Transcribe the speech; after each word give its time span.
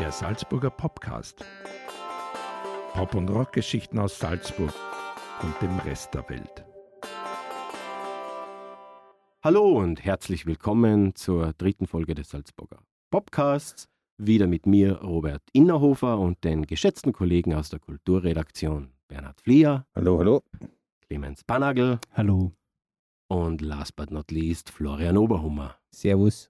der 0.00 0.12
Salzburger 0.12 0.70
Popcast. 0.70 1.44
Pop- 2.94 3.14
und 3.14 3.28
Rockgeschichten 3.28 3.98
aus 3.98 4.18
Salzburg 4.18 4.72
und 5.42 5.54
dem 5.60 5.78
Rest 5.80 6.14
der 6.14 6.26
Welt. 6.30 6.64
Hallo 9.42 9.78
und 9.78 10.02
herzlich 10.02 10.46
willkommen 10.46 11.14
zur 11.16 11.52
dritten 11.52 11.86
Folge 11.86 12.14
des 12.14 12.30
Salzburger 12.30 12.82
Podcasts. 13.10 13.88
Wieder 14.16 14.46
mit 14.46 14.64
mir, 14.64 15.02
Robert 15.02 15.42
Innerhofer, 15.52 16.18
und 16.18 16.44
den 16.44 16.66
geschätzten 16.66 17.12
Kollegen 17.12 17.52
aus 17.52 17.68
der 17.68 17.80
Kulturredaktion 17.80 18.94
Bernhard 19.06 19.42
Flieger. 19.42 19.86
Hallo, 19.94 20.18
hallo. 20.18 20.42
Clemens 21.02 21.44
Panagel. 21.44 21.98
Hallo. 22.14 22.52
Und 23.28 23.60
last 23.60 23.96
but 23.96 24.10
not 24.10 24.30
least, 24.30 24.70
Florian 24.70 25.18
Oberhummer. 25.18 25.76
Servus. 25.90 26.48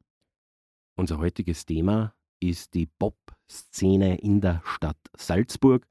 Unser 0.96 1.18
heutiges 1.18 1.66
Thema 1.66 2.14
ist 2.40 2.74
die 2.74 2.86
Pop-Szene 2.86 4.18
in 4.18 4.40
der 4.40 4.62
Stadt 4.64 4.98
Salzburg. 5.16 5.86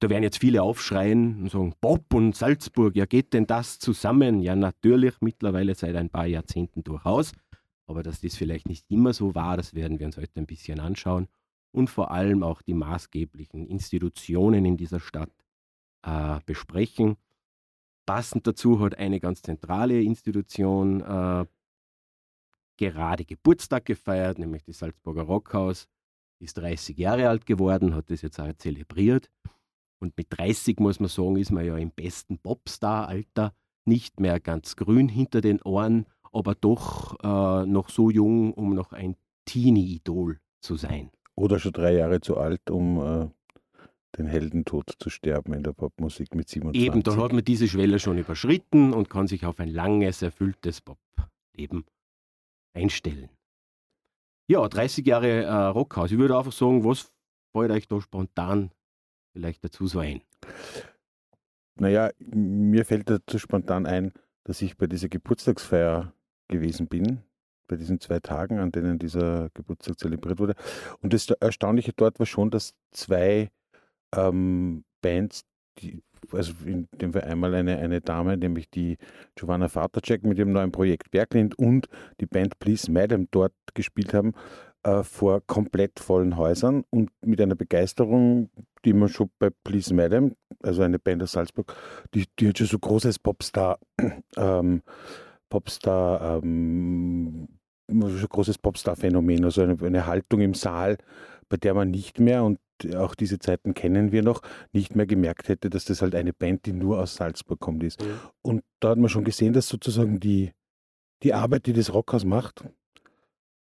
Da 0.00 0.08
werden 0.08 0.22
jetzt 0.22 0.38
viele 0.38 0.62
aufschreien 0.62 1.42
und 1.42 1.50
sagen, 1.50 1.74
Pop 1.80 2.14
und 2.14 2.34
Salzburg, 2.34 2.96
ja 2.96 3.04
geht 3.04 3.34
denn 3.34 3.46
das 3.46 3.78
zusammen? 3.78 4.40
Ja, 4.40 4.56
natürlich, 4.56 5.20
mittlerweile 5.20 5.74
seit 5.74 5.96
ein 5.96 6.08
paar 6.08 6.26
Jahrzehnten 6.26 6.82
durchaus. 6.84 7.32
Aber 7.86 8.02
dass 8.02 8.20
das 8.20 8.36
vielleicht 8.36 8.68
nicht 8.68 8.86
immer 8.88 9.12
so 9.12 9.34
war, 9.34 9.56
das 9.56 9.74
werden 9.74 9.98
wir 9.98 10.06
uns 10.06 10.16
heute 10.16 10.40
ein 10.40 10.46
bisschen 10.46 10.80
anschauen. 10.80 11.28
Und 11.72 11.90
vor 11.90 12.10
allem 12.10 12.42
auch 12.42 12.62
die 12.62 12.74
maßgeblichen 12.74 13.66
Institutionen 13.66 14.64
in 14.64 14.76
dieser 14.76 15.00
Stadt 15.00 15.32
äh, 16.02 16.38
besprechen. 16.46 17.16
Passend 18.06 18.46
dazu 18.46 18.80
hat 18.80 18.96
eine 18.96 19.20
ganz 19.20 19.42
zentrale 19.42 20.00
Institution 20.02 21.00
äh, 21.00 21.46
gerade 22.80 23.24
Geburtstag 23.24 23.84
gefeiert, 23.84 24.38
nämlich 24.38 24.64
das 24.64 24.78
Salzburger 24.78 25.22
Rockhaus. 25.22 25.86
Ist 26.40 26.56
30 26.56 26.96
Jahre 26.96 27.28
alt 27.28 27.44
geworden, 27.44 27.94
hat 27.94 28.10
das 28.10 28.22
jetzt 28.22 28.40
auch 28.40 28.52
zelebriert. 28.54 29.30
Und 30.00 30.16
mit 30.16 30.28
30 30.30 30.80
muss 30.80 30.98
man 30.98 31.10
sagen, 31.10 31.36
ist 31.36 31.52
man 31.52 31.66
ja 31.66 31.76
im 31.76 31.90
besten 31.90 32.38
Popstar-Alter, 32.38 33.52
nicht 33.84 34.18
mehr 34.18 34.40
ganz 34.40 34.76
grün 34.76 35.08
hinter 35.08 35.42
den 35.42 35.60
Ohren, 35.62 36.06
aber 36.32 36.54
doch 36.54 37.18
äh, 37.22 37.66
noch 37.66 37.90
so 37.90 38.10
jung, 38.10 38.54
um 38.54 38.74
noch 38.74 38.92
ein 38.92 39.16
Teenie-Idol 39.44 40.40
zu 40.62 40.76
sein. 40.76 41.10
Oder 41.34 41.58
schon 41.58 41.72
drei 41.72 41.94
Jahre 41.94 42.20
zu 42.20 42.38
alt, 42.38 42.70
um 42.70 42.98
äh, 42.98 43.28
den 44.16 44.26
Heldentod 44.26 44.94
zu 44.98 45.10
sterben 45.10 45.52
in 45.52 45.62
der 45.62 45.72
Popmusik 45.72 46.34
mit 46.34 46.48
27. 46.48 46.86
Eben, 46.86 47.02
da 47.02 47.16
hat 47.16 47.32
man 47.32 47.44
diese 47.44 47.68
Schwelle 47.68 47.98
schon 47.98 48.16
überschritten 48.16 48.94
und 48.94 49.10
kann 49.10 49.26
sich 49.26 49.44
auf 49.44 49.60
ein 49.60 49.68
langes, 49.68 50.22
erfülltes 50.22 50.80
Popleben 50.80 51.84
einstellen. 52.74 53.28
Ja, 54.48 54.68
30 54.68 55.06
Jahre 55.06 55.44
äh, 55.44 55.52
Rockhaus. 55.66 56.10
Ich 56.10 56.18
würde 56.18 56.36
einfach 56.36 56.52
sagen, 56.52 56.84
was 56.84 57.12
fällt 57.52 57.70
euch 57.70 57.88
da 57.88 58.00
spontan 58.00 58.70
vielleicht 59.32 59.62
dazu 59.64 59.86
so 59.86 60.00
ein? 60.00 60.22
Naja, 61.76 62.10
mir 62.18 62.84
fällt 62.84 63.08
dazu 63.08 63.38
spontan 63.38 63.86
ein, 63.86 64.12
dass 64.44 64.60
ich 64.60 64.76
bei 64.76 64.86
dieser 64.86 65.08
Geburtstagsfeier 65.08 66.12
gewesen 66.48 66.88
bin, 66.88 67.22
bei 67.68 67.76
diesen 67.76 68.00
zwei 68.00 68.20
Tagen, 68.20 68.58
an 68.58 68.72
denen 68.72 68.98
dieser 68.98 69.50
Geburtstag 69.54 69.98
zelebriert 69.98 70.40
wurde. 70.40 70.56
Und 71.00 71.12
das 71.12 71.30
Erstaunliche 71.30 71.92
dort 71.92 72.18
war 72.18 72.26
schon, 72.26 72.50
dass 72.50 72.74
zwei 72.90 73.50
ähm, 74.14 74.84
Bands, 75.00 75.44
die, 75.80 76.02
also 76.32 76.52
in 76.64 76.88
dem 77.00 77.12
Fall 77.12 77.22
einmal 77.22 77.54
eine, 77.54 77.78
eine 77.78 78.00
Dame, 78.00 78.36
nämlich 78.36 78.70
die 78.70 78.98
Giovanna 79.34 79.68
Vatercheck 79.68 80.22
mit 80.22 80.38
ihrem 80.38 80.52
neuen 80.52 80.72
Projekt 80.72 81.10
Berglind 81.10 81.58
und 81.58 81.88
die 82.20 82.26
Band 82.26 82.58
Please 82.58 82.90
Madam 82.90 83.28
dort 83.30 83.54
gespielt 83.74 84.14
haben, 84.14 84.32
äh, 84.82 85.02
vor 85.02 85.42
komplett 85.46 86.00
vollen 86.00 86.36
Häusern 86.36 86.84
und 86.90 87.10
mit 87.24 87.40
einer 87.40 87.54
Begeisterung, 87.54 88.50
die 88.84 88.92
man 88.92 89.08
schon 89.08 89.30
bei 89.38 89.50
Please 89.64 89.92
Madam, 89.94 90.34
also 90.62 90.82
eine 90.82 90.98
Band 90.98 91.22
aus 91.22 91.32
Salzburg, 91.32 91.74
die, 92.14 92.26
die 92.38 92.48
hat 92.48 92.58
schon 92.58 92.66
so 92.66 92.78
großes 92.78 93.18
Popstar, 93.18 93.78
ähm, 94.36 94.82
Popstar, 95.50 96.42
ähm, 96.42 97.48
großes 97.88 98.58
Popstar-Phänomen, 98.58 99.44
also 99.44 99.62
eine, 99.62 99.76
eine 99.82 100.06
Haltung 100.06 100.40
im 100.40 100.54
Saal, 100.54 100.96
bei 101.48 101.56
der 101.56 101.74
man 101.74 101.90
nicht 101.90 102.20
mehr, 102.20 102.44
und 102.44 102.58
auch 102.96 103.14
diese 103.14 103.38
Zeiten 103.38 103.74
kennen 103.74 104.12
wir 104.12 104.22
noch, 104.22 104.42
nicht 104.72 104.96
mehr 104.96 105.06
gemerkt 105.06 105.48
hätte, 105.48 105.70
dass 105.70 105.84
das 105.84 106.02
halt 106.02 106.14
eine 106.14 106.32
Band, 106.32 106.66
die 106.66 106.72
nur 106.72 106.98
aus 106.98 107.16
Salzburg 107.16 107.60
kommt, 107.60 107.82
ist. 107.82 108.00
Mhm. 108.02 108.20
Und 108.42 108.62
da 108.80 108.90
hat 108.90 108.98
man 108.98 109.08
schon 109.08 109.24
gesehen, 109.24 109.52
dass 109.52 109.68
sozusagen 109.68 110.20
die, 110.20 110.52
die 111.22 111.34
Arbeit, 111.34 111.66
die 111.66 111.72
das 111.72 111.92
Rockhaus 111.92 112.24
macht, 112.24 112.64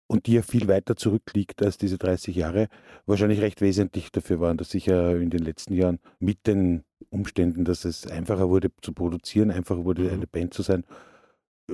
und 0.09 0.27
die 0.27 0.35
ja 0.35 0.43
viel 0.43 0.69
weiter 0.69 0.97
zurückliegt 0.97 1.63
als 1.63 1.79
diese 1.79 1.99
30 1.99 2.37
Jahre, 2.37 2.69
wahrscheinlich 3.07 3.41
recht 3.41 3.61
wesentlich 3.61 4.13
dafür 4.13 4.41
waren, 4.41 4.57
dass 4.57 4.71
sich 4.71 4.87
ja 4.87 5.13
in 5.13 5.31
den 5.31 5.43
letzten 5.43 5.75
Jahren 5.75 5.99
mit 6.21 6.47
den 6.47 6.85
Umständen, 7.11 7.65
dass 7.65 7.85
es 7.85 8.07
einfacher 8.07 8.49
wurde 8.49 8.71
zu 8.83 8.93
produzieren, 8.93 9.51
einfacher 9.51 9.85
wurde 9.85 10.03
mhm. 10.03 10.11
eine 10.11 10.27
Band 10.27 10.55
zu 10.55 10.63
sein, 10.63 10.85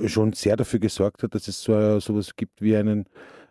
schon 0.05 0.33
sehr 0.33 0.55
dafür 0.55 0.79
gesorgt 0.79 1.23
hat, 1.23 1.35
dass 1.35 1.47
es 1.47 1.61
so 1.61 1.99
sowas 1.99 2.35
gibt 2.35 2.61
wie 2.61 2.75
einen, 2.75 3.05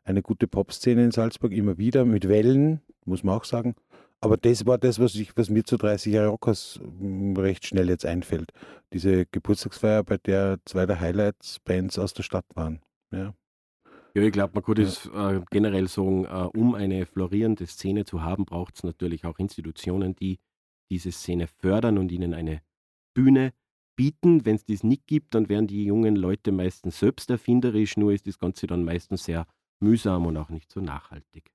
eine 0.05 0.23
gute 0.23 0.47
Popszene 0.47 1.05
in 1.05 1.11
Salzburg, 1.11 1.53
immer 1.53 1.79
wieder 1.79 2.05
mit 2.05 2.29
Wellen, 2.29 2.81
muss 3.05 3.23
man 3.23 3.37
auch 3.37 3.45
sagen. 3.45 3.75
Aber 4.21 4.37
das 4.37 4.67
war 4.67 4.79
das, 4.79 5.01
was, 5.01 5.17
ich, 5.17 5.37
was 5.37 5.51
mir 5.51 5.65
zu 5.65 5.77
30 5.77 6.13
Jahre 6.13 6.29
Rockers 6.29 6.81
hm, 7.01 7.37
recht 7.37 7.67
schnell 7.67 7.89
jetzt 7.89 8.07
einfällt. 8.07 8.53
Diese 8.93 9.27
Geburtstagsfeier, 9.27 10.05
bei 10.05 10.17
der 10.19 10.59
zwei 10.65 10.87
der 10.87 11.01
Highlights-Bands 11.01 11.99
aus 11.99 12.15
der 12.15 12.23
Stadt 12.23 12.47
waren. 12.55 12.81
Ja. 13.11 13.35
Ja, 14.15 14.23
ich 14.23 14.33
glaube, 14.33 14.53
man 14.55 14.63
kann 14.63 14.75
das 14.75 15.07
äh, 15.07 15.41
generell 15.51 15.89
sagen, 15.89 16.27
äh, 16.27 16.49
um 16.57 16.75
eine 16.75 17.07
florierende 17.07 17.67
Szene 17.67 18.05
zu 18.05 18.23
haben, 18.23 18.45
braucht 18.45 18.77
es 18.77 18.85
natürlich 18.85 19.25
auch 19.25 19.39
Institutionen, 19.39 20.15
die 20.15 20.39
diese 20.91 21.11
Szene 21.11 21.47
fördern 21.47 21.97
und 21.97 22.13
ihnen 22.13 22.35
eine 22.35 22.61
Bühne 23.15 23.55
bieten. 23.97 24.45
Wenn 24.45 24.57
es 24.57 24.67
das 24.67 24.85
nicht 24.85 25.07
gibt, 25.07 25.35
dann 25.35 25.49
werden 25.49 25.67
die 25.67 25.85
jungen 25.85 26.15
Leute 26.15 26.53
meistens 26.53 26.99
selbst 26.99 27.31
erfinderisch, 27.31 27.97
nur 27.97 28.13
ist 28.13 28.27
das 28.27 28.39
Ganze 28.39 28.67
dann 28.67 28.85
meistens 28.85 29.25
sehr 29.25 29.47
mühsam 29.83 30.27
und 30.27 30.37
auch 30.37 30.49
nicht 30.49 30.71
so 30.71 30.81
nachhaltig. 30.81 31.53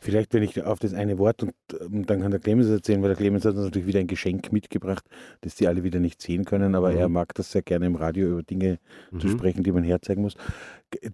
Vielleicht, 0.00 0.34
wenn 0.34 0.42
ich 0.42 0.62
auf 0.62 0.78
das 0.78 0.94
eine 0.94 1.18
Wort 1.18 1.42
und, 1.42 1.54
und 1.80 2.08
dann 2.08 2.20
kann 2.20 2.30
der 2.30 2.40
Clemens 2.40 2.68
erzählen, 2.68 3.00
weil 3.02 3.08
der 3.08 3.16
Clemens 3.16 3.44
hat 3.44 3.54
uns 3.54 3.64
natürlich 3.64 3.88
wieder 3.88 4.00
ein 4.00 4.06
Geschenk 4.06 4.52
mitgebracht, 4.52 5.04
das 5.40 5.54
die 5.54 5.66
alle 5.66 5.82
wieder 5.82 6.00
nicht 6.00 6.20
sehen 6.20 6.44
können, 6.44 6.74
aber 6.74 6.92
mhm. 6.92 6.98
er 6.98 7.08
mag 7.08 7.34
das 7.34 7.50
sehr 7.50 7.62
gerne 7.62 7.86
im 7.86 7.96
Radio 7.96 8.28
über 8.28 8.42
Dinge 8.42 8.78
mhm. 9.10 9.20
zu 9.20 9.28
sprechen, 9.28 9.62
die 9.62 9.72
man 9.72 9.84
herzeigen 9.84 10.22
muss. 10.22 10.34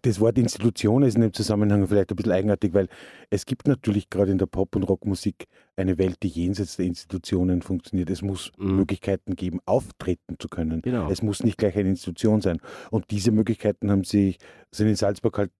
Das 0.02 0.20
Wort 0.20 0.36
Institution 0.36 1.02
ist 1.02 1.14
in 1.14 1.22
dem 1.22 1.32
Zusammenhang 1.32 1.86
vielleicht 1.86 2.10
ein 2.10 2.16
bisschen 2.16 2.32
eigenartig, 2.32 2.74
weil 2.74 2.88
es 3.30 3.46
gibt 3.46 3.66
natürlich 3.66 4.10
gerade 4.10 4.32
in 4.32 4.38
der 4.38 4.46
Pop- 4.46 4.76
und 4.76 4.82
Rockmusik 4.82 5.46
eine 5.76 5.96
Welt, 5.96 6.18
die 6.22 6.28
jenseits 6.28 6.76
der 6.76 6.86
Institutionen 6.86 7.62
funktioniert. 7.62 8.10
Es 8.10 8.20
muss 8.20 8.52
mhm. 8.58 8.76
Möglichkeiten 8.76 9.36
geben, 9.36 9.60
auftreten 9.64 10.36
zu 10.38 10.48
können. 10.48 10.82
Genau. 10.82 11.10
Es 11.10 11.22
muss 11.22 11.42
nicht 11.42 11.56
gleich 11.56 11.76
eine 11.76 11.88
Institution 11.88 12.42
sein. 12.42 12.60
Und 12.90 13.10
diese 13.10 13.30
Möglichkeiten 13.30 13.90
haben 13.90 14.04
sich, 14.04 14.38
sind 14.70 14.88
in 14.88 14.96
Salzburg 14.96 15.38
halt 15.38 15.52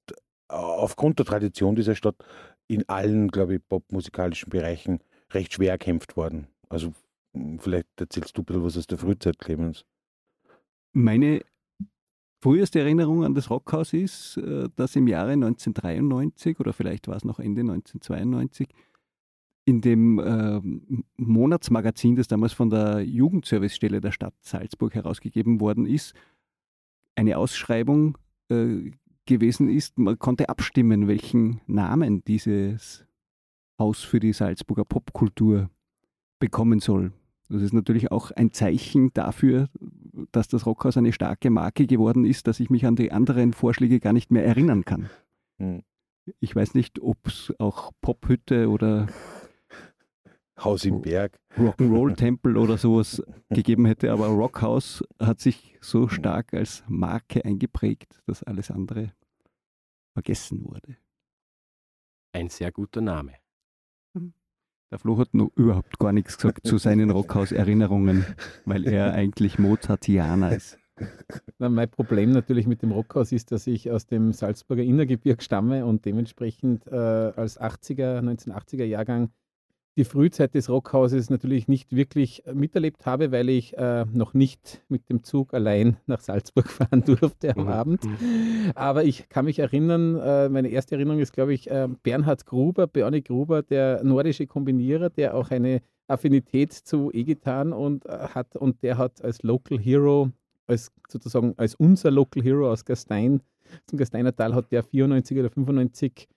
aufgrund 0.51 1.19
der 1.19 1.27
Tradition 1.27 1.77
dieser 1.77 1.95
Stadt 1.95 2.17
in 2.67 2.89
allen, 2.89 3.29
glaube 3.29 3.57
ich, 3.57 3.69
popmusikalischen 3.69 4.51
Bereichen 4.51 5.01
recht 5.33 5.55
schwer 5.55 5.73
erkämpft 5.73 6.17
worden. 6.17 6.47
Also 6.69 6.93
hm, 7.35 7.59
vielleicht 7.59 7.89
erzählst 7.99 8.37
du 8.37 8.43
ein 8.43 8.45
bisschen 8.45 8.65
was 8.65 8.77
aus 8.77 8.87
der 8.87 8.99
Frühzeit, 8.99 9.39
Clemens. 9.39 9.85
Meine 10.93 11.43
früheste 12.43 12.81
Erinnerung 12.81 13.25
an 13.25 13.35
das 13.35 13.51
Rockhaus 13.51 13.93
ist, 13.93 14.37
äh, 14.39 14.69
dass 14.77 14.97
im 14.97 15.07
Jahre 15.07 15.33
1993 15.33 16.59
oder 16.59 16.73
vielleicht 16.73 17.09
war 17.09 17.17
es 17.17 17.25
noch 17.25 17.39
Ende 17.39 17.61
1992 17.61 18.69
in 19.67 19.81
dem 19.81 20.19
äh, 20.19 20.61
Monatsmagazin, 21.17 22.17
das 22.17 22.29
damals 22.29 22.53
von 22.53 22.71
der 22.71 23.01
Jugendservicestelle 23.01 24.01
der 24.01 24.11
Stadt 24.11 24.35
Salzburg 24.41 24.95
herausgegeben 24.95 25.61
worden 25.61 25.87
ist, 25.87 26.15
eine 27.15 27.37
Ausschreibung 27.37 28.17
äh, 28.51 28.91
gewesen 29.31 29.69
ist, 29.69 29.99
man 29.99 30.19
konnte 30.19 30.49
abstimmen, 30.49 31.07
welchen 31.07 31.61
Namen 31.67 32.25
dieses 32.25 33.07
Haus 33.79 34.03
für 34.03 34.21
die 34.21 34.33
Salzburger 34.33 34.85
Popkultur 34.85 35.71
bekommen 36.41 36.81
soll. 36.81 37.13
Das 37.49 37.63
ist 37.63 37.73
natürlich 37.73 38.11
auch 38.11 38.31
ein 38.33 38.53
Zeichen 38.53 39.13
dafür, 39.15 39.69
dass 40.33 40.49
das 40.49 40.67
Rockhaus 40.67 40.97
eine 40.97 41.13
starke 41.13 41.51
Marke 41.51 41.87
geworden 41.87 42.25
ist, 42.25 42.47
dass 42.47 42.61
ich 42.61 42.71
mich 42.71 42.87
an 42.87 42.97
die 42.97 43.13
anderen 43.13 43.53
Vorschläge 43.53 44.01
gar 44.01 44.13
nicht 44.13 44.31
mehr 44.31 44.45
erinnern 44.45 44.85
kann. 44.85 45.09
Hm. 45.59 45.83
Ich 46.41 46.55
weiß 46.55 46.75
nicht, 46.75 47.01
ob 47.01 47.19
es 47.27 47.53
auch 47.59 47.93
Pophütte 48.01 48.69
oder 48.69 49.09
Haus 50.59 50.85
im 50.85 51.01
Berg, 51.01 51.39
Rock'n'Roll-Tempel 51.57 52.57
oder 52.57 52.77
sowas 52.77 53.23
gegeben 53.49 53.87
hätte, 53.87 54.13
aber 54.13 54.27
Rockhaus 54.27 55.03
hat 55.19 55.41
sich 55.41 55.79
so 55.81 56.09
stark 56.09 56.53
als 56.53 56.85
Marke 56.87 57.45
eingeprägt, 57.45 58.21
dass 58.27 58.43
alles 58.43 58.71
andere 58.71 59.13
vergessen 60.13 60.65
wurde. 60.65 60.97
Ein 62.33 62.49
sehr 62.49 62.71
guter 62.73 63.01
Name. 63.01 63.35
Mhm. 64.15 64.35
Der 64.91 64.99
Flo 64.99 65.19
hat 65.19 65.35
noch 65.35 65.51
überhaupt 65.55 65.99
gar 65.99 66.13
nichts 66.13 66.37
gesagt 66.37 66.67
zu 66.67 66.79
seinen 66.79 67.11
Rockhaus-Erinnerungen, 67.11 68.25
weil 68.65 68.87
er 68.87 69.13
eigentlich 69.15 69.59
Mozartianer 69.59 70.55
ist. 70.55 70.79
Na, 71.59 71.69
mein 71.69 71.91
Problem 71.91 72.33
natürlich 72.33 72.67
mit 72.67 72.83
dem 72.83 72.93
Rockhaus 72.93 73.33
ist, 73.33 73.53
dass 73.53 73.67
ich 73.67 73.91
aus 73.91 74.07
dem 74.07 74.33
Salzburger 74.33 74.83
Innergebirg 74.83 75.43
stamme 75.43 75.87
und 75.87 76.05
dementsprechend 76.05 76.87
äh, 76.87 76.95
als 76.95 77.61
80er, 77.61 78.21
1980er 78.21 78.85
Jahrgang 78.85 79.31
die 79.97 80.05
Frühzeit 80.05 80.55
des 80.55 80.71
Rockhauses 80.71 81.31
natürlich 81.31 81.69
nicht 81.69 81.95
wirklich 81.95 82.47
äh, 82.47 82.55
miterlebt 82.55 83.07
habe, 83.07 83.33
weil 83.33 83.49
ich 83.49 83.77
äh, 83.77 84.05
noch 84.07 84.35
nicht 84.35 84.83
mit 84.89 85.09
dem 85.09 85.25
Zug 85.25 85.53
allein 85.53 85.97
nach 86.07 86.21
Salzburg 86.21 86.69
fahren 86.71 87.05
durfte 87.05 87.57
am 87.57 87.65
mhm. 87.65 87.69
Abend. 87.69 88.05
Mhm. 88.05 88.73
Aber 88.75 89.05
ich 89.05 89.29
kann 89.29 89.45
mich 89.45 89.59
erinnern, 89.59 90.17
äh, 90.17 90.49
meine 90.49 90.69
erste 90.69 90.95
Erinnerung 90.95 91.21
ist, 91.21 91.33
glaube 91.33 91.55
ich, 91.55 91.71
äh, 91.71 91.89
Bernhard 92.03 92.47
Gruber, 92.47 92.87
Bernie 92.87 93.23
Gruber, 93.23 93.63
der 93.63 94.03
nordische 94.05 94.47
Kombinierer, 94.47 95.11
der 95.11 95.35
auch 95.35 95.51
eine 95.51 95.83
Affinität 96.07 96.73
zu 96.73 97.11
E-Gitarren 97.13 97.73
und 97.73 98.07
äh, 98.07 98.29
hat 98.35 98.57
und 98.57 98.83
der 98.83 98.99
hat 98.99 99.23
als 99.23 99.43
Local 99.43 99.79
Hero, 99.79 100.31
als 100.67 100.93
sozusagen 101.09 101.55
als 101.57 101.75
unser 101.75 102.11
Local 102.11 102.43
Hero 102.43 102.71
aus 102.71 102.85
Gastein, 102.85 103.43
zum 103.87 103.99
Gasteiner 103.99 104.35
Tal 104.35 104.55
hat 104.55 104.73
der 104.73 104.83
94 104.83 105.39
oder 105.39 105.51
95 105.51 106.29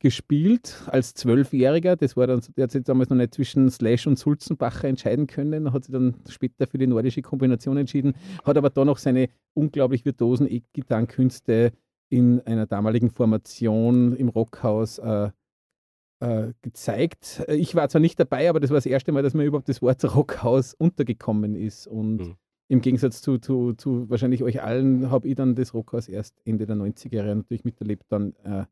gespielt 0.00 0.82
als 0.86 1.14
Zwölfjähriger. 1.14 1.96
Das 1.96 2.16
war 2.16 2.26
dann, 2.26 2.40
der 2.56 2.64
hat 2.64 2.70
sich 2.70 2.84
damals 2.84 3.10
noch 3.10 3.16
nicht 3.16 3.34
zwischen 3.34 3.70
Slash 3.70 4.06
und 4.06 4.18
Sulzenbacher 4.18 4.88
entscheiden 4.88 5.26
können, 5.26 5.72
hat 5.72 5.84
sich 5.84 5.92
dann 5.92 6.14
später 6.28 6.66
für 6.66 6.78
die 6.78 6.86
nordische 6.86 7.22
Kombination 7.22 7.76
entschieden, 7.76 8.14
hat 8.44 8.56
aber 8.56 8.70
da 8.70 8.84
noch 8.84 8.98
seine 8.98 9.28
unglaublich 9.54 10.04
virtuosen 10.04 10.50
E-Gitarrenkünste 10.50 11.72
in 12.10 12.40
einer 12.40 12.66
damaligen 12.66 13.10
Formation 13.10 14.14
im 14.16 14.28
Rockhaus 14.28 14.98
äh, 14.98 15.30
äh, 16.20 16.52
gezeigt. 16.62 17.44
Ich 17.48 17.74
war 17.74 17.88
zwar 17.88 18.00
nicht 18.00 18.18
dabei, 18.18 18.48
aber 18.48 18.60
das 18.60 18.70
war 18.70 18.76
das 18.76 18.86
erste 18.86 19.12
Mal, 19.12 19.22
dass 19.22 19.34
mir 19.34 19.44
überhaupt 19.44 19.68
das 19.68 19.82
Wort 19.82 20.02
Rockhaus 20.14 20.74
untergekommen 20.74 21.54
ist. 21.54 21.86
Und 21.86 22.16
mhm. 22.18 22.36
im 22.68 22.80
Gegensatz 22.80 23.20
zu, 23.20 23.38
zu, 23.38 23.74
zu 23.74 24.08
wahrscheinlich 24.08 24.42
euch 24.42 24.62
allen 24.62 25.10
habe 25.10 25.28
ich 25.28 25.34
dann 25.34 25.54
das 25.54 25.74
Rockhaus 25.74 26.08
erst 26.08 26.40
Ende 26.44 26.66
der 26.66 26.76
90er 26.76 27.14
Jahre 27.14 27.36
natürlich 27.36 27.64
miterlebt, 27.64 28.04
dann 28.08 28.34
äh, 28.44 28.64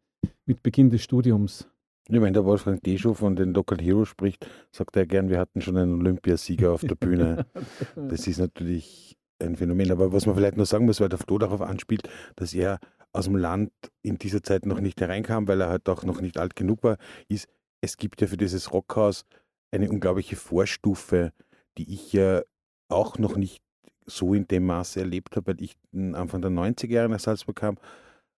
mit 0.44 0.62
Beginn 0.62 0.90
des 0.90 1.02
Studiums. 1.02 1.68
Ja, 2.08 2.22
wenn 2.22 2.34
der 2.34 2.44
Wolfgang 2.44 2.80
Deschow 2.82 3.18
von 3.18 3.34
den 3.34 3.52
Local 3.52 3.78
Heroes 3.78 4.08
spricht, 4.08 4.48
sagt 4.70 4.96
er 4.96 5.06
gern, 5.06 5.28
wir 5.28 5.40
hatten 5.40 5.60
schon 5.60 5.76
einen 5.76 6.00
Olympiasieger 6.00 6.72
auf 6.72 6.82
der 6.82 6.94
Bühne. 6.94 7.46
Das 7.96 8.26
ist 8.26 8.38
natürlich 8.38 9.16
ein 9.40 9.56
Phänomen. 9.56 9.90
Aber 9.90 10.12
was 10.12 10.26
man 10.26 10.36
vielleicht 10.36 10.56
noch 10.56 10.66
sagen 10.66 10.86
muss, 10.86 11.00
weil 11.00 11.08
der 11.08 11.18
Flo 11.18 11.38
darauf 11.38 11.60
anspielt, 11.60 12.08
dass 12.36 12.54
er 12.54 12.78
aus 13.12 13.24
dem 13.24 13.36
Land 13.36 13.72
in 14.02 14.18
dieser 14.18 14.42
Zeit 14.42 14.66
noch 14.66 14.80
nicht 14.80 15.00
hereinkam, 15.00 15.48
weil 15.48 15.60
er 15.60 15.68
halt 15.68 15.88
auch 15.88 16.04
noch 16.04 16.20
nicht 16.20 16.38
alt 16.38 16.54
genug 16.54 16.84
war, 16.84 16.96
ist, 17.28 17.48
es 17.80 17.96
gibt 17.96 18.20
ja 18.20 18.26
für 18.26 18.36
dieses 18.36 18.72
Rockhaus 18.72 19.24
eine 19.72 19.90
unglaubliche 19.90 20.36
Vorstufe, 20.36 21.32
die 21.76 21.92
ich 21.92 22.12
ja 22.12 22.42
auch 22.88 23.18
noch 23.18 23.36
nicht 23.36 23.62
so 24.06 24.34
in 24.34 24.46
dem 24.46 24.66
Maße 24.66 25.00
erlebt 25.00 25.36
habe, 25.36 25.48
weil 25.48 25.62
ich 25.62 25.76
Anfang 25.92 26.40
der 26.40 26.50
90er 26.50 26.92
Jahre 26.92 27.08
nach 27.08 27.20
Salzburg 27.20 27.56
kam. 27.56 27.78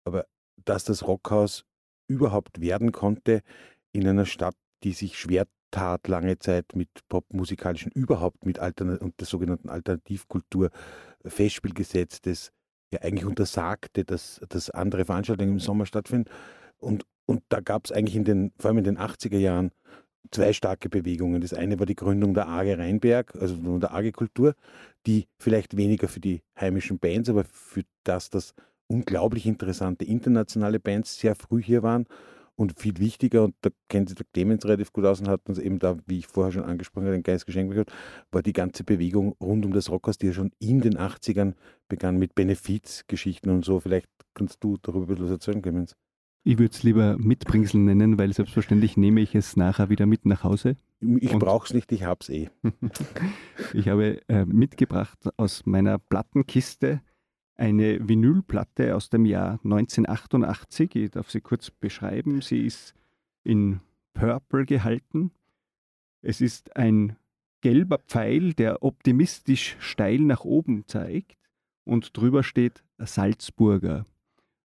Aber 0.05 0.27
dass 0.65 0.85
das 0.85 1.07
Rockhaus 1.07 1.65
überhaupt 2.09 2.61
werden 2.61 2.93
konnte 2.93 3.43
in 3.93 4.07
einer 4.07 4.27
Stadt, 4.27 4.57
die 4.83 4.93
sich 4.93 5.19
schwer 5.19 5.47
tat 5.71 6.09
lange 6.09 6.39
Zeit 6.39 6.75
mit 6.75 6.89
popmusikalischen, 7.09 7.93
überhaupt 7.93 8.47
mit 8.47 8.59
Altern 8.59 8.97
und 8.99 9.19
der 9.21 9.27
sogenannten 9.27 9.69
Alternativkultur, 9.69 10.71
Festspielgesetz, 11.25 12.21
das 12.21 12.53
ja 12.93 13.01
eigentlich 13.03 13.27
untersagte, 13.27 14.05
dass, 14.05 14.41
dass 14.49 14.71
andere 14.71 15.05
Veranstaltungen 15.05 15.53
im 15.53 15.61
Sommer 15.61 15.87
stattfinden. 15.87 16.31
Und, 16.79 17.05
und 17.27 17.43
da 17.49 17.61
gab 17.61 17.87
es 17.87 17.93
eigentlich 17.93 18.17
in 18.17 18.25
den, 18.25 18.53
vor 18.59 18.69
allem 18.69 18.79
in 18.79 18.85
den 18.85 18.99
80er 18.99 19.39
Jahren, 19.39 19.73
zwei 20.31 20.53
starke 20.53 20.89
Bewegungen. 20.89 21.41
Das 21.41 21.55
eine 21.55 21.79
war 21.79 21.87
die 21.87 21.95
Gründung 21.95 22.35
der 22.35 22.49
AGE 22.49 22.79
Rheinberg, 22.79 23.35
also 23.37 23.79
der 23.79 23.95
AGE 23.95 24.13
Kultur, 24.13 24.55
die 25.07 25.27
vielleicht 25.39 25.77
weniger 25.77 26.09
für 26.09 26.21
die 26.21 26.43
heimischen 26.59 26.99
Bands, 26.99 27.29
aber 27.29 27.45
für 27.45 27.83
das, 28.05 28.31
dass 28.31 28.55
unglaublich 28.89 29.47
interessante 29.47 30.05
internationale 30.05 30.81
Bands 30.81 31.19
sehr 31.19 31.35
früh 31.35 31.63
hier 31.63 31.83
waren 31.83 32.07
und 32.57 32.81
viel 32.81 32.99
wichtiger, 32.99 33.45
und 33.45 33.55
da 33.61 33.71
kennt 33.89 34.09
sich 34.09 34.17
der 34.17 34.27
Clemens 34.33 34.65
relativ 34.65 34.93
gut 34.93 35.05
aus 35.05 35.21
und 35.21 35.29
hat 35.29 35.49
uns 35.49 35.59
eben 35.59 35.79
da, 35.79 35.97
wie 36.07 36.19
ich 36.19 36.27
vorher 36.27 36.53
schon 36.53 36.65
angesprochen 36.65 37.05
habe, 37.05 37.17
den 37.17 37.23
Geist 37.23 37.47
geschenkt 37.47 37.75
bekommen, 37.75 37.95
war 38.33 38.43
die 38.43 38.55
ganze 38.55 38.83
Bewegung 38.83 39.37
rund 39.41 39.67
um 39.67 39.73
das 39.73 39.91
Rockhaus, 39.91 40.19
die 40.19 40.27
ja 40.27 40.33
schon 40.33 40.53
in 40.59 40.81
den 40.81 40.97
80ern 40.97 41.55
begann 41.89 42.17
mit 42.17 42.35
Benefizgeschichten 42.35 43.53
und 43.53 43.65
so. 43.65 43.81
Vielleicht 43.81 44.09
kannst 44.35 44.65
du 44.65 44.79
darüber 44.81 45.05
ein 45.05 45.09
bisschen 45.09 45.25
was 45.27 45.33
erzählen, 45.33 45.63
Clemens. 45.63 45.97
Ich 46.45 46.59
würde 46.59 46.73
es 46.73 46.83
lieber 46.85 47.19
Mitbringsel 47.19 47.81
nennen, 47.81 48.19
weil 48.19 48.33
selbstverständlich 48.33 48.97
nehme 48.97 49.21
ich 49.21 49.35
es 49.35 49.57
nachher 49.57 49.91
wieder 49.91 50.07
mit 50.07 50.25
nach 50.27 50.45
Hause. 50.45 50.77
Ich 51.01 51.33
brauche 51.33 51.67
es 51.67 51.75
nicht, 51.75 51.91
ich 51.91 52.05
habe 52.05 52.21
es 52.21 52.29
eh. 52.29 52.51
ich 53.75 53.89
habe 53.89 54.21
äh, 54.29 54.45
mitgebracht 54.45 55.19
aus 55.37 55.67
meiner 55.67 55.99
Plattenkiste 55.99 57.01
eine 57.57 58.07
Vinylplatte 58.07 58.95
aus 58.95 59.11
dem 59.11 59.25
Jahr 59.25 59.61
1988. 59.65 60.95
Ich 60.97 61.11
darf 61.11 61.31
sie 61.31 61.41
kurz 61.41 61.71
beschreiben. 61.71 62.41
Sie 62.41 62.67
ist 62.67 62.95
in 63.45 63.81
Purple 64.15 64.67
gehalten. 64.67 65.31
Es 66.23 66.41
ist 66.41 66.77
ein 66.77 67.17
gelber 67.61 67.99
Pfeil, 67.99 68.53
der 68.53 68.83
optimistisch 68.83 69.77
steil 69.79 70.19
nach 70.21 70.45
oben 70.45 70.87
zeigt 70.87 71.37
und 71.85 72.17
drüber 72.17 72.43
steht 72.43 72.85
Salzburger. 72.99 74.05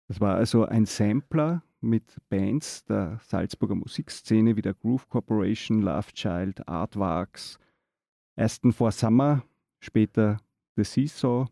Das 0.08 0.20
war 0.20 0.36
also 0.36 0.64
ein 0.64 0.86
Sampler 0.86 1.62
mit 1.80 2.18
Bands 2.28 2.84
der 2.84 3.20
Salzburger 3.22 3.74
Musikszene 3.74 4.56
wie 4.56 4.62
der 4.62 4.74
Groove 4.74 5.08
Corporation, 5.08 5.82
Love 5.82 6.12
Child, 6.12 6.66
Artworks, 6.68 7.58
Aston 8.36 8.72
for 8.72 8.92
Summer, 8.92 9.44
später 9.78 10.38
The 10.76 10.84
Seesaw 10.84 11.46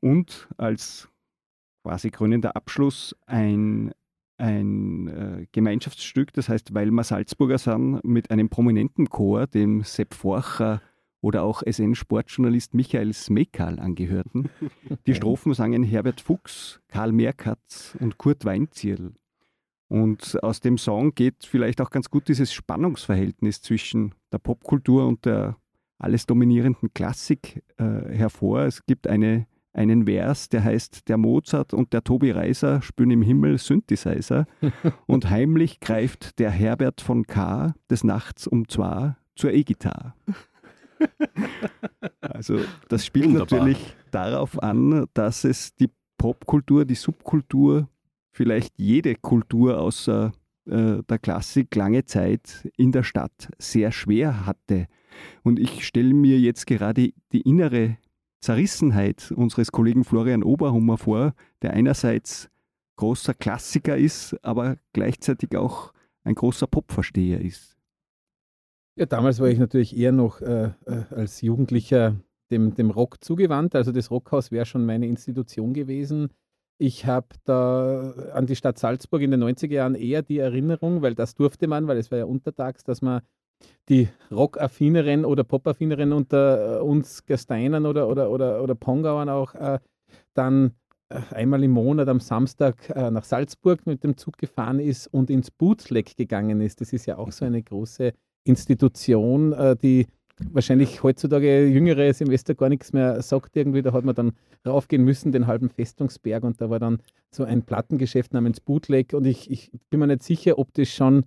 und 0.00 0.48
als 0.56 1.08
quasi 1.82 2.10
krönender 2.10 2.56
Abschluss 2.56 3.16
ein, 3.26 3.92
ein 4.36 5.08
äh, 5.08 5.46
Gemeinschaftsstück, 5.52 6.32
das 6.32 6.48
heißt, 6.48 6.74
weil 6.74 6.90
wir 6.90 7.04
Salzburger 7.04 7.58
sind, 7.58 8.04
mit 8.04 8.30
einem 8.30 8.48
prominenten 8.48 9.08
Chor, 9.08 9.46
dem 9.46 9.82
Sepp 9.82 10.14
Forcher 10.14 10.82
oder 11.20 11.42
auch 11.42 11.62
SN-Sportjournalist 11.62 12.74
Michael 12.74 13.12
Smekal 13.12 13.80
angehörten. 13.80 14.50
Die 15.06 15.14
Strophen 15.16 15.54
sangen 15.54 15.82
Herbert 15.82 16.20
Fuchs, 16.20 16.80
Karl 16.88 17.12
Merkatz 17.12 17.96
und 18.00 18.18
Kurt 18.18 18.44
Weinzierl. 18.44 19.12
Und 19.88 20.42
aus 20.42 20.60
dem 20.60 20.76
Song 20.76 21.14
geht 21.14 21.44
vielleicht 21.44 21.80
auch 21.80 21.90
ganz 21.90 22.10
gut 22.10 22.28
dieses 22.28 22.52
Spannungsverhältnis 22.52 23.62
zwischen 23.62 24.14
der 24.30 24.38
Popkultur 24.38 25.06
und 25.06 25.24
der 25.24 25.56
alles 25.98 26.26
dominierenden 26.26 26.92
Klassik 26.92 27.64
äh, 27.78 27.84
hervor. 28.14 28.60
Es 28.60 28.84
gibt 28.84 29.06
eine 29.06 29.46
einen 29.72 30.06
Vers, 30.06 30.48
der 30.48 30.64
heißt, 30.64 31.08
der 31.08 31.18
Mozart 31.18 31.74
und 31.74 31.92
der 31.92 32.02
Tobi 32.02 32.30
Reiser 32.30 32.82
spüren 32.82 33.10
im 33.10 33.22
Himmel 33.22 33.58
Synthesizer 33.58 34.46
und 35.06 35.30
heimlich 35.30 35.80
greift 35.80 36.38
der 36.38 36.50
Herbert 36.50 37.00
von 37.00 37.26
K. 37.26 37.74
des 37.90 38.04
Nachts 38.04 38.46
um 38.46 38.68
zwei 38.68 39.16
zur 39.34 39.52
E-Gitarre. 39.52 40.14
Also 42.20 42.58
das 42.88 43.06
spielt 43.06 43.26
Wunderbar. 43.26 43.60
natürlich 43.60 43.96
darauf 44.10 44.60
an, 44.60 45.06
dass 45.14 45.44
es 45.44 45.76
die 45.76 45.90
Popkultur, 46.16 46.84
die 46.84 46.96
Subkultur, 46.96 47.88
vielleicht 48.32 48.74
jede 48.78 49.14
Kultur 49.14 49.80
außer 49.80 50.32
äh, 50.66 51.02
der 51.08 51.18
Klassik 51.18 51.74
lange 51.74 52.04
Zeit 52.04 52.68
in 52.76 52.92
der 52.92 53.04
Stadt 53.04 53.48
sehr 53.58 53.92
schwer 53.92 54.44
hatte. 54.44 54.86
Und 55.42 55.58
ich 55.58 55.86
stelle 55.86 56.14
mir 56.14 56.38
jetzt 56.38 56.66
gerade 56.66 57.12
die 57.32 57.40
innere 57.42 57.96
Zerrissenheit 58.40 59.32
unseres 59.32 59.72
Kollegen 59.72 60.04
Florian 60.04 60.42
Oberhummer 60.42 60.98
vor, 60.98 61.34
der 61.62 61.72
einerseits 61.72 62.48
großer 62.96 63.34
Klassiker 63.34 63.96
ist, 63.96 64.36
aber 64.42 64.76
gleichzeitig 64.92 65.56
auch 65.56 65.92
ein 66.24 66.34
großer 66.34 66.66
Popversteher 66.66 67.40
ist. 67.40 67.76
Ja, 68.96 69.06
damals 69.06 69.38
war 69.38 69.48
ich 69.48 69.58
natürlich 69.58 69.96
eher 69.96 70.12
noch 70.12 70.40
äh, 70.40 70.72
äh, 70.86 71.04
als 71.10 71.40
Jugendlicher 71.40 72.16
dem, 72.50 72.74
dem 72.74 72.90
Rock 72.90 73.22
zugewandt. 73.22 73.74
Also 73.74 73.92
das 73.92 74.10
Rockhaus 74.10 74.50
wäre 74.50 74.66
schon 74.66 74.84
meine 74.84 75.06
Institution 75.06 75.72
gewesen. 75.72 76.30
Ich 76.78 77.06
habe 77.06 77.28
da 77.44 78.12
an 78.32 78.46
die 78.46 78.56
Stadt 78.56 78.78
Salzburg 78.78 79.22
in 79.22 79.30
den 79.30 79.42
90er 79.42 79.72
Jahren 79.72 79.94
eher 79.94 80.22
die 80.22 80.38
Erinnerung, 80.38 81.02
weil 81.02 81.14
das 81.14 81.34
durfte 81.34 81.66
man, 81.66 81.86
weil 81.86 81.98
es 81.98 82.10
war 82.10 82.18
ja 82.18 82.24
untertags, 82.24 82.84
dass 82.84 83.02
man 83.02 83.22
die 83.88 84.08
Rock-affineren 84.30 85.24
oder 85.24 85.44
Pop-affineren 85.44 86.12
unter 86.12 86.78
äh, 86.78 86.80
uns 86.80 87.24
Gasteinern 87.24 87.86
oder, 87.86 88.08
oder, 88.08 88.30
oder, 88.30 88.62
oder 88.62 88.74
Pongauern 88.74 89.28
auch 89.28 89.54
äh, 89.54 89.78
dann 90.34 90.72
äh, 91.08 91.20
einmal 91.30 91.64
im 91.64 91.70
Monat 91.72 92.08
am 92.08 92.20
Samstag 92.20 92.90
äh, 92.90 93.10
nach 93.10 93.24
Salzburg 93.24 93.86
mit 93.86 94.04
dem 94.04 94.16
Zug 94.16 94.36
gefahren 94.36 94.78
ist 94.78 95.06
und 95.06 95.30
ins 95.30 95.50
Bootleg 95.50 96.16
gegangen 96.16 96.60
ist. 96.60 96.80
Das 96.80 96.92
ist 96.92 97.06
ja 97.06 97.18
auch 97.18 97.32
so 97.32 97.44
eine 97.44 97.62
große 97.62 98.12
Institution, 98.44 99.52
äh, 99.52 99.76
die 99.76 100.06
wahrscheinlich 100.50 101.02
heutzutage 101.02 101.66
jüngere 101.66 102.12
Semester 102.12 102.54
gar 102.54 102.68
nichts 102.68 102.92
mehr 102.92 103.22
sagt 103.22 103.56
irgendwie. 103.56 103.82
Da 103.82 103.92
hat 103.92 104.04
man 104.04 104.14
dann 104.14 104.32
raufgehen 104.66 105.02
müssen, 105.02 105.32
den 105.32 105.46
halben 105.46 105.70
Festungsberg 105.70 106.44
und 106.44 106.60
da 106.60 106.70
war 106.70 106.78
dann 106.78 106.98
so 107.30 107.44
ein 107.44 107.62
Plattengeschäft 107.62 108.32
namens 108.34 108.60
Bootleg 108.60 109.14
und 109.14 109.26
ich, 109.26 109.50
ich 109.50 109.70
bin 109.90 110.00
mir 110.00 110.06
nicht 110.06 110.22
sicher, 110.22 110.58
ob 110.58 110.72
das 110.74 110.88
schon 110.88 111.24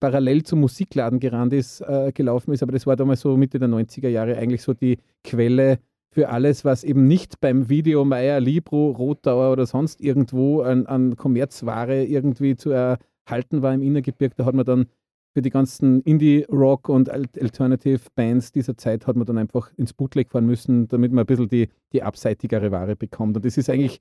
parallel 0.00 0.42
zum 0.42 0.60
Musikladen 0.60 1.20
gerannt 1.20 1.52
ist, 1.52 1.80
äh, 1.82 2.10
gelaufen 2.12 2.52
ist, 2.52 2.62
aber 2.62 2.72
das 2.72 2.86
war 2.86 2.96
damals 2.96 3.20
so 3.20 3.36
Mitte 3.36 3.58
der 3.58 3.68
90er 3.68 4.08
Jahre 4.08 4.36
eigentlich 4.36 4.62
so 4.62 4.74
die 4.74 4.98
Quelle 5.22 5.78
für 6.12 6.28
alles, 6.30 6.64
was 6.64 6.82
eben 6.82 7.06
nicht 7.06 7.40
beim 7.40 7.68
Video 7.68 8.04
Meier, 8.04 8.40
Libro, 8.40 8.90
Rotauer 8.90 9.52
oder 9.52 9.66
sonst 9.66 10.00
irgendwo 10.00 10.62
an, 10.62 10.86
an 10.86 11.16
Kommerzware 11.16 12.04
irgendwie 12.04 12.56
zu 12.56 12.70
erhalten 12.70 13.62
war 13.62 13.72
im 13.72 13.82
Innergebirge. 13.82 14.34
Da 14.36 14.44
hat 14.44 14.54
man 14.54 14.64
dann 14.64 14.86
für 15.32 15.42
die 15.42 15.50
ganzen 15.50 16.02
Indie-Rock 16.02 16.88
und 16.88 17.08
Alternative-Bands 17.08 18.50
dieser 18.50 18.76
Zeit 18.76 19.06
hat 19.06 19.14
man 19.14 19.26
dann 19.26 19.38
einfach 19.38 19.70
ins 19.76 19.92
Bootleg 19.92 20.30
fahren 20.30 20.46
müssen, 20.46 20.88
damit 20.88 21.12
man 21.12 21.22
ein 21.22 21.26
bisschen 21.26 21.48
die, 21.48 21.68
die 21.92 22.02
abseitigere 22.02 22.72
Ware 22.72 22.96
bekommt. 22.96 23.36
Und 23.36 23.44
das 23.44 23.56
ist 23.56 23.70
eigentlich 23.70 24.00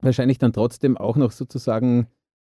wahrscheinlich 0.00 0.38
dann 0.38 0.52
trotzdem 0.52 0.96
auch 0.96 1.16
noch 1.16 1.32
sozusagen 1.32 2.06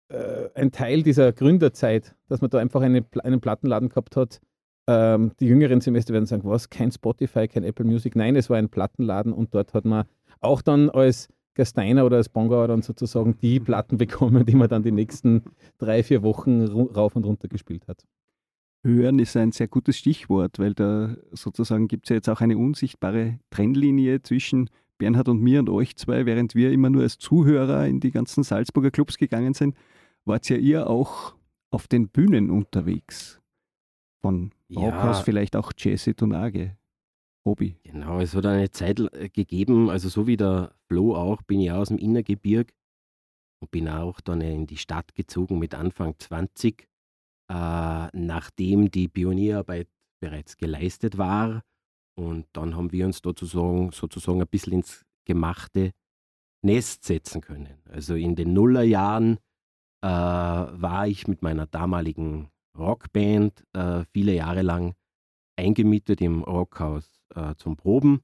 äh, 0.10 0.50
ein 0.54 0.72
Teil 0.72 1.04
dieser 1.04 1.32
Gründerzeit, 1.34 2.16
dass 2.28 2.42
man 2.42 2.50
da 2.50 2.60
einfach 2.60 2.82
eine, 2.82 3.06
einen 3.24 3.42
Plattenladen 3.42 3.90
gehabt 3.90 4.16
hat, 4.16 4.40
ähm, 4.88 5.32
die 5.40 5.48
jüngeren 5.48 5.82
Semester 5.82 6.14
werden 6.14 6.26
sagen, 6.26 6.44
was, 6.46 6.70
kein 6.70 6.92
Spotify, 6.92 7.48
kein 7.48 7.64
Apple 7.64 7.86
Music. 7.86 8.16
Nein, 8.16 8.36
es 8.36 8.50
war 8.50 8.58
ein 8.58 8.70
Plattenladen 8.70 9.34
und 9.34 9.54
dort 9.54 9.74
hat 9.74 9.86
man 9.86 10.06
auch 10.42 10.62
dann 10.62 10.90
als 10.90 11.28
Gasteiner 11.56 12.06
oder 12.06 12.18
als 12.18 12.30
Bongauer 12.30 12.68
dann 12.68 12.82
sozusagen 12.82 13.38
die 13.42 13.60
Platten 13.60 13.98
bekommen, 13.98 14.46
die 14.46 14.56
man 14.56 14.70
dann 14.70 14.84
die 14.84 14.92
nächsten 14.92 15.44
drei, 15.78 16.04
vier 16.04 16.22
Wochen 16.22 16.62
rauf 16.64 17.16
und 17.16 17.26
runter 17.26 17.48
gespielt 17.48 17.88
hat. 17.88 18.04
Hören 18.84 19.18
ist 19.18 19.36
ein 19.36 19.52
sehr 19.52 19.68
gutes 19.68 19.98
Stichwort, 19.98 20.60
weil 20.60 20.76
da 20.76 21.16
sozusagen 21.32 21.88
gibt 21.88 22.06
es 22.06 22.10
ja 22.10 22.18
jetzt 22.18 22.30
auch 22.30 22.42
eine 22.42 22.56
unsichtbare 22.56 23.40
Trennlinie 23.50 24.22
zwischen 24.22 24.70
Bernhard 25.00 25.28
und 25.28 25.42
mir 25.42 25.60
und 25.60 25.70
euch 25.70 25.96
zwei, 25.96 26.28
während 26.28 26.54
wir 26.54 26.72
immer 26.72 26.92
nur 26.92 27.02
als 27.02 27.18
Zuhörer 27.18 27.88
in 27.88 28.00
die 28.00 28.12
ganzen 28.12 28.44
Salzburger 28.44 28.92
Clubs 28.92 29.18
gegangen 29.18 29.56
sind, 29.56 29.76
wart 30.26 30.50
ja 30.50 30.58
ihr 30.58 30.90
auch 30.90 31.36
auf 31.72 31.88
den 31.88 32.10
Bühnen 32.10 32.50
unterwegs 32.50 33.42
von 34.22 34.52
Rockhaus, 34.74 35.18
ja. 35.20 35.24
vielleicht 35.24 35.56
auch 35.56 35.72
Jesse 35.78 36.16
Tunage. 36.16 36.78
Hobby. 37.48 37.76
Genau, 37.84 38.20
es 38.20 38.34
hat 38.34 38.48
eine 38.48 38.72
Zeit 38.72 39.00
äh, 39.00 39.30
gegeben, 39.30 39.90
also 39.90 40.10
so 40.10 40.26
wie 40.26 40.36
der 40.36 40.74
Flo 40.88 41.16
auch, 41.16 41.44
bin 41.44 41.60
ich 41.60 41.72
aus 41.72 41.90
dem 41.90 42.00
Innergebirg 42.00 42.74
und 43.62 43.70
bin 43.70 43.88
auch 43.88 44.20
dann 44.20 44.42
in 44.42 44.66
die 44.66 44.78
Stadt 44.78 45.14
gezogen 45.14 45.60
mit 45.60 45.76
Anfang 45.76 46.16
20, 46.18 46.88
äh, 47.52 48.08
nachdem 48.14 48.90
die 48.90 49.08
Pionierarbeit 49.08 49.88
bereits 50.20 50.58
geleistet 50.58 51.20
war. 51.20 51.62
Und 52.18 52.48
dann 52.54 52.76
haben 52.76 52.92
wir 52.92 53.06
uns 53.06 53.20
sozusagen, 53.24 53.92
sozusagen 53.92 54.42
ein 54.42 54.48
bisschen 54.48 54.74
ins 54.74 55.06
gemachte 55.26 55.92
Nest 56.64 57.04
setzen 57.04 57.42
können. 57.42 57.78
Also 57.90 58.16
in 58.16 58.36
den 58.36 58.54
Nullerjahren 58.54 59.38
äh, 60.02 60.08
war 60.08 61.08
ich 61.08 61.28
mit 61.28 61.42
meiner 61.42 61.68
damaligen 61.68 62.50
Rockband 62.78 63.64
äh, 63.74 64.04
viele 64.12 64.34
Jahre 64.34 64.62
lang 64.62 64.96
eingemietet 65.58 66.22
im 66.22 66.44
Rockhaus 66.44 67.22
äh, 67.34 67.56
zum 67.56 67.78
Proben. 67.78 68.22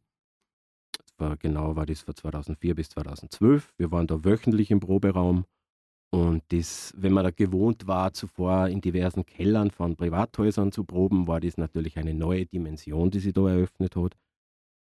War, 1.18 1.38
genau 1.38 1.76
war 1.76 1.86
das 1.86 2.02
von 2.02 2.16
2004 2.16 2.76
bis 2.76 2.90
2012. 2.90 3.74
Wir 3.78 3.92
waren 3.92 4.08
da 4.08 4.24
wöchentlich 4.24 4.72
im 4.72 4.80
Proberaum 4.80 5.46
und 6.14 6.44
das, 6.50 6.94
wenn 6.98 7.14
man 7.14 7.24
da 7.24 7.32
gewohnt 7.32 7.88
war, 7.88 8.12
zuvor 8.12 8.68
in 8.68 8.82
diversen 8.82 9.26
Kellern 9.26 9.72
von 9.72 9.96
Privathäusern 9.96 10.74
zu 10.74 10.84
proben, 10.84 11.26
war 11.28 11.40
das 11.40 11.58
natürlich 11.58 11.98
eine 11.98 12.14
neue 12.14 12.46
Dimension, 12.46 13.10
die 13.12 13.20
sich 13.20 13.34
da 13.34 13.48
eröffnet 13.48 13.96
hat. 13.96 14.18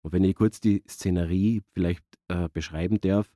Und 0.05 0.13
wenn 0.13 0.25
ich 0.25 0.37
kurz 0.37 0.61
die 0.61 0.85
Szenerie 0.87 1.63
vielleicht 1.73 2.05
äh, 2.29 2.51
beschreiben 2.53 3.01
darf, 3.01 3.33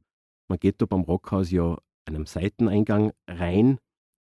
man 0.49 0.59
geht 0.59 0.83
da 0.83 0.87
beim 0.87 1.01
Rockhaus 1.01 1.51
ja 1.51 1.79
einem 2.11 2.27
Seiteneingang 2.27 3.13
rein 3.29 3.79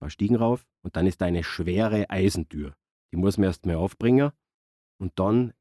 paar 0.05 0.09
Stiegen 0.11 0.35
rauf 0.35 0.65
und 0.83 0.95
dann 0.95 1.07
ist 1.07 1.21
da 1.21 1.25
eine 1.25 1.43
schwere 1.43 2.09
Eisentür. 2.09 2.75
Die 3.11 3.17
muss 3.17 3.37
man 3.37 3.45
erst 3.45 3.65
mal 3.65 3.75
aufbringen 3.75 4.31
und 5.01 5.17
dann 5.19 5.53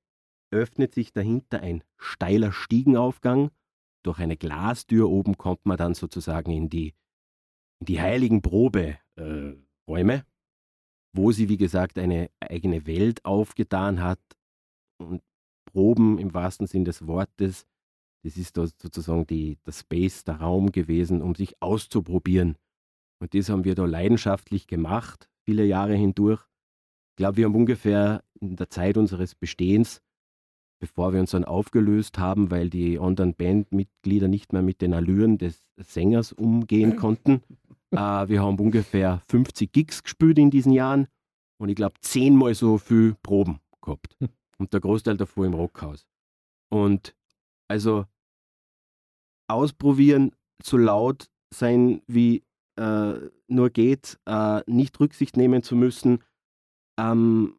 öffnet 0.53 0.95
sich 0.95 1.13
dahinter 1.13 1.61
ein 1.61 1.83
steiler 1.97 2.53
Stiegenaufgang. 2.53 3.51
Durch 4.05 4.19
eine 4.19 4.37
Glastür 4.37 5.09
oben 5.09 5.39
kommt 5.39 5.65
man 5.65 5.79
dann 5.79 5.95
sozusagen 5.95 6.53
in 6.53 6.69
die, 6.69 6.95
in 7.81 7.87
die 7.87 8.01
heiligen 8.01 8.43
Proberäume, 8.43 8.99
äh, 9.87 10.23
wo 11.17 11.33
sie, 11.33 11.49
wie 11.49 11.57
gesagt, 11.57 11.99
eine 11.99 12.31
eigene 12.39 12.87
Welt 12.87 13.25
aufgetan 13.25 14.03
hat 14.03 14.21
und 14.99 15.23
Proben 15.65 16.19
im 16.19 16.35
wahrsten 16.35 16.67
Sinn 16.67 16.85
des 16.85 17.07
Wortes. 17.07 17.67
Das 18.25 18.39
ist 18.39 18.57
da 18.57 18.67
sozusagen 18.67 19.27
die, 19.27 19.59
der 19.67 19.73
Space, 19.73 20.25
der 20.25 20.37
Raum 20.37 20.73
gewesen, 20.73 21.21
um 21.21 21.35
sich 21.35 21.61
auszuprobieren. 21.61 22.57
Und 23.21 23.35
das 23.35 23.51
haben 23.51 23.65
wir 23.65 23.75
da 23.75 23.85
leidenschaftlich 23.85 24.67
gemacht, 24.67 25.29
viele 25.45 25.65
Jahre 25.65 25.95
hindurch. 25.95 26.41
Ich 27.13 27.17
glaube, 27.17 27.37
wir 27.37 27.45
haben 27.45 27.55
ungefähr 27.55 28.25
in 28.41 28.57
der 28.57 28.71
Zeit 28.71 28.97
unseres 28.97 29.35
Bestehens, 29.35 30.03
bevor 30.81 31.13
wir 31.13 31.21
uns 31.21 31.33
dann 31.33 31.45
aufgelöst 31.45 32.19
haben, 32.19 32.51
weil 32.51 32.71
die 32.71 32.99
anderen 32.99 33.35
Bandmitglieder 33.35 34.29
nicht 34.29 34.53
mehr 34.53 34.63
mit 34.63 34.81
den 34.81 34.95
Allüren 34.95 35.39
des 35.39 35.63
Sängers 35.77 36.33
umgehen 36.33 36.97
konnten, 36.97 37.43
äh, 37.91 38.29
wir 38.29 38.43
haben 38.43 38.59
ungefähr 38.59 39.23
50 39.29 39.71
Gigs 39.71 40.03
gespielt 40.03 40.39
in 40.39 40.51
diesen 40.51 40.73
Jahren 40.73 41.07
und 41.59 41.69
ich 41.69 41.77
glaube 41.77 41.95
zehnmal 42.01 42.55
so 42.55 42.79
viel 42.79 43.17
Proben 43.23 43.61
gehabt. 43.81 44.17
Und 44.57 44.73
der 44.73 44.81
Großteil 44.81 45.17
davor 45.17 45.47
im 45.47 45.55
Rockhaus. 45.55 46.07
Und 46.71 47.17
also 47.67 48.07
ausprobieren, 49.49 50.33
so 50.63 50.77
laut 50.77 51.29
sein 51.53 52.03
wie 52.07 52.45
äh, 52.77 53.15
nur 53.49 53.71
geht, 53.71 54.19
äh, 54.27 54.63
nicht 54.67 54.99
Rücksicht 54.99 55.37
nehmen 55.37 55.63
zu 55.63 55.77
müssen. 55.77 56.23
Ähm, 56.99 57.59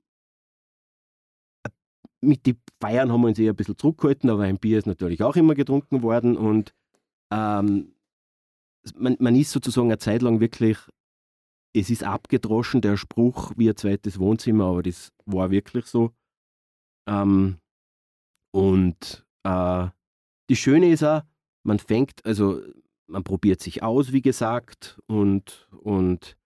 mit 2.21 2.45
den 2.45 2.57
Feiern 2.81 3.11
haben 3.11 3.21
wir 3.21 3.27
uns 3.27 3.39
eher 3.39 3.53
ein 3.53 3.55
bisschen 3.55 3.77
zurückgehalten, 3.77 4.29
aber 4.29 4.43
ein 4.43 4.57
Bier 4.57 4.79
ist 4.79 4.87
natürlich 4.87 5.21
auch 5.23 5.35
immer 5.35 5.53
getrunken 5.53 6.01
worden 6.01 6.37
und 6.37 6.73
ähm, 7.31 7.95
man, 8.95 9.17
man 9.19 9.35
ist 9.35 9.51
sozusagen 9.51 9.87
eine 9.87 9.97
Zeit 9.97 10.21
lang 10.21 10.39
wirklich, 10.39 10.77
es 11.75 11.89
ist 11.89 12.03
abgedroschen, 12.03 12.81
der 12.81 12.97
Spruch 12.97 13.51
wie 13.57 13.69
ein 13.69 13.75
zweites 13.75 14.19
Wohnzimmer, 14.19 14.65
aber 14.65 14.83
das 14.83 15.11
war 15.25 15.51
wirklich 15.51 15.85
so. 15.85 16.11
Ähm, 17.07 17.59
und 18.51 19.25
äh, 19.43 19.87
die 20.49 20.55
Schöne 20.55 20.89
ist 20.89 21.03
auch, 21.03 21.23
man 21.65 21.79
fängt, 21.79 22.25
also 22.25 22.61
man 23.07 23.23
probiert 23.23 23.61
sich 23.61 23.83
aus, 23.83 24.11
wie 24.13 24.21
gesagt, 24.21 24.99
und, 25.07 25.67
und 25.71 26.37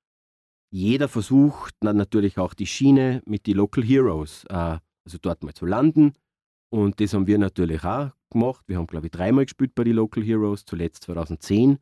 jeder 0.72 1.08
versucht 1.08 1.76
dann 1.82 1.98
natürlich 1.98 2.38
auch 2.38 2.54
die 2.54 2.68
Schiene 2.68 3.22
mit 3.26 3.48
den 3.48 3.58
Local 3.58 3.84
Heroes, 3.84 4.46
äh, 4.50 4.78
also 5.06 5.18
dort 5.22 5.44
mal 5.44 5.54
zu 5.54 5.66
landen. 5.66 6.14
Und 6.72 7.00
das 7.00 7.14
haben 7.14 7.28
wir 7.28 7.38
natürlich 7.38 7.84
auch 7.84 8.12
gemacht. 8.30 8.64
Wir 8.68 8.78
haben, 8.78 8.88
glaube 8.88 9.08
ich, 9.08 9.12
dreimal 9.12 9.46
gespielt 9.46 9.74
bei 9.74 9.84
den 9.84 9.96
Local 9.96 10.24
Heroes, 10.24 10.66
zuletzt 10.66 11.04
2010. 11.06 11.80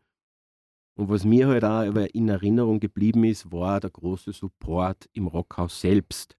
Und 0.97 1.09
was 1.09 1.25
mir 1.25 1.47
halt 1.47 1.63
auch 1.63 1.83
in 1.83 2.29
Erinnerung 2.29 2.79
geblieben 2.79 3.23
ist, 3.25 3.51
war 3.51 3.79
der 3.79 3.91
große 3.91 4.31
Support 4.31 5.09
im 5.13 5.27
Rockhaus 5.27 5.81
selbst. 5.81 6.37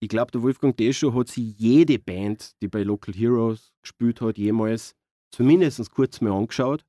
Ich 0.00 0.08
glaube, 0.08 0.30
der 0.30 0.42
Wolfgang 0.42 0.76
Deschow 0.76 1.14
hat 1.14 1.28
sich 1.28 1.58
jede 1.58 1.98
Band, 1.98 2.54
die 2.60 2.68
bei 2.68 2.82
Local 2.82 3.14
Heroes 3.14 3.72
gespielt 3.80 4.20
hat, 4.20 4.36
jemals 4.36 4.94
zumindest 5.30 5.90
kurz 5.90 6.20
mal 6.20 6.32
angeschaut 6.32 6.84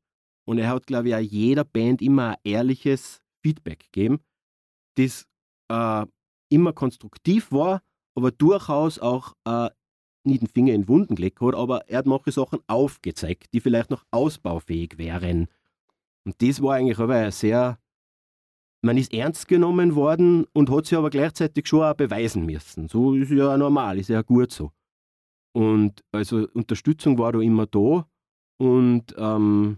und 0.46 0.58
er 0.60 0.70
hat, 0.70 0.88
glaube 0.88 1.10
ich, 1.10 1.16
auch 1.16 1.20
jeder 1.20 1.64
Band 1.64 2.02
immer 2.02 2.30
ein 2.30 2.38
ehrliches 2.44 3.22
Feedback 3.42 3.80
gegeben, 3.92 4.20
das 4.96 5.28
äh, 5.70 6.06
immer 6.50 6.74
konstruktiv 6.74 7.52
war, 7.52 7.82
aber 8.16 8.32
durchaus 8.32 9.00
auch 9.00 9.34
äh, 9.46 9.70
nicht 10.24 10.42
den 10.42 10.48
Finger 10.48 10.74
in 10.74 10.88
Wunden 10.88 11.16
gelegt 11.16 11.42
hat, 11.42 11.56
aber 11.56 11.88
er 11.90 12.00
hat 12.00 12.06
manche 12.06 12.32
Sachen 12.32 12.60
aufgezeigt, 12.68 13.54
die 13.54 13.60
vielleicht 13.60 13.90
noch 13.90 14.06
ausbaufähig 14.12 14.98
wären. 14.98 15.48
Und 16.26 16.42
das 16.42 16.62
war 16.62 16.76
eigentlich 16.76 17.00
aber 17.00 17.32
sehr, 17.32 17.80
man 18.82 18.98
ist 18.98 19.14
ernst 19.14 19.48
genommen 19.48 19.96
worden 19.96 20.46
und 20.54 20.70
hat 20.70 20.86
sich 20.86 20.98
aber 20.98 21.10
gleichzeitig 21.10 21.68
schon 21.68 21.84
auch 21.84 21.94
beweisen 21.94 22.46
müssen. 22.46 22.88
So 22.88 23.14
ist 23.16 23.32
ja 23.32 23.58
normal, 23.58 24.00
ist 24.00 24.10
ja 24.10 24.22
gut 24.22 24.52
so. 24.52 24.72
Und 25.54 26.04
also 26.12 26.48
Unterstützung 26.54 27.18
war 27.18 27.32
da 27.32 27.40
immer 27.40 27.66
da 27.66 28.08
und 28.58 29.16
ähm, 29.18 29.78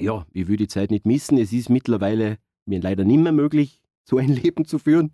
ja, 0.00 0.26
ich 0.32 0.48
will 0.48 0.56
die 0.56 0.68
Zeit 0.68 0.90
nicht 0.90 1.06
missen. 1.06 1.38
Es 1.38 1.52
ist 1.52 1.70
mittlerweile 1.70 2.38
mir 2.66 2.80
leider 2.80 3.04
nicht 3.04 3.20
mehr 3.20 3.32
möglich, 3.32 3.80
so 4.04 4.18
ein 4.18 4.28
Leben 4.28 4.64
zu 4.64 4.78
führen 4.78 5.12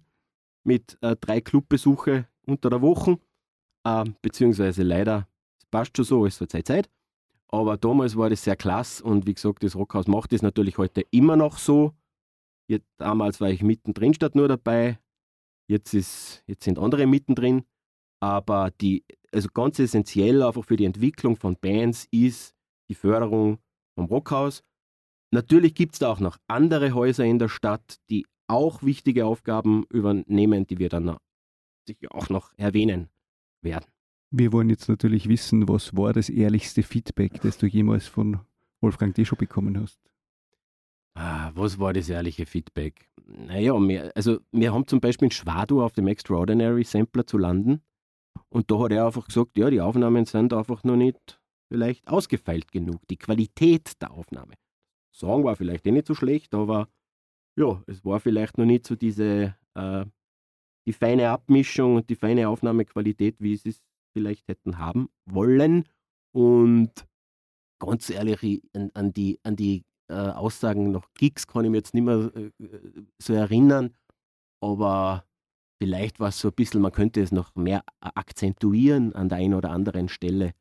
mit 0.65 0.99
äh, 1.01 1.17
drei 1.17 1.41
Clubbesuche 1.41 2.27
unter 2.47 2.71
der 2.71 2.83
Woche. 2.83 3.19
Äh, 3.85 4.05
beziehungsweise 4.23 4.83
leider, 4.83 5.29
es 5.59 5.67
passt 5.67 5.97
schon 5.97 6.05
so, 6.05 6.27
es 6.27 6.41
ist 6.41 6.51
Zeit 6.51 6.67
Zeit. 6.67 6.91
Aber 7.49 7.77
damals 7.77 8.17
war 8.17 8.31
das 8.31 8.45
sehr 8.45 8.55
klasse 8.55 9.03
und 9.03 9.27
wie 9.27 9.35
gesagt, 9.35 9.65
das 9.65 9.75
Rockhaus 9.75 10.07
macht 10.07 10.33
es 10.33 10.41
natürlich 10.43 10.79
heute 10.79 11.01
immer 11.11 11.37
noch 11.37 11.59
so. 11.59 11.95
Jetzt, 12.69 12.87
damals 12.99 13.41
war 13.41 13.51
ich 13.51 13.63
mittendrin 13.63 14.15
statt 14.15 14.37
nur 14.37 14.47
dabei. 14.47 15.01
Jetzt, 15.67 15.93
ist, 15.93 16.45
jetzt 16.47 16.63
sind 16.65 16.79
andere 16.79 17.07
mittendrin. 17.09 17.65
Aber 18.21 18.71
die, 18.81 19.05
also 19.33 19.49
ganz 19.53 19.81
essentiell 19.81 20.43
einfach 20.45 20.65
für 20.65 20.77
die 20.77 20.85
Entwicklung 20.85 21.37
von 21.37 21.57
Bands 21.57 22.07
ist 22.13 22.55
die 22.91 22.95
Förderung 22.95 23.59
vom 23.95 24.05
Rockhaus 24.05 24.63
Natürlich 25.33 25.75
gibt 25.75 25.95
es 25.95 26.01
da 26.01 26.11
auch 26.11 26.21
noch 26.21 26.39
andere 26.49 26.93
Häuser 26.93 27.25
in 27.25 27.39
der 27.39 27.49
Stadt, 27.49 27.99
die 28.11 28.27
auch 28.49 28.83
wichtige 28.83 29.27
Aufgaben 29.27 29.85
übernehmen, 29.91 30.67
die 30.67 30.79
wir 30.79 30.89
dann 30.89 31.17
sicher 31.87 32.09
auch 32.11 32.29
noch 32.31 32.53
erwähnen 32.57 33.09
werden. 33.63 33.87
Wir 34.33 34.53
wollen 34.53 34.71
jetzt 34.71 34.89
natürlich 34.89 35.29
wissen, 35.29 35.69
was 35.69 35.97
war 35.97 36.13
das 36.13 36.29
ehrlichste 36.29 36.83
Feedback, 36.83 37.41
das 37.43 37.59
du 37.59 37.67
jemals 37.67 38.07
von 38.07 38.41
Wolfgang 38.81 39.15
Deschow 39.15 39.39
bekommen 39.39 39.81
hast? 39.81 40.01
Ah, 41.15 41.53
was 41.55 41.79
war 41.79 41.93
das 41.93 42.09
ehrliche 42.09 42.47
Feedback? 42.47 43.11
Naja, 43.27 43.75
wir, 43.75 44.13
also 44.17 44.41
wir 44.53 44.73
haben 44.73 44.87
zum 44.87 45.01
Beispiel 45.01 45.27
in 45.27 45.33
Schwadur 45.33 45.85
auf 45.85 45.93
dem 45.93 46.09
Extraordinary 46.09 46.85
Sampler 46.85 47.27
zu 47.27 47.39
landen 47.39 47.83
und 48.49 48.71
da 48.71 48.79
hat 48.81 48.93
er 48.93 49.07
einfach 49.07 49.27
gesagt, 49.27 49.59
ja, 49.59 49.71
die 49.71 49.81
Aufnahmen 49.81 50.25
sind 50.25 50.53
einfach 50.53 50.83
noch 50.83 50.97
nicht 50.97 51.40
vielleicht 51.71 52.09
ausgefeilt 52.09 52.73
genug, 52.73 53.07
die 53.09 53.17
Qualität 53.17 54.01
der 54.03 54.11
Aufnahme. 54.11 54.55
Song 55.15 55.45
war 55.45 55.57
vielleicht 55.57 55.87
eh 55.87 55.93
nicht 55.93 56.07
so 56.07 56.15
schlecht, 56.15 56.55
aber 56.55 56.89
ja, 57.57 57.83
es 57.87 58.05
war 58.05 58.21
vielleicht 58.21 58.59
noch 58.59 58.65
nicht 58.65 58.87
so 58.87 58.97
diese, 58.97 59.57
äh, 59.75 60.05
die 60.87 60.93
feine 60.93 61.31
Abmischung 61.31 61.97
und 61.97 62.11
die 62.11 62.17
feine 62.17 62.49
Aufnahmequalität, 62.49 63.37
wie 63.41 63.57
sie 63.57 63.71
es 63.71 63.83
vielleicht 64.13 64.49
hätten 64.49 64.79
haben 64.79 65.09
wollen. 65.27 65.85
Und 66.33 66.91
ganz 67.81 68.11
ehrlich, 68.11 68.63
an, 68.75 68.91
an 68.95 69.13
die, 69.13 69.39
an 69.43 69.57
die 69.57 69.85
äh, 70.09 70.15
Aussagen 70.15 70.91
nach 70.91 71.07
Gigs 71.15 71.47
kann 71.47 71.65
ich 71.65 71.71
mich 71.71 71.79
jetzt 71.79 71.95
nicht 71.95 72.05
mehr 72.05 72.33
äh, 72.35 72.51
so 73.19 73.33
erinnern, 73.33 73.95
aber 74.61 75.25
vielleicht 75.81 76.21
war 76.21 76.29
es 76.29 76.41
so 76.41 76.49
ein 76.49 76.55
bisschen, 76.55 76.81
man 76.81 76.93
könnte 76.93 77.21
es 77.21 77.33
noch 77.33 77.55
mehr 77.55 77.85
akzentuieren 78.01 79.15
an 79.15 79.29
der 79.29 79.39
einen 79.39 79.55
oder 79.55 79.71
anderen 79.71 80.09
Stelle. 80.09 80.53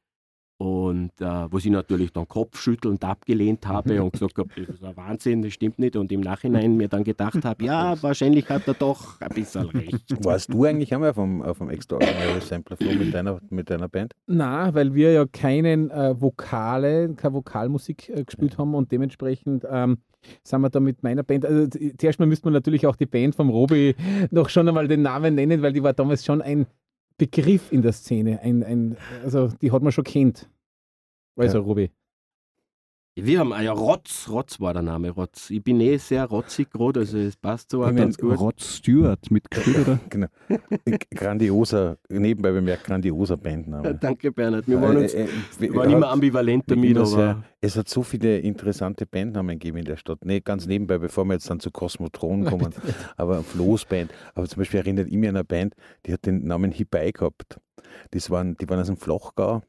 Und 0.60 1.12
äh, 1.22 1.50
wo 1.50 1.58
ich 1.58 1.66
natürlich 1.68 2.12
dann 2.12 2.28
kopfschüttelnd 2.28 3.01
abgelehnt 3.06 3.66
habe 3.66 4.04
und 4.04 4.12
gesagt 4.12 4.38
habe, 4.39 4.50
das 4.58 4.75
ist 4.75 4.84
ein 4.84 4.98
Wahnsinn, 4.98 5.42
das 5.42 5.54
stimmt 5.54 5.80
nicht. 5.80 5.96
Und 5.96 6.12
im 6.12 6.20
Nachhinein 6.20 6.75
mir 6.75 6.89
dann 6.89 7.06
gedacht 7.06 7.46
habe, 7.46 7.63
ja, 7.63 7.96
wahrscheinlich 8.04 8.50
hat 8.50 8.68
er 8.68 8.74
doch 8.74 9.22
ein 9.22 9.30
bisschen 9.30 9.70
recht. 9.70 10.25
Warst 10.25 10.51
du 10.51 10.66
eigentlich 10.66 10.94
einmal 10.94 11.13
vom, 11.13 11.42
auf 11.42 11.60
dem 11.60 11.70
Extraordinary 11.70 12.42
Sampler 12.42 12.75
Flow 12.75 12.94
mit 12.94 13.13
deiner, 13.13 13.39
mit 13.50 13.70
deiner 13.70 13.88
Band? 13.88 14.13
Na, 14.28 14.74
weil 14.74 14.94
wir 14.94 15.13
ja 15.13 15.25
keinen 15.25 15.92
äh, 15.92 16.20
Vokale, 16.20 17.13
keine 17.16 17.36
Vokalmusik 17.36 18.10
äh, 18.10 18.25
gespielt 18.25 18.58
haben 18.58 18.75
und 18.75 18.92
dementsprechend 18.92 19.66
ähm, 19.72 20.00
sind 20.44 20.60
wir 20.60 20.70
da 20.70 20.82
mit 20.82 21.04
meiner 21.04 21.24
Band. 21.24 21.46
Also 21.46 21.68
zuerst 21.98 22.20
mal 22.20 22.25
müsste 22.25 22.48
man 22.48 22.54
natürlich 22.54 22.86
auch 22.86 22.98
die 22.98 23.06
Band 23.06 23.34
vom 23.34 23.50
Robi 23.50 23.96
noch 24.32 24.50
schon 24.50 24.68
einmal 24.68 24.89
den 24.89 25.04
Namen 25.04 25.36
nennen, 25.36 25.62
weil 25.62 25.72
die 25.72 25.84
war 25.84 25.94
damals 25.94 26.25
schon 26.25 26.42
ein 26.42 26.68
Begriff 27.20 27.72
in 27.72 27.84
der 27.84 27.94
Szene. 27.94 28.40
Ein, 28.42 28.64
ein, 28.64 28.98
also 29.24 29.50
die 29.50 29.72
hat 29.72 29.84
man 29.84 29.92
schon 29.92 30.04
kennt. 30.06 30.50
Also, 31.36 31.60
ja. 31.60 31.64
Ruby. 31.64 31.92
Wir 33.16 33.39
haben, 33.39 33.51
ah 33.51 33.62
ja, 33.62 33.72
Rotz, 33.72 34.30
Rotz 34.30 34.60
war 34.60 34.74
der 34.74 34.82
Name, 34.82 35.10
Rotz. 35.10 35.50
Ich 35.50 35.63
bin 35.63 35.82
eh 35.82 35.98
sehr 35.98 36.25
rotzig 36.25 36.70
gerade, 36.72 37.01
also 37.01 37.18
es 37.18 37.36
passt 37.36 37.72
so 37.72 37.84
auch 37.84 37.94
ganz 37.94 38.18
gut. 38.18 38.39
Rotz 38.39 38.78
Stewart 38.78 39.30
mit 39.30 39.44
oder? 39.82 40.00
genau. 40.10 40.28
Grandioser, 41.13 41.98
nebenbei 42.10 42.51
bemerkt, 42.51 42.86
grandioser 42.86 43.36
Bandname. 43.36 43.96
Danke, 44.01 44.32
Bernhard. 44.32 44.68
Wir 44.68 44.82
waren, 44.82 44.98
uns, 44.98 45.13
äh, 45.13 45.28
äh, 45.60 45.75
waren 45.75 45.89
immer 45.89 46.10
ambivalent 46.10 46.63
damit, 46.68 46.98
aber... 46.98 47.08
Sehr, 47.08 47.44
es 47.62 47.75
hat 47.75 47.89
so 47.89 48.04
viele 48.04 48.39
interessante 48.39 49.06
Bandnamen 49.06 49.60
gegeben 49.60 49.80
in 49.80 49.86
der 49.86 49.98
Stadt. 49.98 50.20
Nee, 50.24 50.39
ganz 50.39 50.66
nebenbei, 50.66 50.98
bevor 50.98 51.25
wir 51.25 51.34
jetzt 51.34 51.50
dann 51.50 51.60
zu 51.60 51.72
Cosmotron 51.72 52.46
kommen, 52.46 52.74
aber 53.18 53.44
Flo's 53.44 53.86
Band. 53.86 54.12
Aber 54.34 54.48
zum 54.48 54.60
Beispiel 54.60 54.80
erinnert 54.80 55.08
ich 55.08 55.18
mich 55.18 55.28
an 55.28 55.36
eine 55.36 55.44
Band, 55.44 55.75
die 56.06 56.13
hat 56.13 56.25
den 56.25 56.46
Namen 56.46 56.72
Hibai 56.72 57.12
gehabt. 57.12 57.60
Das 58.12 58.30
waren, 58.30 58.56
die 58.58 58.70
waren 58.70 58.80
aus 58.80 58.88
dem 58.88 58.98
Flachgau 58.98 59.62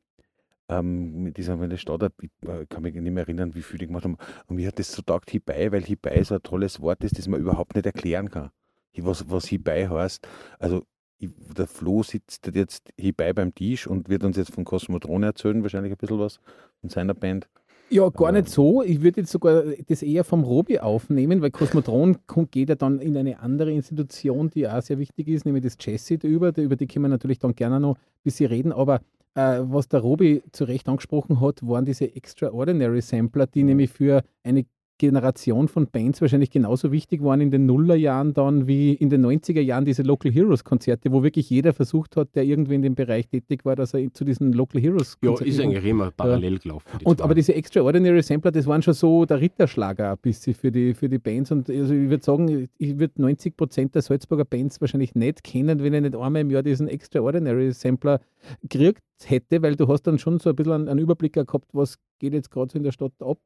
ähm, 0.71 1.25
mit 1.25 1.37
dieser 1.37 1.57
der 1.57 1.77
Stadt, 1.77 2.13
ich 2.23 2.31
äh, 2.49 2.65
kann 2.67 2.83
mich 2.83 2.95
nicht 2.95 3.13
mehr 3.13 3.25
erinnern, 3.25 3.55
wie 3.55 3.63
viel 3.63 3.79
die 3.79 3.89
gemacht 3.89 4.05
haben. 4.05 4.17
Und 4.47 4.57
mir 4.57 4.69
hat 4.69 4.79
das 4.79 4.93
so 4.93 5.03
taugt 5.03 5.31
Hibei, 5.31 5.73
weil 5.73 5.83
Hibei 5.83 6.23
so 6.23 6.35
ein 6.35 6.43
tolles 6.43 6.81
Wort 6.81 7.03
ist, 7.03 7.19
das 7.19 7.29
man 7.29 7.41
überhaupt 7.41 7.75
nicht 7.75 7.87
erklären 7.87 8.31
kann. 8.31 8.51
Was, 8.97 9.29
was 9.31 9.47
Hibei 9.47 9.89
heißt. 9.89 10.27
Also 10.59 10.85
der 11.21 11.67
Flo 11.67 12.03
sitzt 12.03 12.51
jetzt 12.55 12.91
hierbei 12.97 13.33
beim 13.33 13.55
Tisch 13.55 13.87
und 13.87 14.09
wird 14.09 14.25
uns 14.25 14.37
jetzt 14.37 14.55
von 14.55 14.65
Cosmotron 14.65 15.23
erzählen, 15.23 15.63
wahrscheinlich 15.63 15.93
ein 15.93 15.99
bisschen 15.99 16.19
was 16.19 16.41
von 16.81 16.91
seiner 16.91 17.15
Band. 17.15 17.49
Ja, 17.91 18.09
gar 18.09 18.31
nicht 18.31 18.49
so. 18.49 18.83
Ich 18.83 19.03
würde 19.03 19.23
jetzt 19.23 19.33
sogar 19.33 19.65
das 19.89 20.03
eher 20.03 20.23
vom 20.23 20.45
Robi 20.45 20.79
aufnehmen, 20.79 21.43
weil 21.43 21.51
Cosmotron 21.51 22.19
geht 22.53 22.69
ja 22.69 22.77
dann 22.77 23.01
in 23.01 23.17
eine 23.17 23.41
andere 23.41 23.73
Institution, 23.73 24.49
die 24.49 24.69
auch 24.69 24.81
sehr 24.81 24.99
wichtig 24.99 25.27
ist, 25.27 25.45
nämlich 25.45 25.65
das 25.65 25.77
Chassis 25.77 26.23
über. 26.23 26.57
Über 26.57 26.77
die 26.77 26.87
können 26.87 27.07
wir 27.07 27.09
natürlich 27.09 27.41
dann 27.41 27.55
gerne 27.55 27.81
noch 27.81 27.97
ein 27.97 28.01
bisschen 28.23 28.47
reden. 28.47 28.73
Aber 28.73 29.01
äh, 29.35 29.61
was 29.63 29.89
der 29.89 30.01
Robi 30.01 30.43
zu 30.53 30.65
Recht 30.65 30.89
angesprochen 30.89 31.41
hat, 31.41 31.67
waren 31.67 31.85
diese 31.85 32.15
Extraordinary 32.15 33.01
Sampler, 33.01 33.47
die 33.47 33.63
mhm. 33.63 33.69
nämlich 33.71 33.91
für 33.91 34.23
eine 34.43 34.67
Generation 35.01 35.67
von 35.67 35.87
Bands 35.87 36.21
wahrscheinlich 36.21 36.51
genauso 36.51 36.93
wichtig 36.93 37.25
waren 37.25 37.41
in 37.41 37.51
den 37.51 37.65
Nullerjahren 37.65 38.35
dann 38.35 38.67
wie 38.67 38.93
in 38.93 39.09
den 39.09 39.25
90er 39.25 39.63
Jahren 39.63 39.87
diese 39.87 40.03
Local 40.03 40.31
Heroes 40.31 40.63
Konzerte, 40.63 41.11
wo 41.11 41.23
wirklich 41.23 41.49
jeder 41.49 41.73
versucht 41.73 42.17
hat, 42.17 42.35
der 42.35 42.45
irgendwie 42.45 42.75
in 42.75 42.83
dem 42.83 42.95
Bereich 42.95 43.27
tätig 43.27 43.65
war, 43.65 43.77
dass 43.77 43.95
er 43.95 44.13
zu 44.13 44.25
diesen 44.27 44.53
Local 44.53 44.79
Heroes 44.79 45.19
Konzerten. 45.19 45.45
Ja, 45.45 45.51
ist 45.51 45.61
eigentlich 45.61 45.85
immer 45.87 46.11
parallel 46.11 46.59
gelaufen. 46.59 46.87
Die 47.01 47.05
und, 47.07 47.23
aber 47.23 47.35
diese 47.35 47.55
Extraordinary 47.55 48.23
Sampler, 48.23 48.53
das 48.53 48.67
waren 48.67 48.83
schon 48.83 48.93
so 48.93 49.25
der 49.25 49.41
Ritterschlager 49.41 50.13
ein 50.13 50.19
bisschen 50.21 50.53
für 50.53 50.71
die, 50.71 50.93
für 50.93 51.09
die 51.09 51.19
Bands. 51.19 51.51
Und 51.51 51.71
also 51.71 51.95
ich 51.95 52.11
würde 52.11 52.23
sagen, 52.23 52.69
ich 52.77 52.99
würde 52.99 53.23
90 53.23 53.57
Prozent 53.57 53.95
der 53.95 54.03
Salzburger 54.03 54.45
Bands 54.45 54.83
wahrscheinlich 54.83 55.15
nicht 55.15 55.43
kennen, 55.43 55.83
wenn 55.83 55.95
ich 55.95 56.03
nicht 56.03 56.15
einmal 56.15 56.43
im 56.43 56.51
Jahr 56.51 56.63
diesen 56.63 56.89
Extraordinary 56.89 57.73
Sampler 57.73 58.21
gekriegt 58.69 59.03
hätte, 59.25 59.63
weil 59.63 59.77
du 59.77 59.89
hast 59.89 60.03
dann 60.03 60.19
schon 60.19 60.39
so 60.41 60.51
ein 60.51 60.57
bisschen 60.57 60.89
einen 60.89 60.99
Überblick 60.99 61.33
gehabt, 61.33 61.71
was 61.73 61.99
geht 62.19 62.35
jetzt 62.35 62.51
gerade 62.51 62.71
so 62.71 62.77
in 62.77 62.85
der 62.85 62.93
Stadt 62.93 63.13
ab 63.21 63.39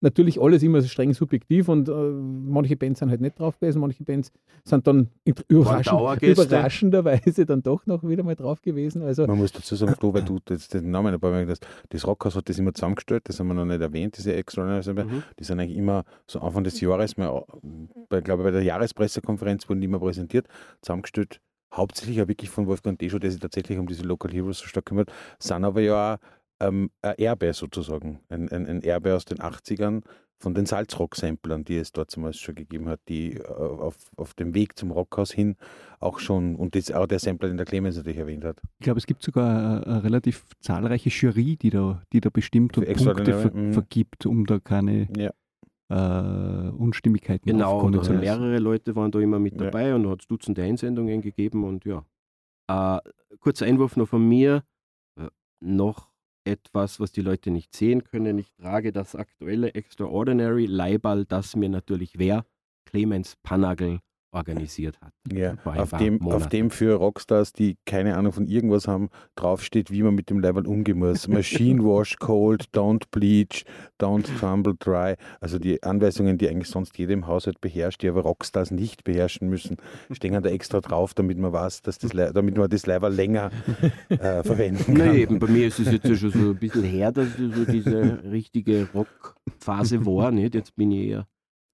natürlich 0.00 0.40
alles 0.40 0.62
immer 0.62 0.82
streng 0.82 1.14
subjektiv 1.14 1.68
und 1.68 1.88
äh, 1.88 1.92
manche 1.92 2.76
Bands 2.76 3.00
sind 3.00 3.10
halt 3.10 3.20
nicht 3.20 3.38
drauf 3.38 3.58
gewesen, 3.58 3.80
manche 3.80 4.04
Bands 4.04 4.32
sind 4.64 4.86
dann 4.86 5.08
überraschend, 5.48 6.22
überraschenderweise 6.22 7.46
dann 7.46 7.62
doch 7.62 7.86
noch 7.86 8.02
wieder 8.02 8.22
mal 8.22 8.36
drauf 8.36 8.60
gewesen. 8.62 9.02
Also, 9.02 9.26
Man 9.26 9.38
muss 9.38 9.52
dazu 9.52 9.74
sagen, 9.74 9.94
Flo, 9.94 10.12
weil 10.12 10.22
du 10.22 10.38
jetzt 10.50 10.74
den 10.74 10.90
Namen 10.90 11.14
ein 11.14 11.20
paar 11.20 11.30
Mal 11.30 11.46
gesagt 11.46 11.66
hast, 11.66 11.86
das 11.90 12.06
Rockhaus 12.06 12.36
hat 12.36 12.48
das 12.48 12.58
immer 12.58 12.74
zusammengestellt, 12.74 13.28
das 13.28 13.40
haben 13.40 13.48
wir 13.48 13.54
noch 13.54 13.64
nicht 13.64 13.80
erwähnt, 13.80 14.16
diese 14.16 14.34
Extraordinary 14.34 15.04
mhm. 15.04 15.22
Die 15.38 15.44
sind 15.44 15.60
eigentlich 15.60 15.76
immer 15.78 16.04
so 16.26 16.40
Anfang 16.40 16.64
des 16.64 16.80
Jahres, 16.80 17.16
mal, 17.16 17.44
bei, 18.08 18.20
glaube 18.20 18.42
bei 18.42 18.50
der 18.50 18.62
Jahrespressekonferenz 18.62 19.68
wurden 19.68 19.80
die 19.80 19.86
immer 19.86 19.98
präsentiert, 19.98 20.46
zusammengestellt 20.82 21.40
hauptsächlich 21.76 22.22
auch 22.22 22.28
wirklich 22.28 22.50
von 22.50 22.66
Wolfgang 22.66 22.98
Deschow, 22.98 23.20
der 23.20 23.30
sich 23.30 23.40
tatsächlich 23.40 23.78
um 23.78 23.86
diese 23.86 24.02
Local 24.02 24.32
Heroes 24.32 24.58
so 24.58 24.66
stark 24.66 24.86
kümmert, 24.86 25.12
sind 25.38 25.64
aber 25.64 25.80
ja 25.80 26.14
auch 26.14 26.18
ähm, 26.60 26.90
ein 27.02 27.18
Erbe 27.18 27.52
sozusagen, 27.52 28.20
ein, 28.28 28.48
ein, 28.50 28.66
ein, 28.66 28.82
Erbe 28.82 29.14
aus 29.14 29.24
den 29.24 29.38
80ern 29.38 30.02
von 30.38 30.54
den 30.54 30.66
Salzrock-Samplern, 30.66 31.64
die 31.64 31.76
es 31.76 31.92
dort 31.92 32.14
damals 32.14 32.38
schon 32.38 32.54
gegeben 32.54 32.88
hat, 32.88 33.00
die 33.08 33.34
äh, 33.34 33.42
auf, 33.46 33.96
auf 34.16 34.34
dem 34.34 34.54
Weg 34.54 34.78
zum 34.78 34.90
Rockhaus 34.90 35.32
hin 35.32 35.56
auch 35.98 36.18
schon, 36.18 36.56
und 36.56 36.74
das 36.74 36.92
auch 36.92 37.06
der 37.06 37.18
Sampler, 37.18 37.48
den 37.48 37.56
der 37.56 37.66
Clemens 37.66 37.96
natürlich 37.96 38.18
erwähnt 38.18 38.44
hat. 38.44 38.60
Ich 38.78 38.84
glaube, 38.84 38.98
es 38.98 39.06
gibt 39.06 39.22
sogar 39.22 39.48
eine, 39.48 39.86
eine 39.86 40.04
relativ 40.04 40.44
zahlreiche 40.60 41.08
Jury, 41.08 41.56
die 41.56 41.70
da, 41.70 42.02
die 42.12 42.20
da 42.20 42.30
bestimmt 42.30 42.76
und 42.76 42.86
Punkte 42.86 43.32
ver, 43.32 43.54
mhm. 43.54 43.72
vergibt, 43.72 44.26
um 44.26 44.44
da 44.44 44.58
keine 44.58 45.08
ja. 45.16 45.32
äh, 45.88 46.70
Unstimmigkeiten 46.70 47.48
Genau, 47.48 47.80
also 47.80 48.12
mehrere 48.12 48.58
Leute 48.58 48.94
waren 48.94 49.10
da 49.10 49.20
immer 49.20 49.38
mit 49.38 49.58
dabei 49.58 49.88
ja. 49.88 49.94
und 49.94 50.04
da 50.04 50.10
hat 50.10 50.20
es 50.20 50.26
Dutzende 50.26 50.62
Einsendungen 50.62 51.22
gegeben 51.22 51.64
und 51.64 51.84
ja. 51.86 52.04
Äh, 52.68 53.00
kurzer 53.38 53.64
Einwurf 53.64 53.96
noch 53.96 54.08
von 54.08 54.26
mir, 54.28 54.64
äh, 55.18 55.28
noch 55.60 56.10
etwas, 56.46 57.00
was 57.00 57.12
die 57.12 57.22
Leute 57.22 57.50
nicht 57.50 57.74
sehen 57.74 58.04
können. 58.04 58.38
Ich 58.38 58.52
trage 58.52 58.92
das 58.92 59.14
aktuelle 59.14 59.74
Extraordinary 59.74 60.66
Leiball, 60.66 61.24
das 61.24 61.56
mir 61.56 61.68
natürlich 61.68 62.18
wer? 62.18 62.46
Clemens 62.86 63.36
Panagel 63.42 64.00
organisiert 64.36 65.00
hat. 65.00 65.12
Ja, 65.32 65.54
auf 65.64 65.90
dem, 65.90 66.22
auf 66.22 66.48
dem 66.48 66.70
für 66.70 66.94
Rockstars, 66.94 67.52
die 67.52 67.76
keine 67.86 68.16
Ahnung 68.16 68.32
von 68.32 68.46
irgendwas 68.46 68.86
haben, 68.86 69.08
draufsteht, 69.34 69.90
wie 69.90 70.02
man 70.02 70.14
mit 70.14 70.30
dem 70.30 70.38
Level 70.38 70.66
umgehen 70.66 70.98
muss. 70.98 71.26
Machine 71.28 71.82
Wash 71.82 72.16
Cold, 72.18 72.66
Don't 72.74 73.04
Bleach, 73.10 73.64
Don't 74.00 74.26
Crumble 74.38 74.74
Dry. 74.78 75.14
Also 75.40 75.58
die 75.58 75.82
Anweisungen, 75.82 76.38
die 76.38 76.48
eigentlich 76.48 76.68
sonst 76.68 76.96
jeder 76.98 77.14
im 77.14 77.26
Haushalt 77.26 77.60
beherrscht, 77.60 78.02
die 78.02 78.08
aber 78.08 78.22
Rockstars 78.22 78.70
nicht 78.70 79.04
beherrschen 79.04 79.48
müssen, 79.48 79.76
stehen 80.12 80.40
da 80.40 80.48
extra 80.50 80.80
drauf, 80.80 81.14
damit 81.14 81.38
man 81.38 81.52
weiß, 81.52 81.82
dass 81.82 81.98
das, 81.98 82.10
damit 82.10 82.56
man 82.56 82.68
das 82.68 82.86
Level 82.86 83.12
länger 83.12 83.50
äh, 84.10 84.16
verwenden 84.44 84.94
kann. 84.94 85.08
Nein, 85.08 85.16
eben, 85.16 85.38
bei 85.38 85.48
mir 85.48 85.66
ist 85.68 85.78
es 85.78 85.90
jetzt 85.90 86.06
schon 86.18 86.30
so 86.30 86.50
ein 86.50 86.56
bisschen 86.56 86.84
her, 86.84 87.10
dass 87.10 87.28
so 87.36 87.64
diese 87.64 88.22
richtige 88.30 88.88
Rockphase 88.94 90.04
war. 90.04 90.30
Nicht? 90.30 90.54
Jetzt 90.54 90.76
bin 90.76 90.92
ich 90.92 91.08
eher 91.08 91.26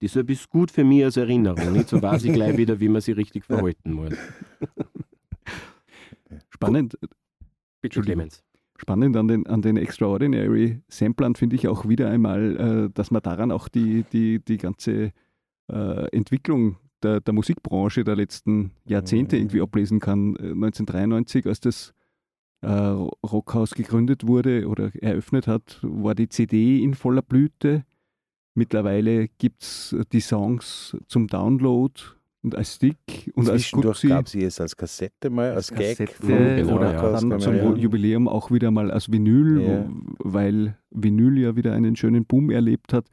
Deshalb 0.02 0.30
ist 0.30 0.50
gut 0.50 0.72
für 0.72 0.82
mich 0.82 1.04
als 1.04 1.16
Erinnerung. 1.16 1.72
Nicht? 1.72 1.88
So 1.88 2.02
weiß 2.02 2.24
ich 2.24 2.32
gleich 2.32 2.56
wieder, 2.56 2.80
wie 2.80 2.88
man 2.88 3.00
sich 3.00 3.16
richtig 3.16 3.44
verhalten 3.44 3.92
muss. 3.92 4.12
Spannend. 6.50 6.98
Bitte, 7.80 8.00
Clemens. 8.00 8.42
Spannend 8.76 9.16
an 9.16 9.28
den, 9.28 9.46
an 9.46 9.62
den 9.62 9.76
Extraordinary 9.76 10.80
Samplern 10.88 11.36
finde 11.36 11.54
ich 11.54 11.68
auch 11.68 11.88
wieder 11.88 12.10
einmal, 12.10 12.88
äh, 12.88 12.90
dass 12.92 13.12
man 13.12 13.22
daran 13.22 13.52
auch 13.52 13.68
die, 13.68 14.04
die, 14.12 14.40
die 14.40 14.56
ganze 14.56 15.12
äh, 15.68 16.08
Entwicklung 16.10 16.78
der, 17.04 17.20
der, 17.20 17.32
Musikbranche 17.32 18.02
der 18.02 18.16
letzten 18.16 18.72
Jahrzehnte 18.84 19.36
irgendwie 19.36 19.58
mhm. 19.58 19.64
ablesen 19.64 20.00
kann. 20.00 20.36
1993, 20.36 21.44
äh, 21.44 21.48
als 21.48 21.60
das 21.60 21.94
äh, 22.62 22.68
Rockhaus 22.68 23.74
gegründet 23.74 24.26
wurde 24.26 24.66
oder 24.66 24.90
eröffnet 25.00 25.46
hat, 25.46 25.78
war 25.82 26.16
die 26.16 26.28
CD 26.28 26.82
in 26.82 26.94
voller 26.94 27.22
Blüte. 27.22 27.84
Mittlerweile 28.54 29.28
gibt 29.28 29.62
es 29.62 29.96
die 30.12 30.20
Songs 30.20 30.96
zum 31.06 31.26
Download 31.26 31.94
und 32.42 32.54
als 32.54 32.74
Stick 32.74 33.30
und 33.34 33.48
als 33.48 33.62
Zwischendurch 33.62 34.02
gab 34.02 34.28
sie 34.28 34.42
es 34.44 34.60
als 34.60 34.76
Kassette 34.76 35.30
mal, 35.30 35.52
als, 35.52 35.68
Gag. 35.70 35.96
Kassette 35.96 36.12
vom 36.14 36.28
genau, 36.28 36.76
oder 36.76 36.92
ja. 36.92 37.12
Dann 37.20 37.40
zum 37.40 37.54
ja- 37.54 37.74
Jubiläum 37.74 38.28
auch 38.28 38.50
wieder 38.50 38.70
mal 38.70 38.90
als 38.90 39.10
Vinyl, 39.10 39.60
Ja. 39.62 39.88
wo- 39.88 40.32
weil 40.32 40.76
Vinyl 40.90 41.38
ja 41.38 41.56
wieder 41.56 41.72
einen 41.72 41.96
schönen 41.96 42.26
Boom 42.26 42.50
erlebt 42.50 42.92
hat. 42.92 43.06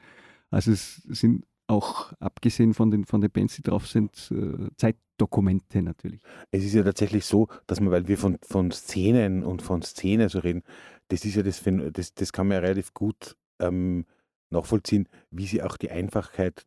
Also 0.50 0.72
es 0.72 0.96
sind 1.08 1.46
auch, 1.68 2.12
abgesehen 2.20 2.74
von 2.74 2.90
den, 2.90 3.06
von 3.06 3.22
den 3.22 3.30
Bands, 3.30 3.56
die 3.56 3.62
drauf 3.62 3.88
sind, 3.88 4.32
äh, 4.32 4.68
Zeitdokumente 4.76 5.84
natürlich. 5.84 6.22
Es 6.52 6.66
ist 6.66 6.74
ja 6.74 6.82
tatsächlich 6.84 7.24
so, 7.26 7.48
dass 7.68 7.80
man, 7.80 7.92
weil 7.92 8.08
wir 8.08 8.18
von, 8.18 8.38
von 8.42 8.72
Szenen 8.72 9.44
und 9.44 9.62
von 9.62 9.84
Szene 9.84 10.30
so 10.30 10.40
reden, 10.40 10.64
das 11.10 11.24
ist 11.26 11.36
ja 11.36 11.44
das, 11.44 11.64
das, 11.94 12.14
das 12.16 12.34
kann 12.34 12.48
man 12.48 12.56
ja 12.56 12.62
relativ 12.62 12.94
gut 12.96 13.36
ähm, 13.60 14.06
nachvollziehen, 14.50 15.08
wie 15.32 15.46
sie 15.48 15.62
auch 15.62 15.78
die 15.78 15.92
Einfachheit, 15.92 16.66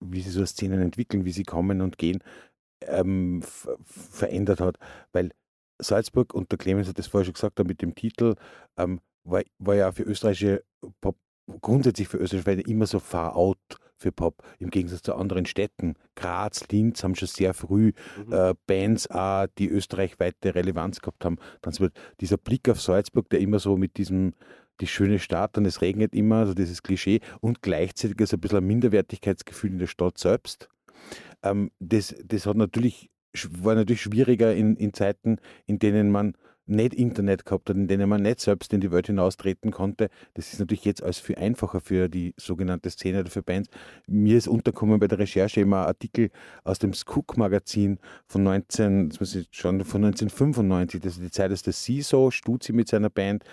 wie 0.00 0.20
sie 0.20 0.30
so 0.30 0.44
Szenen 0.44 0.80
entwickeln, 0.80 1.24
wie 1.24 1.32
sie 1.32 1.44
kommen 1.44 1.80
und 1.80 1.98
gehen, 1.98 2.22
ähm, 2.86 3.42
ver- 3.42 3.78
verändert 3.84 4.60
hat. 4.60 4.78
Weil 5.12 5.30
Salzburg, 5.80 6.34
und 6.34 6.50
der 6.50 6.58
Clemens 6.58 6.88
hat 6.88 6.98
das 6.98 7.06
vorher 7.06 7.24
schon 7.24 7.34
gesagt, 7.34 7.58
mit 7.64 7.82
dem 7.82 7.94
Titel, 7.94 8.34
ähm, 8.76 9.00
war, 9.24 9.42
war 9.58 9.74
ja 9.74 9.92
für 9.92 10.02
österreichische 10.02 10.64
Pop, 11.00 11.16
grundsätzlich 11.60 12.08
für 12.08 12.18
österreichische 12.18 12.68
immer 12.68 12.86
so 12.86 12.98
far 12.98 13.36
out 13.36 13.58
für 13.96 14.10
Pop, 14.10 14.42
im 14.58 14.70
Gegensatz 14.70 15.02
zu 15.02 15.14
anderen 15.14 15.46
Städten. 15.46 15.94
Graz, 16.16 16.66
Linz 16.68 17.04
haben 17.04 17.14
schon 17.14 17.28
sehr 17.28 17.54
früh 17.54 17.92
Mhm. 18.26 18.32
äh, 18.32 18.54
Bands 18.66 19.08
auch, 19.08 19.46
die 19.58 19.68
österreichweite 19.68 20.56
Relevanz 20.56 21.00
gehabt 21.00 21.24
haben. 21.24 21.38
Dann 21.60 21.78
wird 21.78 21.96
dieser 22.20 22.36
Blick 22.36 22.68
auf 22.68 22.80
Salzburg, 22.80 23.28
der 23.30 23.38
immer 23.40 23.60
so 23.60 23.76
mit 23.76 23.96
diesem, 23.96 24.34
die 24.80 24.86
schöne 24.86 25.18
Stadt 25.18 25.58
und 25.58 25.66
es 25.66 25.82
regnet 25.82 26.14
immer, 26.14 26.36
also 26.36 26.54
dieses 26.54 26.82
Klischee 26.82 27.20
und 27.40 27.62
gleichzeitig 27.62 28.20
ist 28.20 28.34
ein 28.34 28.40
bisschen 28.40 28.58
ein 28.58 28.66
Minderwertigkeitsgefühl 28.66 29.70
in 29.70 29.78
der 29.78 29.86
Stadt 29.86 30.18
selbst. 30.18 30.68
Ähm, 31.42 31.70
das, 31.78 32.14
das 32.24 32.46
hat 32.46 32.56
natürlich, 32.56 33.10
war 33.50 33.74
natürlich 33.74 34.02
schwieriger 34.02 34.54
in, 34.54 34.76
in 34.76 34.92
Zeiten, 34.92 35.38
in 35.66 35.78
denen 35.78 36.10
man 36.10 36.34
nicht 36.66 36.94
Internet 36.94 37.44
gehabt 37.44 37.68
hat, 37.68 37.76
in 37.76 37.88
denen 37.88 38.08
man 38.08 38.22
nicht 38.22 38.40
selbst 38.40 38.72
in 38.72 38.80
die 38.80 38.92
Welt 38.92 39.08
hinaustreten 39.08 39.72
konnte. 39.72 40.08
Das 40.34 40.52
ist 40.52 40.60
natürlich 40.60 40.84
jetzt 40.84 41.02
alles 41.02 41.18
viel 41.18 41.36
einfacher 41.36 41.80
für 41.80 42.08
die 42.08 42.34
sogenannte 42.36 42.90
Szene 42.90 43.20
oder 43.20 43.30
für 43.30 43.42
Bands. 43.42 43.68
Mir 44.06 44.38
ist 44.38 44.48
untergekommen 44.48 45.00
bei 45.00 45.08
der 45.08 45.18
Recherche 45.18 45.60
immer 45.60 45.82
ein 45.82 45.88
Artikel 45.88 46.30
aus 46.64 46.78
dem 46.78 46.94
Skook-Magazin 46.94 47.98
von 48.26 48.44
19, 48.44 49.10
das 49.10 49.20
muss 49.20 49.34
ich 49.34 49.48
schon, 49.50 49.84
von 49.84 50.04
1995, 50.04 51.00
das 51.00 51.14
ist 51.14 51.22
die 51.22 51.30
Zeit, 51.30 51.50
als 51.50 51.62
der 51.62 51.72
CISO, 51.72 52.30
Stuzi 52.30 52.72
mit 52.72 52.88
seiner 52.88 53.10
Band 53.10 53.44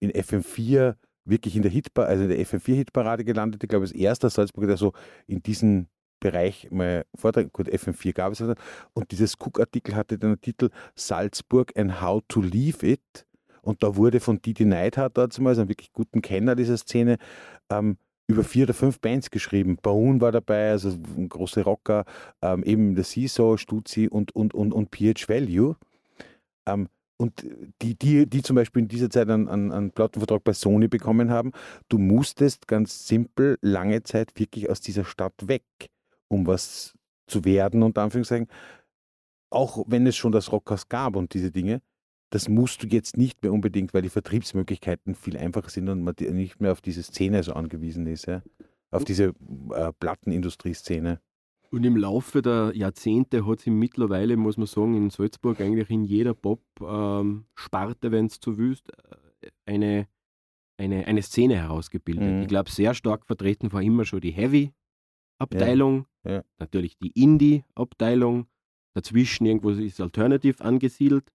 in 0.00 0.10
FM4 0.10 0.96
wirklich 1.24 1.56
in 1.56 1.62
der 1.62 1.70
Hitparade, 1.70 2.10
also 2.10 2.22
in 2.24 2.30
der 2.30 2.38
FM4-Hitparade 2.38 3.24
gelandet. 3.24 3.62
Ich 3.62 3.68
glaube, 3.68 3.84
als 3.84 3.92
erster 3.92 4.30
Salzburger, 4.30 4.68
der 4.68 4.76
so 4.76 4.92
in 5.26 5.42
diesen 5.42 5.88
Bereich 6.20 6.70
mal 6.70 7.04
Vortrag, 7.14 7.52
gut, 7.52 7.68
FM4 7.68 8.12
gab 8.14 8.32
es. 8.32 8.40
Und 8.40 9.10
dieses 9.10 9.34
Cook-Artikel 9.38 9.94
hatte 9.94 10.18
den 10.18 10.40
Titel 10.40 10.70
Salzburg 10.94 11.72
and 11.76 12.00
How 12.00 12.22
to 12.28 12.40
Leave 12.40 12.86
It. 12.86 13.26
Und 13.60 13.82
da 13.82 13.96
wurde 13.96 14.20
von 14.20 14.40
Didi 14.40 14.64
Neidhardt 14.64 15.18
damals, 15.18 15.58
einem 15.58 15.68
wirklich 15.68 15.92
guten 15.92 16.22
Kenner 16.22 16.54
dieser 16.54 16.76
Szene, 16.76 17.18
ähm, 17.68 17.98
über 18.28 18.44
vier 18.44 18.64
oder 18.64 18.74
fünf 18.74 19.00
Bands 19.00 19.30
geschrieben. 19.30 19.76
Baun 19.80 20.20
war 20.20 20.32
dabei, 20.32 20.70
also 20.70 20.90
ein 20.90 21.28
großer 21.28 21.62
Rocker, 21.62 22.04
ähm, 22.42 22.62
eben 22.64 22.94
der 22.94 23.04
CISO, 23.04 23.56
Stuzi 23.56 24.08
und, 24.08 24.34
und, 24.34 24.54
und, 24.54 24.72
und 24.72 24.90
PH 24.90 25.28
Value. 25.28 25.76
Ähm, 26.66 26.88
und 27.18 27.46
die, 27.82 27.94
die, 27.94 28.26
die 28.26 28.42
zum 28.42 28.56
Beispiel 28.56 28.82
in 28.82 28.88
dieser 28.88 29.10
Zeit 29.10 29.28
einen, 29.30 29.48
einen, 29.48 29.72
einen 29.72 29.90
Plattenvertrag 29.90 30.44
bei 30.44 30.52
Sony 30.52 30.88
bekommen 30.88 31.30
haben, 31.30 31.52
du 31.88 31.98
musstest 31.98 32.68
ganz 32.68 33.06
simpel 33.06 33.58
lange 33.62 34.02
Zeit 34.02 34.38
wirklich 34.38 34.68
aus 34.68 34.80
dieser 34.80 35.04
Stadt 35.04 35.48
weg, 35.48 35.64
um 36.28 36.46
was 36.46 36.94
zu 37.26 37.44
werden, 37.44 37.82
unter 37.82 38.02
Anführungszeichen. 38.02 38.48
Auch 39.50 39.84
wenn 39.86 40.06
es 40.06 40.16
schon 40.16 40.32
das 40.32 40.52
Rockhaus 40.52 40.88
gab 40.88 41.16
und 41.16 41.32
diese 41.32 41.50
Dinge, 41.50 41.80
das 42.30 42.48
musst 42.48 42.82
du 42.82 42.86
jetzt 42.88 43.16
nicht 43.16 43.42
mehr 43.42 43.52
unbedingt, 43.52 43.94
weil 43.94 44.02
die 44.02 44.08
Vertriebsmöglichkeiten 44.08 45.14
viel 45.14 45.36
einfacher 45.36 45.70
sind 45.70 45.88
und 45.88 46.02
man 46.02 46.14
nicht 46.18 46.60
mehr 46.60 46.72
auf 46.72 46.80
diese 46.80 47.02
Szene 47.02 47.42
so 47.42 47.52
angewiesen 47.52 48.06
ist, 48.06 48.26
ja? 48.26 48.42
auf 48.90 49.04
diese 49.04 49.32
äh, 49.74 49.92
Plattenindustrieszene. 49.98 51.20
Und 51.70 51.84
im 51.84 51.96
Laufe 51.96 52.42
der 52.42 52.72
Jahrzehnte 52.74 53.46
hat 53.46 53.60
sich 53.60 53.72
mittlerweile, 53.72 54.36
muss 54.36 54.56
man 54.56 54.66
sagen, 54.66 54.94
in 54.94 55.10
Salzburg 55.10 55.60
eigentlich 55.60 55.90
in 55.90 56.04
jeder 56.04 56.34
Pop-Sparte, 56.34 58.12
wenn 58.12 58.26
es 58.26 58.40
willst, 58.46 58.90
äh, 58.90 59.50
eine, 59.66 60.08
eine, 60.78 61.06
eine 61.06 61.22
Szene 61.22 61.56
herausgebildet. 61.56 62.34
Mhm. 62.34 62.42
Ich 62.42 62.48
glaube, 62.48 62.70
sehr 62.70 62.94
stark 62.94 63.26
vertreten 63.26 63.72
war 63.72 63.82
immer 63.82 64.04
schon 64.04 64.20
die 64.20 64.30
Heavy-Abteilung, 64.30 66.06
Ja. 66.24 66.42
natürlich 66.58 66.96
die 66.98 67.10
Indie-Abteilung, 67.20 68.46
dazwischen 68.94 69.46
irgendwo 69.46 69.70
ist 69.70 70.00
Alternative 70.00 70.64
angesiedelt 70.64 71.30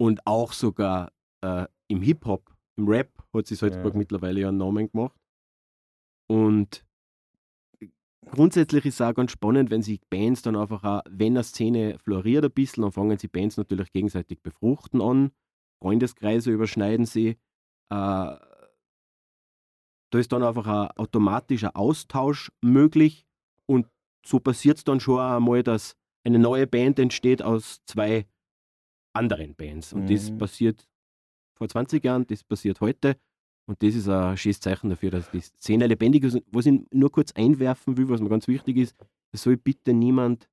und 0.00 0.26
auch 0.26 0.52
sogar 0.52 1.12
äh, 1.44 1.66
im 1.88 2.02
Hip-Hop, 2.02 2.54
im 2.76 2.88
Rap 2.88 3.12
hat 3.34 3.46
sich 3.46 3.58
Salzburg 3.58 3.94
Ja. 3.94 3.98
mittlerweile 3.98 4.40
ja 4.40 4.48
einen 4.48 4.58
Namen 4.58 4.90
gemacht. 4.90 5.16
Und 6.30 6.84
grundsätzlich 8.26 8.84
ist 8.86 8.94
es 8.94 9.00
auch 9.00 9.14
ganz 9.14 9.32
spannend, 9.32 9.70
wenn 9.70 9.82
sich 9.82 10.00
Bands 10.10 10.42
dann 10.42 10.56
einfach 10.56 10.84
auch, 10.84 11.02
wenn 11.08 11.36
eine 11.36 11.44
Szene 11.44 11.98
floriert 11.98 12.44
ein 12.44 12.50
bisschen, 12.50 12.82
dann 12.82 12.92
fangen 12.92 13.18
sie 13.18 13.28
Bands 13.28 13.56
natürlich 13.56 13.92
gegenseitig 13.92 14.42
befruchten 14.42 15.00
an, 15.00 15.30
Freundeskreise 15.80 16.50
überschneiden 16.50 17.06
sie. 17.06 17.38
Äh, 17.90 18.36
da 20.10 20.18
ist 20.18 20.32
dann 20.32 20.42
einfach 20.42 20.66
ein 20.66 20.90
automatischer 20.96 21.76
Austausch 21.76 22.50
möglich 22.62 23.26
und 23.66 23.86
so 24.26 24.40
passiert 24.40 24.78
es 24.78 24.84
dann 24.84 25.00
schon 25.00 25.20
einmal, 25.20 25.62
dass 25.62 25.94
eine 26.24 26.38
neue 26.38 26.66
Band 26.66 26.98
entsteht 26.98 27.42
aus 27.42 27.80
zwei 27.86 28.26
anderen 29.14 29.54
Bands. 29.54 29.92
Und 29.92 30.10
das 30.10 30.30
Mhm. 30.30 30.38
passiert 30.38 30.88
vor 31.56 31.68
20 31.68 32.04
Jahren, 32.04 32.26
das 32.26 32.44
passiert 32.44 32.80
heute. 32.80 33.16
Und 33.68 33.82
das 33.82 33.94
ist 33.94 34.08
ein 34.08 34.34
schönes 34.38 34.60
Zeichen 34.60 34.88
dafür, 34.88 35.10
dass 35.10 35.30
die 35.30 35.40
Szene 35.40 35.86
lebendig 35.86 36.24
ist. 36.24 36.34
Und 36.34 36.44
Was 36.52 36.64
ich 36.64 36.80
nur 36.90 37.12
kurz 37.12 37.32
einwerfen 37.32 37.98
will, 37.98 38.08
was 38.08 38.22
mir 38.22 38.30
ganz 38.30 38.48
wichtig 38.48 38.78
ist, 38.78 38.96
es 39.30 39.42
soll 39.42 39.58
bitte 39.58 39.92
niemand, 39.92 40.48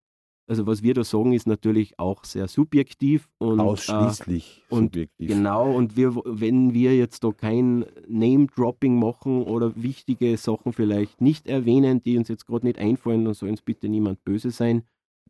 also 0.48 0.68
was 0.68 0.84
wir 0.84 0.94
da 0.94 1.06
sagen, 1.06 1.32
ist 1.32 1.48
natürlich 1.48 1.98
auch 1.98 2.26
sehr 2.26 2.50
subjektiv 2.50 3.30
und 3.38 3.60
äh, 3.60 3.62
Ausschließlich 3.62 4.66
und 4.68 4.88
subjektiv. 4.88 5.30
Genau, 5.30 5.72
und 5.74 5.96
wir, 5.96 6.14
wenn 6.26 6.74
wir 6.74 6.94
jetzt 6.98 7.24
da 7.24 7.32
kein 7.32 7.86
Name-Dropping 8.06 9.00
machen 9.00 9.44
oder 9.44 9.82
wichtige 9.82 10.36
Sachen 10.36 10.74
vielleicht 10.74 11.22
nicht 11.22 11.48
erwähnen, 11.48 12.04
die 12.04 12.18
uns 12.18 12.28
jetzt 12.28 12.46
gerade 12.46 12.66
nicht 12.66 12.80
einfallen, 12.80 13.24
dann 13.24 13.34
soll 13.34 13.48
uns 13.48 13.62
bitte 13.62 13.88
niemand 13.88 14.26
böse 14.26 14.52
sein. 14.52 14.84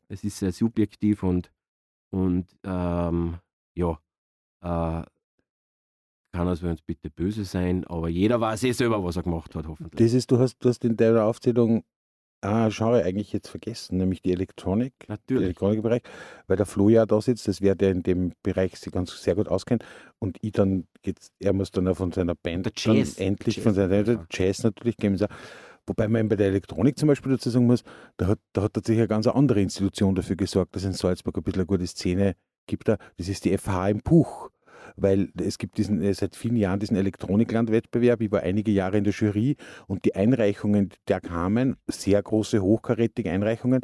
Es 0.08 0.24
ist 0.24 0.40
sehr 0.40 0.52
subjektiv 0.52 1.22
und, 1.22 1.52
und 2.10 2.48
ähm, 2.64 3.36
ja, 3.76 4.00
äh, 4.62 5.04
kann 6.36 6.48
also 6.48 6.68
uns 6.68 6.82
bitte 6.82 7.10
böse 7.10 7.46
sein, 7.46 7.86
aber 7.86 8.10
jeder 8.10 8.42
weiß 8.42 8.64
eh 8.64 8.72
selber, 8.74 9.04
was 9.04 9.16
er 9.16 9.24
gemacht 9.24 9.56
hat, 9.56 9.68
hoffentlich. 9.68 9.98
Das 9.98 10.14
ist, 10.14 10.32
du 10.32 10.40
hast, 10.40 10.58
du 10.60 10.70
hast 10.70 10.84
in 10.84 10.98
deiner 10.98 11.24
Aufzählung 11.24 11.84
ah, 12.42 12.70
Genre 12.70 13.04
eigentlich 13.04 13.34
jetzt 13.34 13.48
vergessen, 13.48 13.98
nämlich 13.98 14.22
die 14.22 14.32
Elektronik, 14.32 14.94
Natürlich. 15.08 15.46
Elektronikbereich, 15.46 16.02
weil 16.48 16.58
der 16.58 16.66
Flo 16.66 16.90
ja 16.90 17.06
da 17.06 17.22
sitzt, 17.22 17.48
das 17.48 17.62
wäre 17.62 17.76
der 17.76 17.92
in 17.92 18.04
dem 18.04 18.34
Bereich 18.44 18.78
sich 18.78 18.92
ganz 18.92 19.22
sehr 19.22 19.36
gut 19.36 19.48
auskennt 19.48 19.84
und 20.20 20.38
ich 20.42 20.52
dann 20.52 20.88
geht's, 21.02 21.32
er 21.40 21.54
muss 21.54 21.72
dann 21.72 21.88
auch 21.88 21.98
von 21.98 22.12
seiner 22.12 22.36
Band 22.36 22.66
Der 22.66 22.74
dann 22.84 23.08
endlich 23.18 23.56
Jazz 23.56 23.64
von 23.64 23.74
seiner 23.74 23.96
einfach. 23.96 24.26
Jazz 24.30 24.64
natürlich 24.64 24.98
geben. 24.98 25.18
Wobei 25.88 26.08
man 26.08 26.22
eben 26.22 26.30
bei 26.30 26.36
der 26.36 26.48
Elektronik 26.48 26.98
zum 26.98 27.08
Beispiel 27.08 27.32
dazu 27.32 27.50
sagen 27.50 27.68
muss, 27.68 27.84
da 28.18 28.28
hat, 28.28 28.40
da 28.54 28.64
hat 28.64 28.74
tatsächlich 28.74 29.02
eine 29.02 29.08
ganz 29.08 29.28
andere 29.28 29.62
Institution 29.62 30.16
dafür 30.16 30.36
gesorgt, 30.36 30.76
dass 30.76 30.82
es 30.82 30.88
in 30.88 30.94
Salzburg 30.94 31.38
ein 31.38 31.44
bisschen 31.44 31.62
eine 31.62 31.68
gute 31.68 31.86
Szene 31.86 32.36
gibt. 32.66 32.88
Da. 32.88 32.98
Das 33.18 33.30
ist 33.30 33.46
die 33.46 33.56
FH 33.56 33.90
im 33.90 34.02
Puch. 34.02 34.50
Weil 34.98 35.30
es 35.42 35.58
gibt 35.58 35.78
diesen, 35.78 36.02
äh, 36.02 36.14
seit 36.14 36.36
vielen 36.36 36.56
Jahren 36.56 36.80
diesen 36.80 36.98
Elektroniklandwettbewerb. 36.98 38.22
Ich 38.22 38.32
war 38.32 38.42
einige 38.42 38.72
Jahre 38.72 38.98
in 38.98 39.04
der 39.04 39.14
Jury 39.14 39.58
und 39.88 40.06
die 40.06 40.16
Einreichungen, 40.16 40.90
die 40.90 40.98
da 41.06 41.20
kamen, 41.20 41.78
sehr 41.88 42.22
große, 42.22 42.62
hochkarätige 42.62 43.32
Einreichungen, 43.32 43.82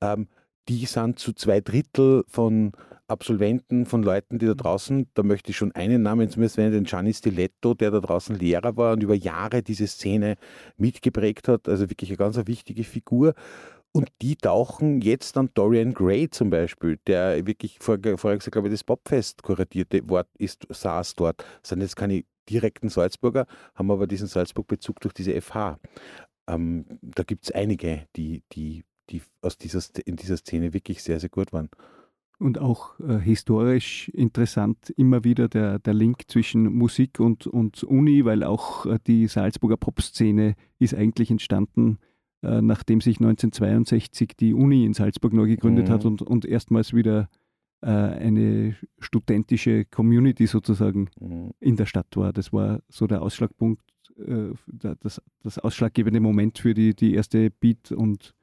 ähm, 0.00 0.28
die 0.68 0.86
sind 0.86 1.18
zu 1.18 1.32
zwei 1.34 1.60
Drittel 1.60 2.24
von 2.26 2.72
Absolventen, 3.06 3.84
von 3.84 4.02
Leuten, 4.02 4.38
die 4.38 4.46
da 4.46 4.54
draußen, 4.54 5.08
da 5.12 5.22
möchte 5.22 5.50
ich 5.50 5.58
schon 5.58 5.72
einen 5.72 6.02
Namen 6.02 6.30
zumindest 6.30 6.56
nennen, 6.56 6.72
den 6.72 6.84
Gianni 6.84 7.12
Stiletto, 7.12 7.74
der 7.74 7.90
da 7.90 8.00
draußen 8.00 8.34
Lehrer 8.34 8.78
war 8.78 8.94
und 8.94 9.02
über 9.02 9.14
Jahre 9.14 9.62
diese 9.62 9.86
Szene 9.86 10.36
mitgeprägt 10.78 11.48
hat, 11.48 11.68
also 11.68 11.90
wirklich 11.90 12.08
eine 12.08 12.16
ganz 12.16 12.38
wichtige 12.46 12.82
Figur. 12.82 13.34
Und 13.96 14.08
die 14.22 14.34
tauchen 14.34 15.00
jetzt 15.02 15.36
an 15.36 15.50
Dorian 15.54 15.94
Gray 15.94 16.28
zum 16.28 16.50
Beispiel, 16.50 16.98
der 17.06 17.46
wirklich 17.46 17.78
vor, 17.80 17.96
vorher 18.16 18.38
gesagt, 18.38 18.50
glaube 18.50 18.66
ich, 18.66 18.74
das 18.74 18.82
Popfest 18.82 19.44
kuratierte 19.44 20.08
Wort 20.08 20.26
ist, 20.36 20.66
saß 20.68 21.14
dort. 21.14 21.44
Das 21.62 21.68
sind 21.68 21.80
jetzt 21.80 21.94
keine 21.94 22.24
direkten 22.50 22.88
Salzburger, 22.88 23.46
haben 23.76 23.92
aber 23.92 24.08
diesen 24.08 24.26
Salzburg-Bezug 24.26 24.98
durch 24.98 25.14
diese 25.14 25.40
FH. 25.40 25.78
Ähm, 26.48 26.86
da 27.02 27.22
gibt 27.22 27.44
es 27.44 27.52
einige, 27.52 28.08
die, 28.16 28.42
die, 28.50 28.84
die 29.10 29.22
aus 29.42 29.58
dieser, 29.58 29.80
in 30.04 30.16
dieser 30.16 30.38
Szene 30.38 30.72
wirklich 30.74 31.00
sehr, 31.00 31.20
sehr 31.20 31.30
gut 31.30 31.52
waren. 31.52 31.70
Und 32.40 32.58
auch 32.58 32.98
äh, 32.98 33.18
historisch 33.18 34.08
interessant 34.08 34.90
immer 34.96 35.22
wieder 35.22 35.48
der, 35.48 35.78
der 35.78 35.94
Link 35.94 36.22
zwischen 36.26 36.64
Musik 36.64 37.20
und, 37.20 37.46
und 37.46 37.84
Uni, 37.84 38.24
weil 38.24 38.42
auch 38.42 38.86
äh, 38.86 38.98
die 39.06 39.28
Salzburger 39.28 39.76
Popszene 39.76 40.56
ist 40.80 40.94
eigentlich 40.94 41.30
entstanden 41.30 42.00
äh, 42.44 42.60
nachdem 42.62 43.00
sich 43.00 43.16
1962 43.18 44.36
die 44.38 44.54
Uni 44.54 44.84
in 44.84 44.92
Salzburg 44.94 45.32
neu 45.32 45.46
gegründet 45.46 45.88
Mhm. 45.88 45.92
hat 45.92 46.04
und, 46.04 46.22
und 46.22 46.44
erstmals 46.44 46.92
wieder 46.94 47.28
äh, 47.82 47.88
eine 47.88 48.76
studentische 48.98 49.84
Community 49.86 50.46
sozusagen 50.46 51.08
Mhm. 51.20 51.50
in 51.60 51.76
der 51.76 51.86
Stadt 51.86 52.16
war. 52.16 52.32
Das 52.32 52.52
war 52.52 52.80
so 52.88 53.06
der 53.06 53.22
Ausschlagpunkt, 53.22 53.82
äh, 54.18 54.52
das, 55.00 55.20
das 55.42 55.58
ausschlaggebende 55.58 56.20
Moment 56.20 56.58
für 56.58 56.74
die, 56.74 56.94
die 56.94 57.14
erste 57.14 57.50
Beat- 57.50 57.92
und 57.92 58.34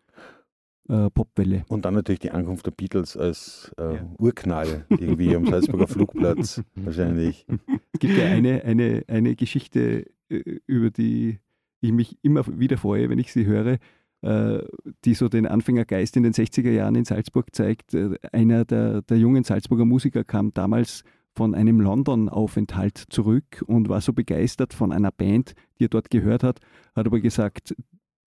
äh, 0.89 1.09
Popwelle. 1.11 1.63
Und 1.69 1.85
dann 1.85 1.93
natürlich 1.93 2.19
die 2.19 2.31
Ankunft 2.31 2.65
der 2.65 2.71
Beatles 2.71 3.15
als 3.15 3.71
äh, 3.77 3.95
Ja. 3.95 4.09
Urknall 4.17 4.85
irgendwie 4.89 5.35
am 5.35 5.45
Salzburger 5.45 5.87
Flugplatz 5.87 6.61
wahrscheinlich. 6.75 7.45
Es 7.93 7.99
gibt 7.99 8.17
ja 8.17 8.25
eine, 8.25 8.63
eine, 8.63 9.03
eine 9.07 9.35
Geschichte, 9.35 10.07
äh, 10.29 10.59
über 10.67 10.89
die 10.89 11.39
ich 11.81 11.91
mich 11.91 12.17
immer 12.21 12.45
wieder 12.59 12.77
freue, 12.77 13.09
wenn 13.09 13.19
ich 13.19 13.31
sie 13.33 13.45
höre, 13.45 13.77
äh, 14.21 14.59
die 15.03 15.13
so 15.13 15.27
den 15.29 15.47
Anfängergeist 15.47 16.15
in 16.15 16.23
den 16.23 16.33
60er 16.33 16.71
Jahren 16.71 16.95
in 16.95 17.05
Salzburg 17.05 17.53
zeigt. 17.53 17.93
Äh, 17.93 18.17
Einer 18.31 18.65
der, 18.65 19.01
der 19.01 19.17
jungen 19.17 19.43
Salzburger 19.43 19.85
Musiker 19.85 20.23
kam 20.23 20.53
damals 20.53 21.03
von 21.33 21.55
einem 21.55 21.79
London-Aufenthalt 21.79 22.97
zurück 23.09 23.63
und 23.65 23.89
war 23.89 24.01
so 24.01 24.13
begeistert 24.13 24.73
von 24.73 24.91
einer 24.91 25.11
Band, 25.11 25.53
die 25.79 25.85
er 25.85 25.89
dort 25.89 26.09
gehört 26.09 26.43
hat, 26.43 26.59
hat 26.93 27.05
aber 27.07 27.19
gesagt, 27.19 27.73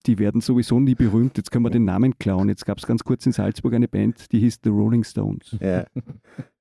die 0.07 0.19
werden 0.19 0.41
sowieso 0.41 0.79
nie 0.79 0.95
berühmt, 0.95 1.37
jetzt 1.37 1.51
können 1.51 1.65
wir 1.65 1.71
den 1.71 1.85
Namen 1.85 2.17
klauen. 2.19 2.49
Jetzt 2.49 2.65
gab 2.65 2.77
es 2.77 2.85
ganz 2.85 3.03
kurz 3.03 3.25
in 3.25 3.31
Salzburg 3.31 3.73
eine 3.73 3.87
Band, 3.87 4.31
die 4.31 4.39
hieß 4.39 4.59
The 4.63 4.69
Rolling 4.69 5.03
Stones. 5.03 5.57
Ja. 5.59 5.85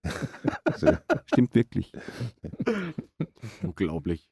Stimmt 1.26 1.54
wirklich. 1.54 1.92
Unglaublich. 3.62 4.30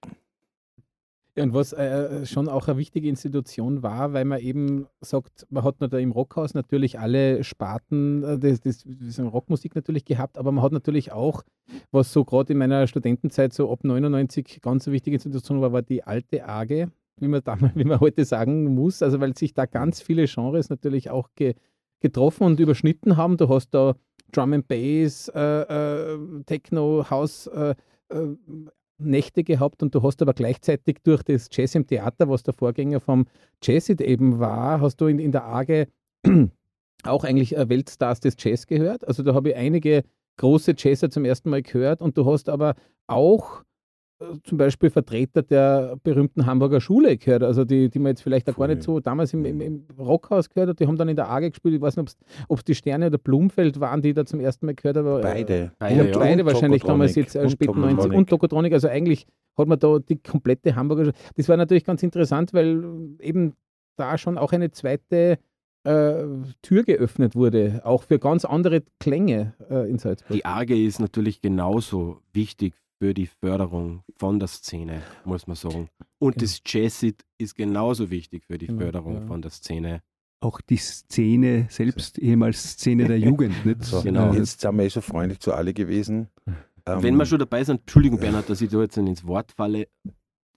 Und 1.35 1.55
was 1.55 1.73
äh, 1.73 2.27
schon 2.27 2.47
auch 2.49 2.69
eine 2.69 2.77
wichtige 2.77 3.09
Institution 3.09 3.83
war, 3.83 4.13
weil 4.13 4.27
man 4.27 4.41
eben 4.41 4.87
sagt, 5.01 5.47
man 5.49 5.65
hat 5.65 5.77
da 5.79 5.97
im 5.97 6.13
Rockhaus 6.13 6.53
natürlich 6.53 6.99
alle 6.99 7.43
Sparten 7.43 8.23
äh, 8.23 8.39
des, 8.39 8.61
des, 8.61 8.85
des 8.85 9.19
Rockmusik 9.19 9.75
natürlich 9.75 10.05
gehabt, 10.05 10.37
aber 10.37 10.53
man 10.53 10.63
hat 10.63 10.73
natürlich 10.73 11.11
auch, 11.11 11.43
was 11.91 12.13
so 12.13 12.27
gerade 12.27 12.53
in 12.53 12.59
meiner 12.59 12.87
Studentenzeit 12.87 13.55
so 13.55 13.73
ab 13.73 13.83
99 13.83 14.61
ganz 14.61 14.87
eine 14.87 14.93
wichtige 14.93 15.15
Institution 15.15 15.63
war, 15.63 15.73
war 15.73 15.81
die 15.81 16.05
alte 16.05 16.47
AGE, 16.47 16.89
wie 17.19 17.29
man, 17.29 17.43
damals, 17.43 17.75
wie 17.77 17.85
man 17.85 18.01
heute 18.01 18.27
sagen 18.27 18.75
muss, 18.75 19.03
also 19.03 19.19
weil 19.21 19.35
sich 19.35 19.55
da 19.55 19.65
ganz 19.65 20.03
viele 20.03 20.27
Genres 20.27 20.69
natürlich 20.69 21.09
auch 21.09 21.31
ge, 21.35 21.55
getroffen 22.01 22.45
und 22.45 22.61
überschnitten 22.61 23.17
haben. 23.17 23.39
Du 23.39 23.49
hast 23.49 23.71
da 23.71 23.95
Drum 24.33 24.53
and 24.53 24.69
Bass, 24.69 25.29
äh, 25.35 25.41
äh, 25.41 26.19
Techno, 26.45 27.09
House, 27.09 27.47
äh, 27.47 27.75
äh, 28.11 28.37
Nächte 29.05 29.45
gehabt 29.45 29.83
und 29.83 29.95
du 29.95 30.03
hast 30.03 30.23
aber 30.23 30.35
gleichzeitig 30.35 30.99
durch 31.03 31.23
das 31.23 31.49
Jazz 31.51 31.75
im 31.75 31.87
Theater, 31.87 32.29
was 32.29 32.43
der 32.43 32.55
Vorgänger 32.55 33.01
vom 33.01 33.27
Jazzit 33.63 34.01
eben 34.01 34.39
war, 34.39 34.81
hast 34.81 35.01
du 35.01 35.07
in, 35.07 35.19
in 35.19 35.33
der 35.33 35.45
AGE 35.45 35.87
auch 37.05 37.25
eigentlich 37.25 37.57
äh, 37.57 37.69
Weltstars 37.69 38.21
des 38.21 38.37
Jazz 38.39 38.67
gehört. 38.67 39.07
Also 39.07 39.23
da 39.23 39.35
habe 39.35 39.51
ich 39.51 39.57
einige 39.57 40.05
große 40.37 40.75
Jazzer 40.77 41.11
zum 41.11 41.25
ersten 41.25 41.51
Mal 41.51 41.63
gehört 41.63 42.01
und 42.01 42.17
du 42.17 42.27
hast 42.31 42.49
aber 42.49 42.75
auch 43.07 43.63
zum 44.45 44.59
Beispiel 44.59 44.91
Vertreter 44.91 45.43
der 45.43 45.97
berühmten 46.03 46.47
Hamburger 46.47 46.81
Schule 46.81 47.17
gehört, 47.17 47.43
also 47.43 47.65
die, 47.65 47.89
die 47.89 47.99
man 47.99 48.11
jetzt 48.11 48.23
vielleicht 48.23 48.49
auch 48.51 48.57
gar 48.57 48.69
nicht 48.69 48.83
so 48.83 49.01
damals 49.01 49.33
im, 49.35 49.45
im, 49.45 49.61
im 49.61 49.85
Rockhaus 49.99 50.49
gehört 50.51 50.71
hat, 50.71 50.81
die 50.81 50.87
haben 50.87 50.97
dann 50.97 51.09
in 51.09 51.17
der 51.17 51.31
AGE 51.31 51.51
gespielt, 51.51 51.75
ich 51.75 51.81
weiß 51.81 51.97
nicht, 51.97 52.17
ob 52.49 52.59
es 52.59 52.65
die 52.65 52.75
Sterne 52.75 53.07
oder 53.07 53.19
Blumfeld 53.19 53.81
waren, 53.81 54.03
die 54.03 54.13
da 54.15 54.25
zum 54.25 54.41
ersten 54.41 54.67
Mal 54.67 54.75
gehört 54.75 54.97
haben. 54.97 55.21
Beide. 55.23 55.73
Beide, 55.79 56.01
und 56.01 56.09
ja. 56.11 56.19
beide 56.19 56.47
wahrscheinlich 56.47 56.83
damals 56.83 57.15
jetzt 57.15 57.35
äh, 57.37 57.49
spät 57.49 57.69
90 57.69 57.89
Tokotronic. 57.97 58.19
und 58.19 58.29
Tokotronic. 58.31 58.73
Also 58.73 58.89
eigentlich 58.89 59.27
hat 59.59 59.69
man 59.69 59.79
da 59.79 59.99
die 59.99 60.17
komplette 60.17 60.75
Hamburger. 60.77 61.05
Sch- 61.11 61.15
Das 61.37 61.49
war 61.49 61.57
natürlich 61.57 61.85
ganz 61.85 62.03
interessant, 62.03 62.53
weil 62.55 62.85
eben 63.21 63.55
da 63.97 64.17
schon 64.19 64.39
auch 64.39 64.53
eine 64.53 64.71
zweite 64.71 65.39
äh, 65.85 66.23
Tür 66.63 66.85
geöffnet 66.85 67.35
wurde, 67.35 67.81
auch 67.85 68.05
für 68.05 68.19
ganz 68.19 68.45
andere 68.45 68.83
Klänge 69.01 69.55
äh, 69.69 69.91
in 69.91 69.99
Salzburg. 69.99 70.33
Die 70.37 70.45
AGE 70.45 70.85
ist 70.87 71.01
natürlich 71.01 71.41
genauso 71.41 72.19
wichtig 72.33 72.75
für 73.03 73.15
die 73.15 73.27
Förderung 73.27 74.05
von 74.17 74.39
der 74.39 74.47
Szene, 74.47 75.03
muss 75.25 75.49
man 75.49 75.57
sagen. 75.57 75.89
Und 76.21 76.35
Genau. 76.37 76.41
das 76.43 76.61
Jazzit 76.65 77.25
ist 77.37 77.57
genauso 77.57 78.11
wichtig 78.11 78.45
für 78.45 78.59
die 78.59 78.69
Genau, 78.69 78.79
Förderung 78.81 79.15
ja. 79.15 79.27
von 79.27 79.43
der 79.43 79.51
Szene. 79.51 80.03
auch 80.39 80.61
die 80.61 80.77
Szene 80.77 81.67
selbst, 81.69 82.17
ehemals 82.21 82.63
Szene 82.63 83.09
der 83.09 83.19
Jugend. 83.29 83.67
Nicht? 83.67 83.83
So, 83.83 84.03
Genau. 84.03 84.33
Jetzt 84.33 84.61
sind 84.61 84.77
wir 84.77 84.85
eh 84.85 84.89
so 84.89 85.01
freundlich 85.01 85.41
zu 85.41 85.53
alle 85.53 85.75
gewesen. 85.75 86.29
Ähm, 86.87 87.03
Wenn 87.03 87.17
wir 87.17 87.27
schon 87.27 87.41
dabei 87.41 87.65
sind, 87.65 87.81
Entschuldigung, 87.81 88.21
Bernhard, 88.21 88.49
dass 88.49 88.61
ich 88.61 88.71
da 88.71 88.81
jetzt 88.81 88.97
ins 88.97 89.27
Wort 89.27 89.51
falle, 89.51 89.89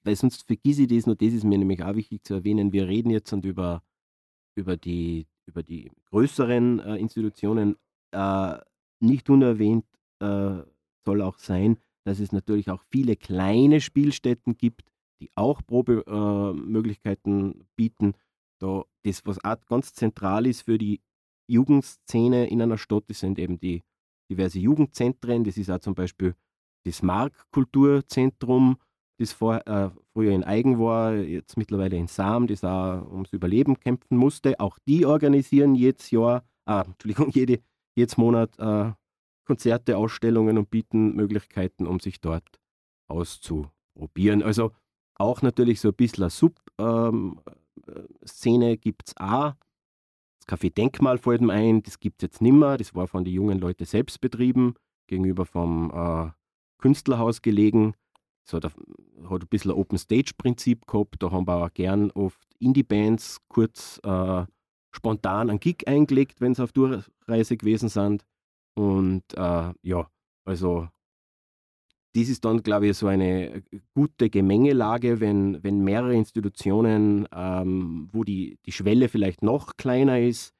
weil 0.03 0.15
sonst 0.15 0.45
vergisse 0.45 0.83
ich 0.83 0.87
das, 0.89 1.07
nur 1.07 1.15
das 1.15 1.33
ist 1.33 1.43
mir 1.45 1.57
nämlich 1.57 1.81
auch 1.83 1.95
wichtig 1.95 2.23
zu 2.23 2.35
erwähnen. 2.35 2.71
Wir 2.71 2.87
reden 2.87 3.09
jetzt 3.09 3.33
und 3.33 3.43
über, 3.43 3.81
über, 4.55 4.77
die, 4.77 5.25
über 5.47 5.63
die 5.63 5.91
größeren 6.11 6.79
äh, 6.79 6.95
Institutionen. 6.97 7.75
Äh, 8.11 8.57
nicht 8.99 9.31
unerwähnt 9.31 9.85
äh, 10.19 10.57
soll 11.05 11.21
auch 11.23 11.39
sein, 11.39 11.77
dass 12.05 12.19
es 12.19 12.31
natürlich 12.31 12.69
auch 12.69 12.83
viele 12.91 13.15
kleine 13.15 13.81
Spielstätten 13.81 14.57
gibt, 14.57 14.83
die 15.19 15.29
auch 15.35 15.61
Probemöglichkeiten 15.65 17.61
äh, 17.61 17.63
bieten. 17.75 18.13
Da, 18.59 18.83
das, 19.03 19.25
was 19.25 19.43
auch 19.43 19.65
ganz 19.67 19.93
zentral 19.93 20.45
ist 20.45 20.61
für 20.61 20.77
die 20.77 21.01
Jugendszene 21.47 22.47
in 22.47 22.61
einer 22.61 22.77
Stadt, 22.77 23.03
das 23.07 23.19
sind 23.19 23.39
eben 23.39 23.59
die 23.59 23.83
diverse 24.29 24.59
Jugendzentren. 24.59 25.43
Das 25.43 25.57
ist 25.57 25.69
auch 25.69 25.79
zum 25.79 25.95
Beispiel 25.95 26.35
das 26.85 27.01
Mark-Kulturzentrum, 27.01 28.77
das 29.19 29.31
vor, 29.31 29.65
äh, 29.67 29.89
früher 30.13 30.31
in 30.31 30.43
Eigen 30.43 30.79
war, 30.79 31.15
jetzt 31.15 31.57
mittlerweile 31.57 31.97
in 31.97 32.07
Sam, 32.07 32.47
das 32.47 32.63
auch 32.63 33.09
ums 33.11 33.33
Überleben 33.33 33.79
kämpfen 33.79 34.17
musste. 34.17 34.59
Auch 34.59 34.77
die 34.87 35.05
organisieren 35.05 35.75
jedes 35.75 36.11
Jahr, 36.11 36.43
ah, 36.65 36.83
Entschuldigung, 36.85 37.29
jede, 37.33 37.61
jedes 37.95 38.17
Monat 38.17 38.57
äh, 38.59 38.91
Konzerte, 39.45 39.97
Ausstellungen 39.97 40.57
und 40.57 40.69
bieten 40.69 41.15
Möglichkeiten, 41.15 41.87
um 41.87 41.99
sich 41.99 42.19
dort 42.19 42.59
auszuprobieren. 43.07 44.43
Also 44.43 44.71
auch 45.15 45.41
natürlich 45.41 45.79
so 45.79 45.89
ein 45.89 45.95
bisschen 45.95 46.29
Sub-Szene 46.29 46.67
gibt 48.77 49.07
es 49.07 49.17
auch. 49.17 49.53
Das 50.39 50.47
Café 50.59 50.73
Denkmal 50.73 51.17
fällt 51.17 51.41
mir 51.41 51.53
ein, 51.53 51.81
das 51.83 51.99
gibt 51.99 52.21
es 52.21 52.27
jetzt 52.27 52.41
nicht 52.41 52.53
mehr. 52.53 52.77
Das 52.77 52.93
war 52.93 53.07
von 53.07 53.23
den 53.23 53.33
jungen 53.33 53.59
Leuten 53.59 53.85
selbst 53.85 54.19
betrieben, 54.21 54.75
gegenüber 55.07 55.45
vom 55.45 55.91
äh, 55.91 56.31
Künstlerhaus 56.79 57.41
gelegen. 57.41 57.95
So, 58.43 58.59
da 58.59 58.69
hat 58.69 59.41
ein 59.41 59.47
bisschen 59.47 59.71
ein 59.71 59.77
Open-Stage-Prinzip 59.77 60.85
gehabt. 60.85 61.15
Da 61.19 61.31
haben 61.31 61.47
wir 61.47 61.65
auch 61.65 61.73
gern 61.73 62.11
oft 62.11 62.47
Indie-Bands 62.59 63.39
kurz 63.47 63.99
äh, 64.03 64.45
spontan 64.91 65.49
einen 65.49 65.59
Gig 65.59 65.87
eingelegt, 65.87 66.41
wenn 66.41 66.53
sie 66.53 66.63
auf 66.63 66.71
Durchreise 66.71 67.57
gewesen 67.57 67.89
sind. 67.89 68.23
Und 68.75 69.23
äh, 69.35 69.73
ja, 69.81 70.07
also 70.45 70.87
das 72.15 72.29
ist 72.29 72.45
dann, 72.45 72.63
glaube 72.63 72.87
ich, 72.87 72.97
so 72.97 73.07
eine 73.07 73.63
gute 73.93 74.29
Gemengelage, 74.29 75.19
wenn, 75.19 75.61
wenn 75.63 75.83
mehrere 75.83 76.13
Institutionen, 76.13 77.27
ähm, 77.35 78.07
wo 78.13 78.23
die, 78.23 78.57
die 78.65 78.71
Schwelle 78.71 79.09
vielleicht 79.09 79.43
noch 79.43 79.75
kleiner 79.75 80.21
ist, 80.21 80.53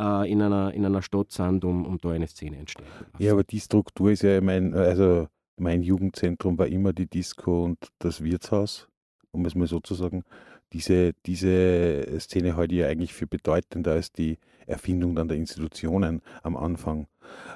äh, 0.00 0.30
in, 0.30 0.42
einer, 0.42 0.74
in 0.74 0.84
einer 0.84 1.00
Stadt 1.00 1.32
sind, 1.32 1.64
um, 1.64 1.86
um 1.86 1.98
da 1.98 2.10
eine 2.10 2.26
Szene 2.26 2.58
entstehen. 2.58 2.86
Ja, 3.18 3.32
aber 3.32 3.44
die 3.44 3.60
Struktur 3.60 4.10
ist 4.10 4.22
ja 4.22 4.40
mein, 4.42 4.74
also 4.74 5.28
mein 5.56 5.82
Jugendzentrum 5.82 6.58
war 6.58 6.66
immer 6.66 6.92
die 6.92 7.06
Disco 7.06 7.64
und 7.64 7.78
das 7.98 8.22
Wirtshaus, 8.22 8.88
um 9.30 9.46
es 9.46 9.54
mal 9.54 9.66
so 9.66 9.80
zu 9.80 9.94
sagen. 9.94 10.24
Diese, 10.72 11.14
diese 11.24 12.20
Szene 12.20 12.54
ich 12.62 12.72
ja 12.72 12.88
eigentlich 12.88 13.14
für 13.14 13.26
bedeutender 13.26 13.92
als 13.92 14.12
die 14.12 14.38
Erfindung 14.66 15.14
dann 15.14 15.28
der 15.28 15.38
Institutionen 15.38 16.20
am 16.42 16.56
Anfang, 16.56 17.06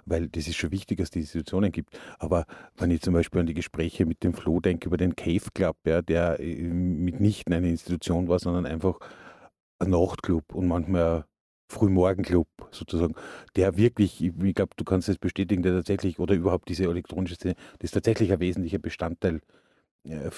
weil 0.07 0.29
das 0.29 0.49
ist 0.49 0.57
schon 0.57 0.73
wichtig, 0.73 0.99
dass 0.99 1.07
es 1.07 1.11
die 1.11 1.21
Institutionen 1.21 1.73
gibt. 1.73 1.99
Aber 2.19 2.47
wenn 2.77 2.91
ich 2.91 3.03
zum 3.03 3.15
Beispiel 3.15 3.41
an 3.41 3.47
die 3.47 3.55
Gespräche 3.55 4.07
mit 4.07 4.25
dem 4.25 4.33
Flo 4.33 4.61
denke 4.61 4.87
über 4.87 4.97
den 4.97 5.15
Cave 5.15 5.51
Club, 5.55 5.77
ja, 5.87 6.01
der 6.01 6.41
äh, 6.41 6.63
mitnichten 6.63 7.53
eine 7.53 7.69
Institution 7.69 8.29
war, 8.29 8.39
sondern 8.39 8.67
einfach 8.67 8.99
ein 9.79 9.91
Nachtclub 9.91 10.55
und 10.55 10.67
manchmal 10.67 11.27
Frühmorgenclub 11.69 12.49
sozusagen, 12.71 13.15
der 13.57 13.77
wirklich, 13.77 14.23
ich, 14.23 14.55
glaube, 14.55 14.73
du 14.77 14.85
kannst 14.85 15.09
es 15.09 15.19
bestätigen, 15.19 15.63
der 15.63 15.73
tatsächlich, 15.73 16.19
oder 16.19 16.35
überhaupt 16.35 16.69
diese 16.69 16.85
elektronische 16.85 17.35
Szene, 17.35 17.55
das 17.79 17.89
ist 17.89 17.93
tatsächlich 17.93 18.33
ein 18.33 18.41
wesentlicher 18.41 18.79
Bestandteil, 18.79 19.41
äh, 20.05 20.31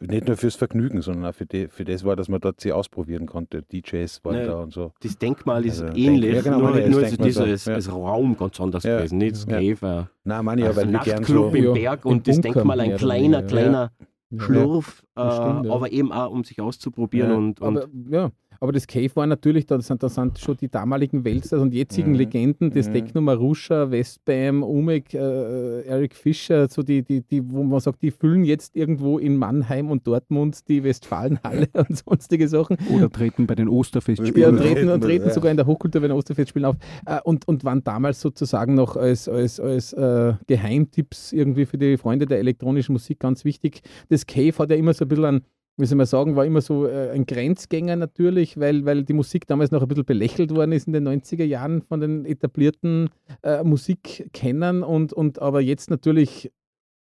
nicht 0.00 0.26
nur 0.28 0.36
fürs 0.36 0.54
Vergnügen, 0.56 1.02
sondern 1.02 1.26
auch 1.30 1.34
für, 1.34 1.46
die, 1.46 1.68
für 1.68 1.84
das 1.84 2.04
war, 2.04 2.16
dass 2.16 2.28
man 2.28 2.40
dort 2.40 2.60
sie 2.60 2.72
ausprobieren 2.72 3.26
konnte. 3.26 3.62
DJs 3.62 4.24
waren 4.24 4.36
Ja. 4.36 4.46
da 4.46 4.62
und 4.62 4.72
so. 4.72 4.92
Das 5.00 5.18
Denkmal 5.18 5.64
ist 5.66 5.80
Also, 5.82 5.94
ähnlich, 5.96 6.32
Denk- 6.32 6.34
ja, 6.34 6.40
genau, 6.42 6.58
nur, 6.60 6.70
meine 6.70 6.88
nur 6.90 7.00
das 7.00 7.12
ist 7.12 7.24
dieser 7.24 7.80
so, 7.80 7.90
ja. 7.90 7.96
Raum 7.96 8.36
ganz 8.36 8.60
anders 8.60 8.84
Ja. 8.84 8.98
gewesen. 8.98 9.18
Nicht 9.18 9.32
das 9.36 9.46
Ja. 9.48 9.58
Cave, 9.58 10.08
Nein, 10.24 10.44
meine 10.44 10.62
ein 10.64 10.70
ich, 10.70 10.76
weil 10.76 10.92
wir 10.92 10.98
gern 11.00 11.24
so. 11.24 11.48
im 11.48 11.74
Berg 11.74 12.04
und 12.04 12.28
das 12.28 12.36
Bunker 12.40 12.52
Denkmal 12.54 12.80
ein 12.80 12.88
oder 12.90 12.98
kleiner, 13.42 13.92
Ja. 14.30 14.42
Schlurf, 14.42 15.02
das 15.14 15.34
äh, 15.34 15.42
stimmt, 15.42 15.66
ja. 15.66 15.72
aber 15.72 15.90
eben 15.92 16.12
auch, 16.12 16.30
um 16.30 16.44
sich 16.44 16.60
auszuprobieren 16.60 17.30
Ja. 17.30 17.36
und, 17.36 17.60
und 17.60 17.76
Aber, 17.78 17.88
ja. 18.10 18.30
Aber 18.60 18.72
das 18.72 18.88
Cave 18.88 19.10
war 19.14 19.24
natürlich, 19.24 19.66
da 19.66 19.80
sind, 19.80 20.02
da 20.02 20.08
sind 20.08 20.36
schon 20.40 20.56
die 20.56 20.68
damaligen 20.68 21.24
Weltstars 21.24 21.62
und 21.62 21.72
jetzigen 21.72 22.10
Mhm. 22.10 22.16
Legenden, 22.16 22.70
das 22.72 22.88
Mhm. 22.88 22.92
Techno 22.94 23.20
Marusha, 23.20 23.88
Westbam, 23.92 24.64
Umek, 24.64 25.14
äh, 25.14 25.82
Eric 25.82 26.16
Fischer, 26.16 26.66
so 26.68 26.82
die, 26.82 27.02
die, 27.04 27.20
die, 27.20 27.48
wo 27.48 27.62
man 27.62 27.78
sagt, 27.78 28.02
die 28.02 28.10
füllen 28.10 28.42
jetzt 28.44 28.74
irgendwo 28.74 29.18
in 29.20 29.36
Mannheim 29.36 29.92
und 29.92 30.04
Dortmund 30.08 30.66
die 30.68 30.82
Westfalenhalle 30.82 31.68
und 31.88 31.98
sonstige 31.98 32.48
Sachen. 32.48 32.78
Oder 32.92 33.08
treten 33.10 33.46
bei 33.46 33.54
den 33.54 33.68
Ja, 33.68 33.74
Osterfestspielen. 33.74 34.50
und 34.50 34.56
treten, 34.58 34.88
und 34.90 35.02
treten 35.02 35.28
Ja. 35.28 35.32
sogar 35.32 35.52
in 35.52 35.56
der 35.56 35.66
Hochkultur 35.66 36.00
bei 36.00 36.08
den 36.08 36.16
Osterfestspielen 36.16 36.64
auf. 36.66 36.76
Äh, 37.06 37.20
und, 37.22 37.46
und 37.46 37.62
waren 37.64 37.84
damals 37.84 38.20
sozusagen 38.20 38.74
noch 38.74 38.96
als, 38.96 39.28
als, 39.28 39.60
als 39.60 39.92
äh, 39.92 40.32
Geheimtipps 40.48 41.32
irgendwie 41.32 41.64
für 41.64 41.78
die 41.78 41.96
Freunde 41.96 42.26
der 42.26 42.38
elektronischen 42.40 42.92
Musik 42.94 43.20
ganz 43.20 43.44
wichtig. 43.44 43.82
Das 44.08 44.17
Cave 44.26 44.56
hat 44.58 44.70
ja 44.70 44.76
immer 44.76 44.94
so 44.94 45.04
ein 45.04 45.08
bisschen 45.08 45.24
ein, 45.24 45.42
wie 45.76 45.86
soll 45.86 45.96
man 45.96 46.06
sagen, 46.06 46.36
war 46.36 46.44
immer 46.44 46.60
so 46.60 46.86
äh, 46.86 47.10
ein 47.10 47.26
Grenzgänger 47.26 47.96
natürlich, 47.96 48.58
weil, 48.58 48.84
weil 48.84 49.04
die 49.04 49.12
Musik 49.12 49.46
damals 49.46 49.70
noch 49.70 49.82
ein 49.82 49.88
bisschen 49.88 50.04
belächelt 50.04 50.54
worden 50.54 50.72
ist 50.72 50.86
in 50.86 50.92
den 50.92 51.08
90er 51.08 51.44
Jahren 51.44 51.82
von 51.82 52.00
den 52.00 52.24
etablierten 52.24 53.10
äh, 53.42 53.62
Musikkennern 53.62 54.82
und, 54.82 55.12
und 55.12 55.40
aber 55.40 55.60
jetzt 55.60 55.90
natürlich 55.90 56.50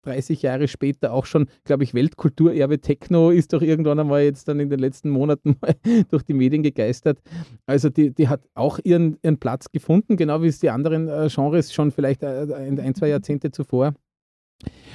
30 0.03 0.43
Jahre 0.43 0.69
später 0.69 1.13
auch 1.13 1.27
schon, 1.27 1.47
glaube 1.65 1.85
ich, 1.85 1.95
Weltkulturerbe 1.95 2.81
Techno 2.81 3.31
ist 3.31 3.53
doch 3.53 3.63
irgendwann 3.63 3.99
einmal 3.99 4.23
jetzt 4.23 4.49
dann 4.49 4.61
in 4.61 4.71
den 4.71 4.79
letzten 4.79 5.11
Monaten 5.11 5.57
durch 6.11 6.23
die 6.23 6.35
Medien 6.35 6.63
gegeistert. 6.63 7.21
Also 7.67 7.91
die, 7.91 8.11
die 8.11 8.29
hat 8.29 8.43
auch 8.55 8.79
ihren, 8.83 9.19
ihren 9.23 9.39
Platz 9.39 9.71
gefunden, 9.71 10.17
genau 10.17 10.43
wie 10.43 10.49
es 10.49 10.61
die 10.61 10.71
anderen 10.71 11.09
äh, 11.09 11.29
Genres 11.33 11.73
schon 11.73 11.91
vielleicht 11.91 12.23
äh, 12.23 12.47
ein, 12.55 12.79
ein, 12.81 12.95
zwei 12.95 13.09
Jahrzehnte 13.09 13.51
zuvor. 13.51 13.95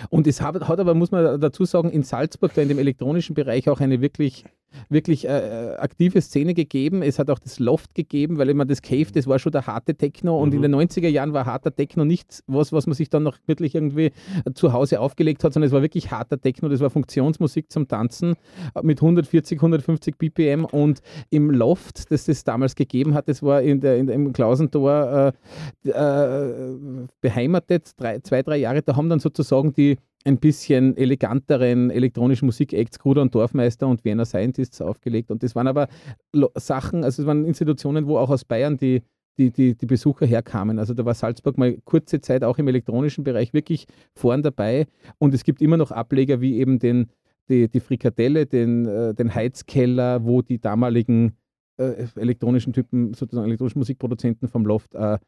Und 0.10 0.28
es 0.28 0.41
hat, 0.41 0.68
hat 0.68 0.80
aber, 0.80 0.94
muss 0.94 1.12
man 1.12 1.39
dazu 1.39 1.65
sagen, 1.65 1.89
in 1.89 2.04
Salzburg, 2.04 2.54
da 2.54 2.62
in 2.62 2.70
dem 2.70 2.80
elektronischen 2.80 3.34
Bereich 3.36 3.70
auch 3.70 3.80
eine 3.80 4.02
wirklich, 4.02 4.46
wirklich 4.90 5.26
äh, 5.26 5.76
aktive 5.78 6.22
Szene 6.22 6.54
gegeben. 6.54 7.02
Es 7.02 7.20
hat 7.20 7.30
auch 7.30 7.40
das 7.40 7.60
Loft 7.60 7.96
gegeben, 7.96 8.38
weil 8.38 8.50
immer 8.50 8.66
das 8.66 8.82
Cave, 8.82 9.08
das 9.14 9.28
war 9.28 9.40
schon 9.40 9.52
der 9.52 9.68
harte 9.68 9.96
Techno 9.96 10.42
und 10.42 10.54
in 10.54 10.62
den 10.62 10.76
90er 10.76 11.08
Jahren 11.08 11.34
war 11.34 11.46
harter 11.46 11.76
Techno 11.76 12.06
nicht 12.06 12.44
was, 12.48 12.72
was 12.72 12.88
man 12.88 12.96
sich 12.96 13.10
dann 13.10 13.24
noch 13.24 13.38
wirklich 13.48 13.76
irgendwie 13.76 14.12
zu 14.54 14.74
Hause 14.74 15.00
aufgelegt 15.00 15.44
hat, 15.44 15.54
sondern 15.54 15.68
es 15.68 15.74
war 15.74 15.82
wirklich 15.82 16.12
harter 16.12 16.40
Techno, 16.40 16.70
das 16.70 16.80
war 16.80 16.90
Funktionsmusik 16.90 17.72
zum 17.72 17.88
Tanzen 17.88 18.36
äh, 18.74 18.82
mit 18.84 19.02
140, 19.02 19.58
150 19.58 20.18
BPM 20.18 20.66
und 20.66 21.02
im 21.30 21.52
Loft, 21.52 22.12
das 22.12 22.28
es 22.28 22.44
damals 22.44 22.76
gegeben 22.76 23.14
hat, 23.14 23.28
das 23.30 23.44
war 23.44 23.62
in 23.62 23.82
der, 23.82 23.98
in 23.98 24.10
im 24.10 24.34
Klausentor 24.34 25.34
äh, 25.86 25.90
äh, 25.90 26.78
beheimatet, 27.22 27.92
drei, 27.98 28.20
zwei, 28.20 28.42
drei 28.42 28.58
Jahre, 28.58 28.82
da 28.82 28.96
haben 28.96 29.10
dann 29.10 29.20
sozusagen 29.20 29.74
die 29.74 29.98
ein 30.26 30.40
bisschen 30.40 30.98
eleganteren 30.98 31.92
elektronischen 31.92 32.48
Musikacts, 32.48 33.00
Gruder 33.00 33.22
und 33.22 33.34
Dorfmeister 33.34 33.88
und 33.88 34.04
Vienna 34.04 34.26
Scientists 34.26 34.82
aufgelegt. 34.82 35.32
Und 35.32 35.44
das 35.44 35.56
waren 35.56 35.68
aber 35.68 35.88
Sachen, 36.56 37.04
also 37.04 37.22
es 37.22 37.28
waren 37.28 37.46
Institutionen, 37.46 38.08
wo 38.08 38.18
auch 38.18 38.32
aus 38.32 38.44
Bayern 38.44 38.76
die, 38.78 39.04
die, 39.38 39.52
die, 39.52 39.76
die 39.76 39.86
Besucher 39.86 40.26
herkamen. 40.26 40.80
Also 40.80 40.94
da 40.96 41.06
war 41.06 41.14
Salzburg 41.14 41.58
mal 41.58 41.78
kurze 41.86 42.22
Zeit 42.22 42.44
auch 42.44 42.58
im 42.58 42.68
elektronischen 42.68 43.24
Bereich 43.24 43.54
wirklich 43.54 43.86
vorn 44.16 44.42
dabei. 44.42 44.88
Und 45.20 45.34
es 45.36 45.44
gibt 45.44 45.62
immer 45.62 45.78
noch 45.78 45.92
Ableger 45.92 46.42
wie 46.42 46.60
eben 46.60 46.80
den, 46.80 47.12
die, 47.48 47.70
die 47.70 47.80
Frikadelle, 47.80 48.48
den, 48.48 48.88
äh, 48.88 49.14
den 49.14 49.34
Heizkeller, 49.34 50.26
wo 50.26 50.42
die 50.42 50.60
damaligen 50.60 51.38
äh, 51.78 52.08
elektronischen 52.16 52.74
Typen, 52.74 53.14
sozusagen 53.14 53.48
elektronischen 53.48 53.80
Musikproduzenten 53.80 54.48
vom 54.48 54.66
Loft 54.66 54.96
äh, 54.96 55.20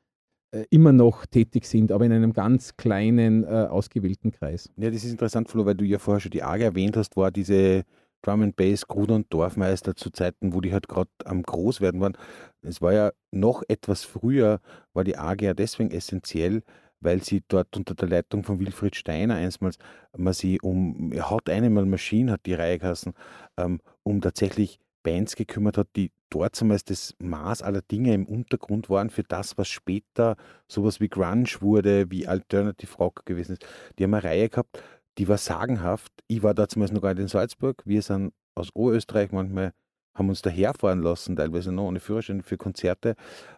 immer 0.69 0.93
noch 0.93 1.25
tätig 1.25 1.65
sind, 1.65 1.91
aber 1.91 2.05
in 2.05 2.11
einem 2.11 2.33
ganz 2.33 2.77
kleinen, 2.77 3.43
äh, 3.43 3.67
ausgewählten 3.69 4.31
Kreis. 4.31 4.69
Ja, 4.77 4.89
das 4.89 5.03
ist 5.03 5.11
interessant, 5.11 5.49
Flo, 5.49 5.65
weil 5.65 5.75
du 5.75 5.85
ja 5.85 5.99
vorher 5.99 6.21
schon 6.21 6.31
die 6.31 6.43
AG 6.43 6.61
erwähnt 6.61 6.95
hast, 6.95 7.17
war 7.17 7.31
diese 7.31 7.83
Drum 8.21 8.41
and 8.41 8.55
Bass, 8.55 8.87
Gruder 8.87 9.15
und 9.15 9.31
Dorfmeister 9.31 9.95
zu 9.95 10.09
Zeiten, 10.09 10.53
wo 10.53 10.61
die 10.61 10.73
halt 10.73 10.87
gerade 10.87 11.09
am 11.25 11.43
Großwerden 11.43 12.01
waren. 12.01 12.17
Es 12.61 12.81
war 12.81 12.93
ja 12.93 13.11
noch 13.31 13.63
etwas 13.67 14.03
früher, 14.03 14.59
war 14.93 15.03
die 15.03 15.17
AG 15.17 15.41
ja 15.41 15.53
deswegen 15.53 15.91
essentiell, 15.91 16.63
weil 16.99 17.23
sie 17.23 17.43
dort 17.47 17.75
unter 17.77 17.93
der 17.93 18.09
Leitung 18.09 18.43
von 18.43 18.59
Wilfried 18.59 18.95
Steiner 18.95 19.35
einstmals, 19.35 19.77
man 20.17 20.33
sie 20.33 20.59
um, 20.61 21.13
hat 21.15 21.49
einmal 21.49 21.85
Maschine, 21.85 22.31
hat 22.33 22.45
die 22.45 22.55
Reihe 22.55 22.79
geheißen, 22.79 23.13
ähm, 23.57 23.79
um 24.03 24.21
tatsächlich 24.21 24.79
Bands 25.07 25.37
gekümmert 25.37 25.77
hat, 25.77 25.87
die 25.95 26.11
dort 26.29 26.53
zumindest 26.53 26.89
das 26.89 27.15
Maß 27.19 27.61
aller 27.61 27.81
Dinge 27.81 28.13
im 28.13 28.25
Untergrund 28.25 28.89
waren 28.89 29.09
für 29.09 29.23
das, 29.23 29.57
was 29.57 29.69
später 29.69 30.35
sowas 30.67 30.99
wie 30.99 31.07
Grunge 31.07 31.47
wurde, 31.61 32.11
wie 32.11 32.27
Alternative 32.27 32.93
Rock 32.97 33.25
gewesen 33.25 33.53
ist. 33.53 33.65
Die 33.97 34.03
haben 34.03 34.13
eine 34.13 34.25
Reihe 34.25 34.49
gehabt, 34.49 34.83
die 35.17 35.29
war 35.29 35.37
sagenhaft. 35.37 36.11
Ich 36.27 36.43
war 36.43 36.53
da 36.53 36.67
zumindest 36.67 36.93
noch 36.93 37.01
gar 37.01 37.13
nicht 37.13 37.21
in 37.21 37.29
Salzburg. 37.29 37.81
Wir 37.85 38.01
sind 38.01 38.33
aus 38.53 38.69
Oberösterreich 38.73 39.31
manchmal, 39.31 39.71
haben 40.13 40.27
uns 40.27 40.41
daherfahren 40.41 41.01
lassen, 41.01 41.37
teilweise 41.37 41.71
noch 41.71 41.85
ohne 41.85 42.01
Führerschein 42.01 42.41
für 42.41 42.57
Konzerte, 42.57 43.15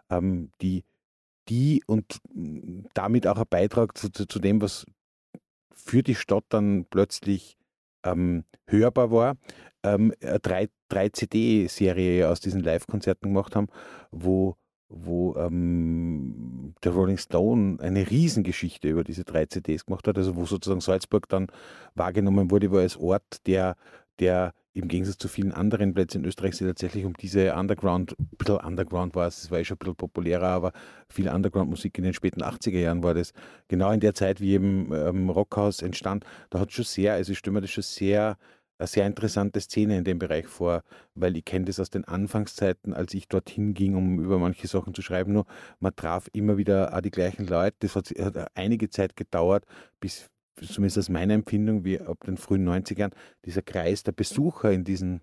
ähm, 0.08 0.52
die, 0.62 0.84
die 1.48 1.82
und 1.84 2.20
damit 2.94 3.26
auch 3.26 3.38
ein 3.38 3.46
Beitrag 3.50 3.98
zu, 3.98 4.08
zu, 4.10 4.26
zu 4.26 4.38
dem, 4.38 4.62
was 4.62 4.86
für 5.74 6.04
die 6.04 6.14
Stadt 6.14 6.44
dann 6.50 6.86
plötzlich 6.88 7.56
ähm, 8.04 8.44
hörbar 8.66 9.10
war, 9.10 9.36
ähm, 9.82 10.12
drei, 10.42 10.68
drei 10.88 11.08
CD-Serie 11.08 12.28
aus 12.28 12.40
diesen 12.40 12.62
Live-Konzerten 12.62 13.28
gemacht 13.28 13.56
haben, 13.56 13.68
wo, 14.10 14.56
wo 14.88 15.36
ähm, 15.36 16.74
der 16.84 16.92
Rolling 16.92 17.18
Stone 17.18 17.78
eine 17.80 18.10
Riesengeschichte 18.10 18.88
über 18.88 19.04
diese 19.04 19.24
drei 19.24 19.46
CDs 19.46 19.86
gemacht 19.86 20.06
hat, 20.08 20.18
also 20.18 20.36
wo 20.36 20.46
sozusagen 20.46 20.80
Salzburg 20.80 21.28
dann 21.28 21.48
wahrgenommen 21.94 22.50
wurde, 22.50 22.70
war 22.70 22.80
als 22.80 22.96
Ort, 22.96 23.46
der, 23.46 23.76
der 24.18 24.54
im 24.72 24.88
Gegensatz 24.88 25.18
zu 25.18 25.28
vielen 25.28 25.52
anderen 25.52 25.94
Plätzen 25.94 26.18
in 26.22 26.28
Österreich 26.28 26.54
sich 26.54 26.66
tatsächlich 26.66 27.04
um 27.04 27.14
diese 27.14 27.54
Underground, 27.54 28.14
ein 28.18 28.28
bisschen 28.38 28.56
Underground 28.56 29.14
war 29.16 29.26
es, 29.26 29.44
es 29.44 29.50
war 29.50 29.58
eh 29.58 29.64
schon 29.64 29.76
ein 29.76 29.78
bisschen 29.78 29.96
populärer, 29.96 30.46
aber 30.46 30.72
viel 31.08 31.28
Underground-Musik 31.28 31.98
in 31.98 32.04
den 32.04 32.14
späten 32.14 32.42
80er 32.42 32.78
Jahren 32.78 33.02
war 33.02 33.14
das. 33.14 33.32
Genau 33.68 33.90
in 33.90 34.00
der 34.00 34.14
Zeit, 34.14 34.40
wie 34.40 34.52
eben 34.52 34.92
ähm, 34.94 35.28
Rockhaus 35.28 35.82
entstand, 35.82 36.24
da 36.50 36.60
hat 36.60 36.72
schon 36.72 36.84
sehr, 36.84 37.14
also 37.14 37.32
ich 37.32 37.44
mir 37.46 37.60
das 37.60 37.70
schon 37.70 37.82
sehr, 37.82 38.36
eine 38.80 38.86
sehr 38.86 39.06
interessante 39.06 39.60
Szene 39.60 39.98
in 39.98 40.04
dem 40.04 40.18
Bereich 40.18 40.46
vor, 40.46 40.82
weil 41.14 41.36
ich 41.36 41.44
kenne 41.44 41.66
das 41.66 41.78
aus 41.78 41.90
den 41.90 42.04
Anfangszeiten, 42.04 42.94
als 42.94 43.14
ich 43.14 43.28
dorthin 43.28 43.74
ging, 43.74 43.94
um 43.94 44.18
über 44.20 44.38
manche 44.38 44.66
Sachen 44.66 44.94
zu 44.94 45.02
schreiben, 45.02 45.32
nur 45.32 45.46
man 45.78 45.94
traf 45.94 46.28
immer 46.32 46.56
wieder 46.56 46.96
auch 46.96 47.00
die 47.00 47.10
gleichen 47.10 47.46
Leute. 47.46 47.76
Das 47.80 47.94
hat, 47.94 48.10
hat 48.18 48.50
einige 48.54 48.88
Zeit 48.88 49.16
gedauert, 49.16 49.64
bis 50.00 50.30
zumindest 50.56 50.98
aus 50.98 51.08
meiner 51.08 51.34
Empfindung, 51.34 51.84
wie 51.84 52.00
ab 52.00 52.18
den 52.24 52.36
frühen 52.36 52.68
90ern, 52.68 53.12
dieser 53.44 53.62
Kreis 53.62 54.02
der 54.02 54.12
Besucher 54.12 54.72
in 54.72 54.84
diesen, 54.84 55.20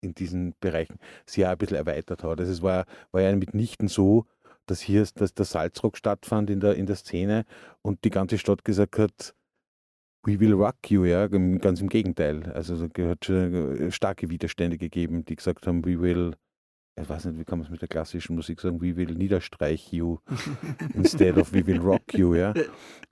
in 0.00 0.14
diesen 0.14 0.54
Bereichen 0.60 0.98
sich 1.26 1.44
auch 1.46 1.50
ein 1.50 1.58
bisschen 1.58 1.76
erweitert 1.76 2.22
hat. 2.22 2.40
Also 2.40 2.52
es 2.52 2.62
war, 2.62 2.84
war 3.10 3.22
ja 3.22 3.34
mitnichten 3.34 3.88
so, 3.88 4.26
dass 4.66 4.80
hier 4.80 5.06
dass 5.14 5.32
der 5.32 5.46
Salzrock 5.46 5.96
stattfand 5.96 6.50
in 6.50 6.60
der, 6.60 6.74
in 6.74 6.86
der 6.86 6.96
Szene 6.96 7.44
und 7.82 8.04
die 8.04 8.10
ganze 8.10 8.38
Stadt 8.38 8.64
gesagt 8.64 8.98
hat, 8.98 9.34
We 10.28 10.38
will 10.38 10.52
rock 10.52 10.90
you, 10.90 11.06
ja, 11.06 11.26
ganz 11.26 11.80
im 11.80 11.88
Gegenteil. 11.88 12.52
Also 12.52 12.74
es 12.74 12.82
hat 12.82 13.24
schon 13.24 13.90
starke 13.90 14.28
Widerstände 14.28 14.76
gegeben, 14.76 15.24
die 15.24 15.36
gesagt 15.36 15.66
haben, 15.66 15.86
we 15.86 15.98
will, 16.02 16.36
ich 17.00 17.08
weiß 17.08 17.24
nicht, 17.24 17.38
wie 17.38 17.44
kann 17.44 17.58
man 17.58 17.64
es 17.64 17.70
mit 17.70 17.80
der 17.80 17.88
klassischen 17.88 18.36
Musik 18.36 18.60
sagen, 18.60 18.82
we 18.82 18.94
will 18.94 19.14
niederstreich 19.14 19.90
you 19.90 20.18
instead 20.94 21.38
of 21.38 21.54
we 21.54 21.66
will 21.66 21.78
rock 21.78 22.12
you, 22.12 22.34
ja. 22.34 22.52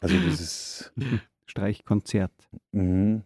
Also 0.02 0.14
das 0.26 0.40
ist, 0.42 0.92
Streichkonzert. 1.46 2.32
Mhm. 2.72 3.22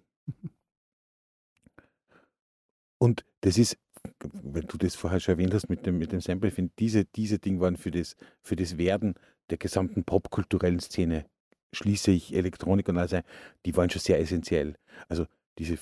Und 2.98 3.24
das 3.40 3.58
ist, 3.58 3.76
wenn 4.20 4.68
du 4.68 4.78
das 4.78 4.94
vorher 4.94 5.18
schon 5.18 5.32
erwähnt 5.32 5.52
hast 5.52 5.68
mit 5.68 5.84
dem, 5.84 5.98
mit 5.98 6.12
dem 6.12 6.20
Sample, 6.20 6.50
ich 6.50 6.54
finde, 6.54 6.72
diese, 6.78 7.06
diese 7.06 7.40
Dinge 7.40 7.58
waren 7.58 7.76
für 7.76 7.90
das, 7.90 8.14
für 8.40 8.54
das 8.54 8.78
Werden 8.78 9.14
der 9.48 9.58
gesamten 9.58 10.04
popkulturellen 10.04 10.78
Szene, 10.78 11.26
schließe 11.72 12.10
ich 12.10 12.34
Elektronik 12.34 12.88
und 12.88 12.98
alles 12.98 13.12
ein, 13.12 13.22
die 13.66 13.76
waren 13.76 13.90
schon 13.90 14.00
sehr 14.00 14.18
essentiell. 14.20 14.76
Also 15.08 15.26
diese, 15.58 15.78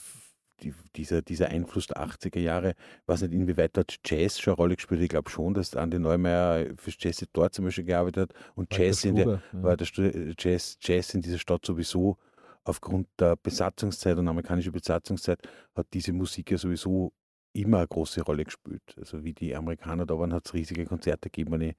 die, 0.62 0.74
dieser, 0.96 1.22
dieser 1.22 1.48
Einfluss 1.48 1.86
der 1.86 1.98
80er 1.98 2.40
Jahre, 2.40 2.70
ich 2.70 3.08
weiß 3.08 3.22
nicht, 3.22 3.32
inwieweit 3.32 3.76
dort 3.76 3.96
Jazz 4.04 4.40
schon 4.40 4.52
eine 4.52 4.56
Rolle 4.56 4.76
gespielt 4.76 5.00
hat. 5.00 5.04
Ich 5.04 5.10
glaube 5.10 5.30
schon, 5.30 5.54
dass 5.54 5.74
Andi 5.76 5.98
Neumeier 5.98 6.66
fürs 6.76 6.96
Jazz 6.98 7.24
dort 7.32 7.54
zum 7.54 7.64
Beispiel 7.64 7.84
gearbeitet 7.84 8.30
hat 8.30 8.52
und 8.54 8.76
Jazz 8.76 9.04
in 9.04 9.16
der, 9.16 9.26
ja. 9.26 9.62
war 9.62 9.76
der 9.76 9.84
Stu- 9.84 10.34
Jazz, 10.38 10.76
Jazz 10.80 11.14
in 11.14 11.22
dieser 11.22 11.38
Stadt 11.38 11.64
sowieso 11.64 12.18
aufgrund 12.64 13.08
der 13.18 13.36
Besatzungszeit 13.36 14.18
und 14.18 14.28
amerikanischer 14.28 14.72
Besatzungszeit 14.72 15.38
hat 15.74 15.86
diese 15.94 16.12
Musik 16.12 16.50
ja 16.50 16.58
sowieso 16.58 17.12
immer 17.54 17.78
eine 17.78 17.88
große 17.88 18.20
Rolle 18.22 18.44
gespielt. 18.44 18.82
Also 18.98 19.24
wie 19.24 19.32
die 19.32 19.54
Amerikaner 19.56 20.04
da 20.04 20.18
waren, 20.18 20.34
hat 20.34 20.46
es 20.46 20.54
riesige 20.54 20.84
Konzerte 20.84 21.30
gegeben. 21.30 21.52
Wenn 21.52 21.60
ich, 21.62 21.76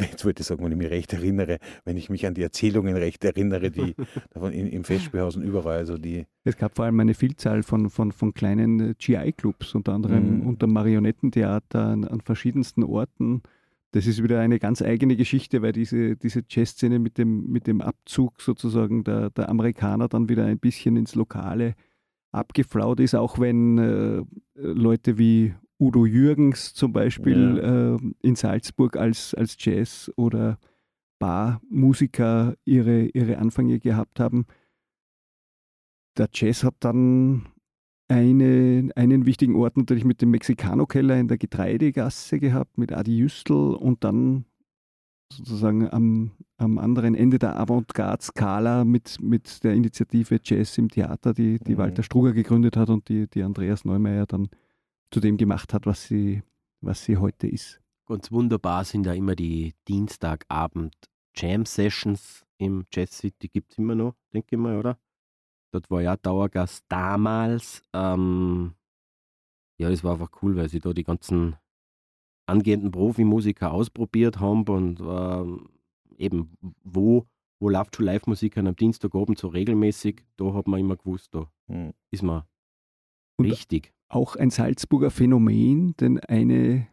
jetzt 0.00 0.24
wollte 0.24 0.42
ich 0.42 0.46
sagen, 0.46 0.64
wenn 0.64 0.72
ich 0.72 0.78
mich 0.78 0.90
recht 0.90 1.12
erinnere, 1.12 1.58
wenn 1.84 1.96
ich 1.96 2.10
mich 2.10 2.26
an 2.26 2.34
die 2.34 2.42
Erzählungen 2.42 2.96
recht 2.96 3.24
erinnere, 3.24 3.70
die 3.70 3.94
davon 4.30 4.52
in, 4.52 4.66
im 4.66 4.84
Festspielhaus 4.84 5.36
und 5.36 5.42
überall, 5.42 5.78
also 5.78 5.98
die, 5.98 6.26
Es 6.44 6.56
gab 6.56 6.76
vor 6.76 6.84
allem 6.84 7.00
eine 7.00 7.14
Vielzahl 7.14 7.62
von, 7.62 7.90
von, 7.90 8.12
von 8.12 8.34
kleinen 8.34 8.94
GI-Clubs, 8.98 9.74
unter 9.74 9.92
anderem 9.92 10.40
Mhm. 10.40 10.46
unter 10.46 10.66
Marionettentheater 10.66 11.80
an, 11.86 12.04
an 12.04 12.20
verschiedensten 12.20 12.82
Orten. 12.84 13.42
Das 13.92 14.06
ist 14.06 14.22
wieder 14.22 14.40
eine 14.40 14.58
ganz 14.58 14.82
eigene 14.82 15.16
Geschichte, 15.16 15.62
weil 15.62 15.72
diese, 15.72 16.16
diese 16.16 16.42
Jazzszene 16.46 16.98
mit 16.98 17.16
dem, 17.16 17.46
mit 17.50 17.66
dem 17.66 17.80
Abzug 17.80 18.40
sozusagen 18.42 19.02
der, 19.04 19.30
der 19.30 19.48
Amerikaner 19.48 20.08
dann 20.08 20.28
wieder 20.28 20.44
ein 20.44 20.58
bisschen 20.58 20.96
ins 20.96 21.14
Lokale 21.14 21.74
abgeflaut 22.30 23.00
ist, 23.00 23.14
auch 23.14 23.38
wenn 23.38 23.78
äh, 23.78 24.22
Leute 24.54 25.16
wie 25.16 25.54
Udo 25.80 26.06
Jürgens 26.06 26.74
zum 26.74 26.92
Beispiel 26.92 27.58
ja. 27.58 27.94
äh, 27.94 27.98
in 28.22 28.34
Salzburg 28.34 28.96
als, 28.96 29.34
als 29.34 29.56
Jazz- 29.58 30.10
oder 30.16 30.58
Barmusiker 31.18 32.54
ihre, 32.64 33.06
ihre 33.06 33.38
Anfänge 33.38 33.78
gehabt 33.78 34.20
haben. 34.20 34.46
Der 36.16 36.28
Jazz 36.32 36.64
hat 36.64 36.74
dann 36.80 37.46
eine, 38.08 38.90
einen 38.96 39.26
wichtigen 39.26 39.54
Ort 39.56 39.76
natürlich 39.76 40.04
mit 40.04 40.22
dem 40.22 40.30
Mexicano-Keller 40.30 41.18
in 41.18 41.28
der 41.28 41.38
Getreidegasse 41.38 42.40
gehabt, 42.40 42.78
mit 42.78 42.92
Adi 42.92 43.18
Jüstl 43.18 43.52
und 43.52 44.02
dann 44.02 44.46
sozusagen 45.32 45.88
am, 45.90 46.30
am 46.56 46.78
anderen 46.78 47.14
Ende 47.14 47.38
der 47.38 47.60
Avantgarde-Skala 47.60 48.84
mit, 48.84 49.20
mit 49.20 49.62
der 49.62 49.74
Initiative 49.74 50.40
Jazz 50.42 50.78
im 50.78 50.88
Theater, 50.88 51.34
die, 51.34 51.58
die 51.58 51.74
mhm. 51.74 51.78
Walter 51.78 52.02
Struger 52.02 52.32
gegründet 52.32 52.76
hat 52.76 52.88
und 52.88 53.08
die, 53.08 53.28
die 53.28 53.42
Andreas 53.42 53.84
Neumeier 53.84 54.26
dann 54.26 54.48
zu 55.10 55.20
dem 55.20 55.36
gemacht 55.36 55.72
hat, 55.74 55.86
was 55.86 56.04
sie, 56.04 56.42
was 56.80 57.04
sie 57.04 57.16
heute 57.16 57.46
ist. 57.46 57.80
Ganz 58.06 58.32
wunderbar 58.32 58.84
sind 58.84 59.06
ja 59.06 59.12
immer 59.12 59.34
die 59.36 59.74
Dienstagabend 59.86 60.94
Jam-Sessions 61.36 62.44
im 62.58 62.86
Jazz 62.92 63.18
City, 63.18 63.48
gibt 63.48 63.72
es 63.72 63.78
immer 63.78 63.94
noch, 63.94 64.14
denke 64.32 64.56
ich 64.56 64.58
mal, 64.58 64.76
oder? 64.76 64.98
Dort 65.72 65.90
war 65.90 66.00
ja 66.00 66.16
Dauergast 66.16 66.84
damals. 66.88 67.82
Ähm, 67.92 68.74
ja, 69.78 69.90
das 69.90 70.02
war 70.02 70.14
einfach 70.14 70.30
cool, 70.42 70.56
weil 70.56 70.68
sie 70.68 70.80
da 70.80 70.92
die 70.92 71.04
ganzen 71.04 71.56
angehenden 72.46 72.90
Profimusiker 72.90 73.72
ausprobiert 73.72 74.40
haben 74.40 74.64
und 74.68 75.00
äh, 75.00 76.22
eben 76.24 76.56
wo, 76.82 77.26
wo 77.60 77.68
läuft 77.68 77.96
schon 77.96 78.06
Live-Musik 78.06 78.56
am 78.56 78.74
Dienstagabend 78.74 79.38
so 79.38 79.48
regelmäßig, 79.48 80.24
da 80.36 80.54
hat 80.54 80.66
man 80.66 80.80
immer 80.80 80.96
gewusst, 80.96 81.34
da 81.34 81.50
mhm. 81.66 81.92
ist 82.10 82.22
man 82.22 82.44
und 83.36 83.46
richtig. 83.46 83.92
Auch 84.08 84.36
ein 84.36 84.50
Salzburger 84.50 85.10
Phänomen, 85.10 85.94
denn 86.00 86.18
eine, 86.20 86.86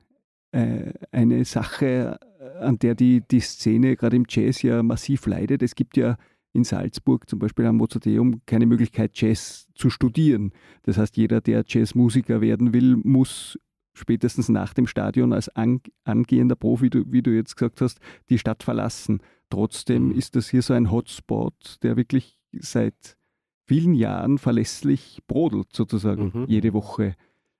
äh, 0.51 0.93
eine 1.11 1.45
Sache, 1.45 2.19
an 2.59 2.77
der 2.79 2.95
die, 2.95 3.21
die 3.21 3.39
Szene 3.39 3.95
gerade 3.95 4.15
im 4.15 4.25
Jazz 4.27 4.61
ja 4.61 4.83
massiv 4.83 5.25
leidet, 5.25 5.63
es 5.63 5.75
gibt 5.75 5.97
ja 5.97 6.17
in 6.55 6.63
Salzburg 6.63 7.29
zum 7.29 7.39
Beispiel 7.39 7.65
am 7.65 7.77
Mozarteum 7.77 8.41
keine 8.45 8.65
Möglichkeit, 8.65 9.11
Jazz 9.19 9.67
zu 9.75 9.89
studieren. 9.89 10.53
Das 10.83 10.97
heißt, 10.97 11.17
jeder, 11.17 11.41
der 11.41 11.65
Jazzmusiker 11.67 12.39
werden 12.39 12.73
will, 12.73 12.95
muss 12.95 13.59
spätestens 13.93 14.49
nach 14.49 14.73
dem 14.73 14.87
Stadion 14.87 15.33
als 15.33 15.49
angehender 16.05 16.55
Profi, 16.55 16.89
wie 17.07 17.21
du 17.21 17.31
jetzt 17.31 17.55
gesagt 17.55 17.81
hast, 17.81 17.99
die 18.29 18.37
Stadt 18.37 18.63
verlassen. 18.63 19.19
Trotzdem 19.49 20.09
mhm. 20.09 20.17
ist 20.17 20.35
das 20.35 20.49
hier 20.49 20.61
so 20.61 20.73
ein 20.73 20.91
Hotspot, 20.91 21.77
der 21.83 21.97
wirklich 21.97 22.37
seit 22.53 23.17
vielen 23.65 23.93
Jahren 23.93 24.37
verlässlich 24.37 25.21
brodelt, 25.27 25.73
sozusagen, 25.73 26.31
mhm. 26.33 26.45
jede 26.47 26.73
Woche. 26.73 27.15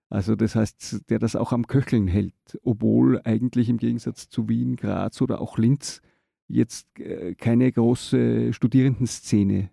Also 0.10 0.36
das 0.36 0.56
heißt, 0.56 1.10
der 1.10 1.20
das 1.20 1.36
auch 1.36 1.52
am 1.52 1.68
Köcheln 1.68 2.08
hält, 2.08 2.34
obwohl 2.64 3.22
eigentlich 3.24 3.70
im 3.70 3.78
Gegensatz 3.78 4.30
zu 4.30 4.48
Wien, 4.48 4.76
Graz 4.76 5.22
oder 5.22 5.42
auch 5.42 5.58
Linz 5.58 6.02
jetzt 6.48 6.88
äh, 7.00 7.34
keine 7.36 7.72
große 7.72 8.54
Studierendenszene 8.54 9.72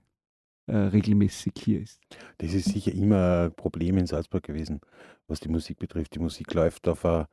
äh, 0.67 0.77
regelmäßig 0.77 1.53
hier 1.59 1.83
ist. 1.83 2.01
Das 2.39 2.55
ist 2.55 2.71
sicher 2.71 2.93
immer 2.93 3.45
ein 3.45 3.55
Problem 3.55 3.99
in 3.99 4.07
Salzburg 4.07 4.43
gewesen, 4.43 4.81
was 5.27 5.41
die 5.41 5.49
Musik 5.49 5.79
betrifft. 5.79 6.15
Die 6.15 6.19
Musik 6.21 6.55
läuft 6.55 6.89
auf 6.89 7.05
a, 7.05 7.29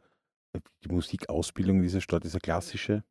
die 0.84 0.90
Musikausbildung 0.90 1.78
in 1.78 1.84
dieser 1.84 2.02
Stadt 2.02 2.26
ist 2.26 2.34
eine 2.34 2.42
klassische, 2.42 3.04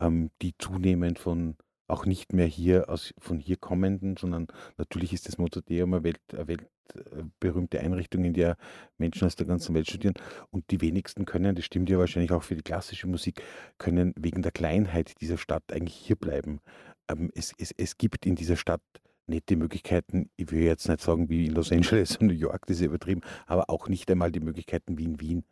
ähm, 0.00 0.30
die 0.40 0.54
zunehmend 0.56 1.18
von 1.18 1.56
auch 1.86 2.06
nicht 2.06 2.32
mehr 2.32 2.46
hier 2.46 2.88
aus, 2.88 3.14
von 3.18 3.38
hier 3.38 3.56
kommenden, 3.56 4.16
sondern 4.16 4.46
natürlich 4.78 5.12
ist 5.12 5.28
das 5.28 5.38
Mozarteum 5.38 5.94
eine, 5.94 6.04
Welt, 6.04 6.20
eine 6.32 6.46
weltberühmte 6.48 7.80
Einrichtung, 7.80 8.24
in 8.24 8.34
der 8.34 8.56
Menschen 8.98 9.26
aus 9.26 9.36
der 9.36 9.46
ganzen 9.46 9.74
Welt 9.74 9.88
studieren. 9.88 10.14
Und 10.50 10.70
die 10.70 10.80
wenigsten 10.80 11.24
können, 11.24 11.54
das 11.54 11.64
stimmt 11.64 11.90
ja 11.90 11.98
wahrscheinlich 11.98 12.32
auch 12.32 12.42
für 12.42 12.56
die 12.56 12.62
klassische 12.62 13.06
Musik, 13.06 13.42
können 13.78 14.14
wegen 14.16 14.42
der 14.42 14.52
Kleinheit 14.52 15.20
dieser 15.20 15.38
Stadt 15.38 15.64
eigentlich 15.72 15.96
hier 15.96 16.16
bleiben. 16.16 16.60
Ähm, 17.08 17.30
es, 17.34 17.52
es, 17.58 17.72
es 17.76 17.98
gibt 17.98 18.26
in 18.26 18.34
dieser 18.34 18.56
Stadt 18.56 18.82
nette 19.26 19.56
Möglichkeiten, 19.56 20.30
ich 20.36 20.50
will 20.50 20.62
jetzt 20.62 20.88
nicht 20.88 21.00
sagen 21.00 21.28
wie 21.28 21.46
in 21.46 21.54
Los 21.54 21.72
Angeles 21.72 22.16
und 22.16 22.26
New 22.26 22.34
York, 22.34 22.66
das 22.66 22.76
ist 22.76 22.86
übertrieben, 22.86 23.22
aber 23.46 23.70
auch 23.70 23.88
nicht 23.88 24.10
einmal 24.10 24.30
die 24.30 24.40
Möglichkeiten 24.40 24.98
wie 24.98 25.04
in 25.04 25.20
Wien, 25.20 25.44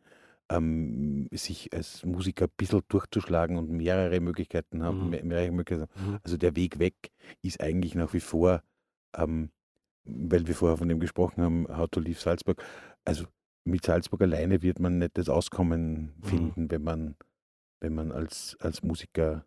ähm, 0.53 1.29
sich 1.33 1.73
als 1.73 2.05
Musiker 2.05 2.47
ein 2.47 2.53
bisschen 2.57 2.83
durchzuschlagen 2.89 3.57
und 3.57 3.71
mehrere 3.71 4.21
Möglichkeiten 4.21 4.83
haben. 4.83 5.07
Mhm. 5.07 5.29
Mehrere 5.29 5.51
Möglichkeiten. 5.51 5.91
Mhm. 6.01 6.19
Also 6.23 6.37
der 6.37 6.57
Weg 6.57 6.79
weg 6.79 6.95
ist 7.43 7.61
eigentlich 7.61 7.95
nach 7.95 8.13
wie 8.13 8.21
vor, 8.21 8.63
ähm, 9.17 9.51
weil 10.05 10.47
wir 10.47 10.55
vorher 10.55 10.77
von 10.77 10.89
dem 10.89 11.01
gesprochen 11.01 11.43
haben, 11.43 11.67
How 11.69 11.89
to 11.89 12.01
Leave 12.01 12.19
Salzburg. 12.19 12.63
Also 13.05 13.25
mit 13.65 13.85
Salzburg 13.85 14.23
alleine 14.23 14.63
wird 14.63 14.81
man 14.81 14.99
nicht 14.99 15.17
das 15.17 15.29
Auskommen 15.29 16.15
mhm. 16.17 16.25
finden, 16.25 16.71
wenn 16.71 16.83
man, 16.83 17.17
wenn 17.81 17.95
man 17.95 18.13
als, 18.13 18.57
als 18.61 18.83
Musiker 18.83 19.47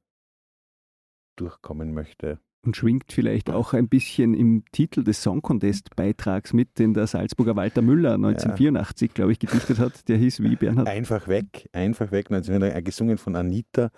durchkommen 1.35 1.93
möchte 1.93 2.39
und 2.65 2.75
schwingt 2.75 3.11
vielleicht 3.11 3.49
auch 3.49 3.73
ein 3.73 3.87
bisschen 3.87 4.33
im 4.33 4.63
Titel 4.71 5.03
des 5.03 5.21
Song 5.21 5.41
Contest 5.41 5.95
Beitrags 5.95 6.53
mit, 6.53 6.79
den 6.79 6.93
der 6.93 7.07
Salzburger 7.07 7.55
Walter 7.55 7.81
Müller 7.81 8.13
1984, 8.13 9.09
ja. 9.09 9.13
glaube 9.13 9.31
ich, 9.31 9.39
gedichtet 9.39 9.79
hat. 9.79 10.07
Der 10.07 10.17
hieß 10.17 10.41
wie 10.41 10.55
Bernhard? 10.55 10.87
Einfach 10.87 11.27
weg, 11.27 11.69
einfach 11.73 12.11
weg. 12.11 12.31
1984, 12.31 12.83
gesungen 12.83 13.17
von 13.17 13.35
Anita. 13.35 13.91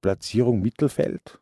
Platzierung 0.00 0.60
Mittelfeld. 0.60 1.40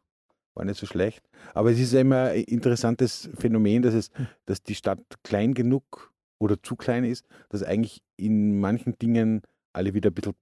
War 0.54 0.64
nicht 0.64 0.78
so 0.78 0.86
schlecht. 0.86 1.28
Aber 1.54 1.70
es 1.70 1.80
ist 1.80 1.94
immer 1.94 2.30
ein 2.30 2.44
interessantes 2.44 3.30
Phänomen, 3.38 3.82
dass, 3.82 3.94
es, 3.94 4.10
dass 4.44 4.62
die 4.62 4.74
Stadt 4.74 5.00
klein 5.22 5.54
genug 5.54 6.12
oder 6.38 6.62
zu 6.62 6.76
klein 6.76 7.04
ist, 7.04 7.26
dass 7.48 7.62
eigentlich 7.62 8.02
in 8.16 8.60
manchen 8.60 8.98
Dingen 8.98 9.42
alle 9.72 9.94
wieder 9.94 10.10
ein 10.10 10.14
bisschen 10.14 10.34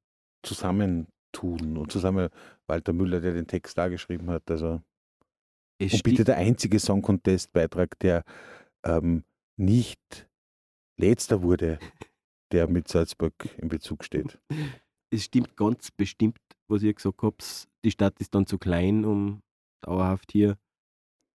zusammentun 0.43 1.77
und 1.77 1.93
zusammen 1.93 2.29
Walter 2.67 2.93
Müller, 2.93 3.21
der 3.21 3.35
den 3.35 3.47
Text 3.47 3.79
da 3.79 3.89
geschrieben 3.89 4.31
hat. 4.31 4.51
Also 4.51 4.81
es 5.79 5.95
und 5.95 6.03
bitte 6.03 6.25
der 6.25 6.37
einzige 6.37 6.79
Song 6.79 7.03
Contest 7.03 7.53
Beitrag, 7.53 7.99
der 8.01 8.25
ähm, 8.85 9.25
nicht 9.57 10.29
letzter 10.97 11.43
wurde, 11.43 11.79
der 12.53 12.69
mit 12.69 12.89
Salzburg 12.89 13.35
in 13.59 13.69
Bezug 13.69 14.05
steht. 14.05 14.39
Es 15.11 15.25
stimmt 15.25 15.57
ganz 15.57 15.91
bestimmt, 15.91 16.39
was 16.67 16.83
ihr 16.83 16.93
gesagt 16.93 17.23
habt. 17.23 17.69
Die 17.85 17.91
Stadt 17.91 18.21
ist 18.21 18.35
dann 18.35 18.47
zu 18.47 18.59
klein, 18.59 19.05
um 19.05 19.43
dauerhaft 19.81 20.33
hier 20.33 20.59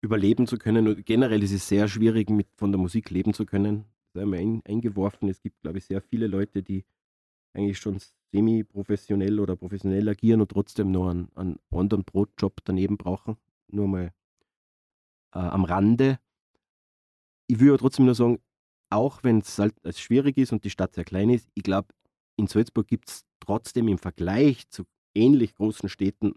überleben 0.02 0.46
zu 0.46 0.56
können. 0.56 0.88
Und 0.88 1.04
generell 1.04 1.42
ist 1.42 1.52
es 1.52 1.68
sehr 1.68 1.88
schwierig, 1.88 2.30
mit, 2.30 2.48
von 2.56 2.72
der 2.72 2.80
Musik 2.80 3.10
leben 3.10 3.34
zu 3.34 3.46
können. 3.46 3.84
Da 4.12 4.22
haben 4.22 4.32
wir 4.32 4.40
ein, 4.40 4.62
eingeworfen. 4.66 5.28
Es 5.28 5.40
gibt, 5.40 5.60
glaube 5.62 5.78
ich, 5.78 5.84
sehr 5.84 6.00
viele 6.00 6.26
Leute, 6.26 6.62
die 6.62 6.84
eigentlich 7.52 7.78
schon 7.78 7.98
semi-professionell 8.32 9.40
oder 9.40 9.56
professionell 9.56 10.08
agieren 10.08 10.40
und 10.40 10.50
trotzdem 10.50 10.90
noch 10.90 11.10
einen, 11.10 11.28
einen 11.34 11.58
anderen 11.70 12.04
Brotjob 12.04 12.60
daneben 12.64 12.96
brauchen. 12.96 13.36
Nur 13.68 13.88
mal 13.88 14.12
äh, 15.34 15.38
am 15.38 15.64
Rande. 15.64 16.18
Ich 17.46 17.58
würde 17.58 17.72
aber 17.72 17.78
trotzdem 17.78 18.06
nur 18.06 18.14
sagen, 18.14 18.38
auch 18.90 19.22
wenn 19.22 19.38
es 19.38 19.58
halt 19.58 19.74
schwierig 19.96 20.36
ist 20.36 20.52
und 20.52 20.64
die 20.64 20.70
Stadt 20.70 20.94
sehr 20.94 21.04
klein 21.04 21.30
ist, 21.30 21.48
ich 21.54 21.62
glaube, 21.62 21.88
in 22.36 22.46
Salzburg 22.46 22.86
gibt 22.86 23.08
es 23.08 23.24
trotzdem 23.40 23.88
im 23.88 23.98
Vergleich 23.98 24.68
zu 24.68 24.84
ähnlich 25.14 25.54
großen 25.54 25.88
Städten 25.88 26.34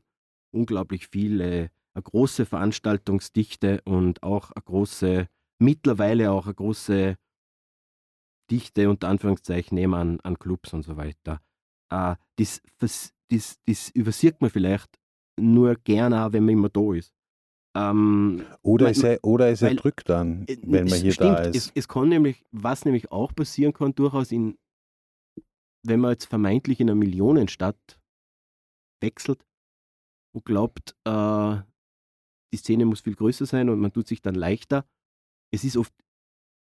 unglaublich 0.52 1.08
viele, 1.08 1.72
eine 1.94 2.04
große 2.04 2.46
Veranstaltungsdichte 2.46 3.82
und 3.86 4.24
auch 4.24 4.52
eine 4.52 4.64
große, 4.64 5.28
mittlerweile 5.60 6.32
auch 6.32 6.46
eine 6.46 6.56
große 6.56 7.18
Dichte 8.52 8.90
unter 8.90 9.08
Anführungszeichen 9.08 9.76
nehmen 9.76 9.94
an, 9.94 10.20
an 10.22 10.38
Clubs 10.38 10.74
und 10.74 10.84
so 10.84 10.98
weiter. 10.98 11.42
Äh, 11.90 12.16
das, 12.38 12.62
das, 12.78 13.14
das, 13.30 13.60
das 13.66 13.90
übersieht 13.90 14.42
man 14.42 14.50
vielleicht 14.50 15.00
nur 15.40 15.76
gerne, 15.76 16.32
wenn 16.32 16.46
man 16.46 16.54
immer 16.54 16.70
da 16.70 16.94
ist. 16.94 17.14
Ähm, 17.76 18.46
oder, 18.62 18.92
ist 18.92 19.04
er, 19.04 19.20
oder 19.24 19.50
ist 19.50 19.64
er 19.64 19.70
weil, 19.70 19.76
drückt 19.78 20.10
dann, 20.10 20.46
äh, 20.48 20.58
wenn 20.62 20.88
man 20.88 21.00
hier 21.00 21.12
stimmt, 21.12 21.40
da 21.40 21.44
ist. 21.44 21.56
Es, 21.56 21.72
es 21.74 21.88
kann 21.88 22.10
nämlich, 22.10 22.46
was 22.52 22.86
nämlich 22.86 23.12
auch 23.12 23.34
passieren 23.34 23.74
kann, 23.74 23.96
durchaus 23.96 24.32
in, 24.32 24.58
wenn 25.84 26.00
man 26.00 26.12
jetzt 26.12 26.26
vermeintlich 26.26 26.80
in 26.80 26.90
einer 26.90 26.96
Millionenstadt 26.96 28.00
wechselt 29.02 29.44
und 30.36 30.46
glaubt, 30.46 30.96
äh, 31.06 31.58
die 32.54 32.58
Szene 32.58 32.86
muss 32.86 33.02
viel 33.02 33.16
größer 33.16 33.48
sein 33.48 33.70
und 33.70 33.80
man 33.80 33.92
tut 33.92 34.08
sich 34.08 34.22
dann 34.22 34.36
leichter. 34.36 34.86
Es 35.52 35.64
ist 35.64 35.76
oft 35.76 35.94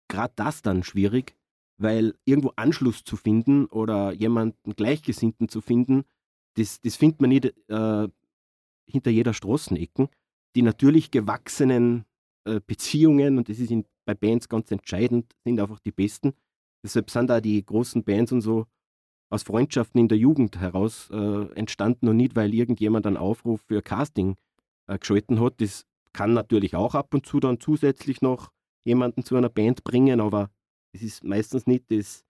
gerade 0.10 0.34
das 0.36 0.62
dann 0.62 0.84
schwierig, 0.84 1.38
weil 1.78 2.16
irgendwo 2.26 2.52
Anschluss 2.58 3.06
zu 3.06 3.16
finden 3.16 3.68
oder 3.68 4.12
jemanden 4.12 4.76
Gleichgesinnten 4.76 5.48
zu 5.48 5.62
finden, 5.62 6.04
das, 6.56 6.82
das 6.82 6.98
findet 6.98 7.22
man 7.22 7.30
nicht 7.30 7.46
äh, 7.70 8.10
hinter 8.86 9.12
jeder 9.12 9.34
Straßenecken 9.34 10.10
die 10.56 10.62
natürlich 10.62 11.12
gewachsenen 11.12 12.06
äh, 12.46 12.60
Beziehungen, 12.66 13.38
und 13.38 13.50
das 13.50 13.60
ist 13.60 13.72
in, 13.72 13.86
bei 14.06 14.14
Bands 14.14 14.50
ganz 14.50 14.72
entscheidend, 14.72 15.34
sind 15.44 15.60
einfach 15.60 15.80
die 15.80 15.92
besten. 15.92 16.34
Deshalb 16.84 17.10
sind 17.10 17.30
da 17.30 17.42
die 17.42 17.64
großen 17.64 18.04
Bands 18.04 18.32
und 18.32 18.42
so 18.42 18.66
aus 19.30 19.44
Freundschaften 19.44 20.00
in 20.00 20.08
der 20.08 20.18
Jugend 20.18 20.60
heraus 20.60 21.10
äh, 21.12 21.52
entstanden 21.54 22.08
und 22.08 22.18
nicht, 22.18 22.36
weil 22.36 22.54
irgendjemand 22.54 23.06
einen 23.06 23.18
Aufruf 23.18 23.62
für 23.68 23.82
Casting 23.82 24.36
äh, 24.88 24.98
geschalten 24.98 25.40
hat. 25.40 25.62
Das 25.62 25.86
kann 26.14 26.34
natürlich 26.34 26.76
auch 26.76 26.96
ab 26.96 27.14
und 27.14 27.26
zu 27.26 27.40
dann 27.40 27.60
zusätzlich 27.60 28.22
noch 28.22 28.52
jemanden 28.86 29.24
zu 29.24 29.36
einer 29.36 29.50
Band 29.50 29.84
bringen, 29.84 30.20
aber 30.20 30.50
es 30.94 31.04
ist 31.04 31.24
meistens 31.24 31.68
nicht 31.68 31.92
das, 31.92 32.26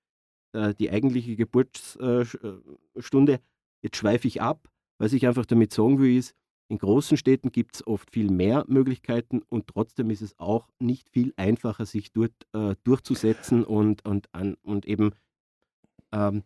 äh, 0.54 0.74
die 0.76 0.92
eigentliche 0.92 1.38
Geburtsstunde. 1.38 3.40
Jetzt 3.82 3.98
schweife 3.98 4.28
ich 4.28 4.42
ab. 4.42 4.68
Was 4.98 5.14
ich 5.14 5.26
einfach 5.26 5.46
damit 5.46 5.72
sagen 5.72 6.00
will, 6.00 6.18
ist, 6.18 6.36
in 6.70 6.78
großen 6.78 7.18
Städten 7.18 7.52
gibt 7.52 7.76
es 7.76 7.88
oft 7.88 8.12
viel 8.12 8.30
mehr 8.30 8.64
Möglichkeiten 8.68 9.42
und 9.50 9.66
trotzdem 9.68 10.12
ist 10.12 10.22
es 10.22 10.38
auch 10.40 10.70
nicht 10.80 11.10
viel 11.10 11.34
einfacher, 11.36 11.86
sich 11.86 12.14
dort 12.14 12.32
äh, 12.54 12.76
durchzusetzen 12.84 13.64
und, 13.64 14.06
und, 14.06 14.34
an, 14.34 14.56
und 14.62 14.86
eben 14.86 15.12
ähm, 16.12 16.44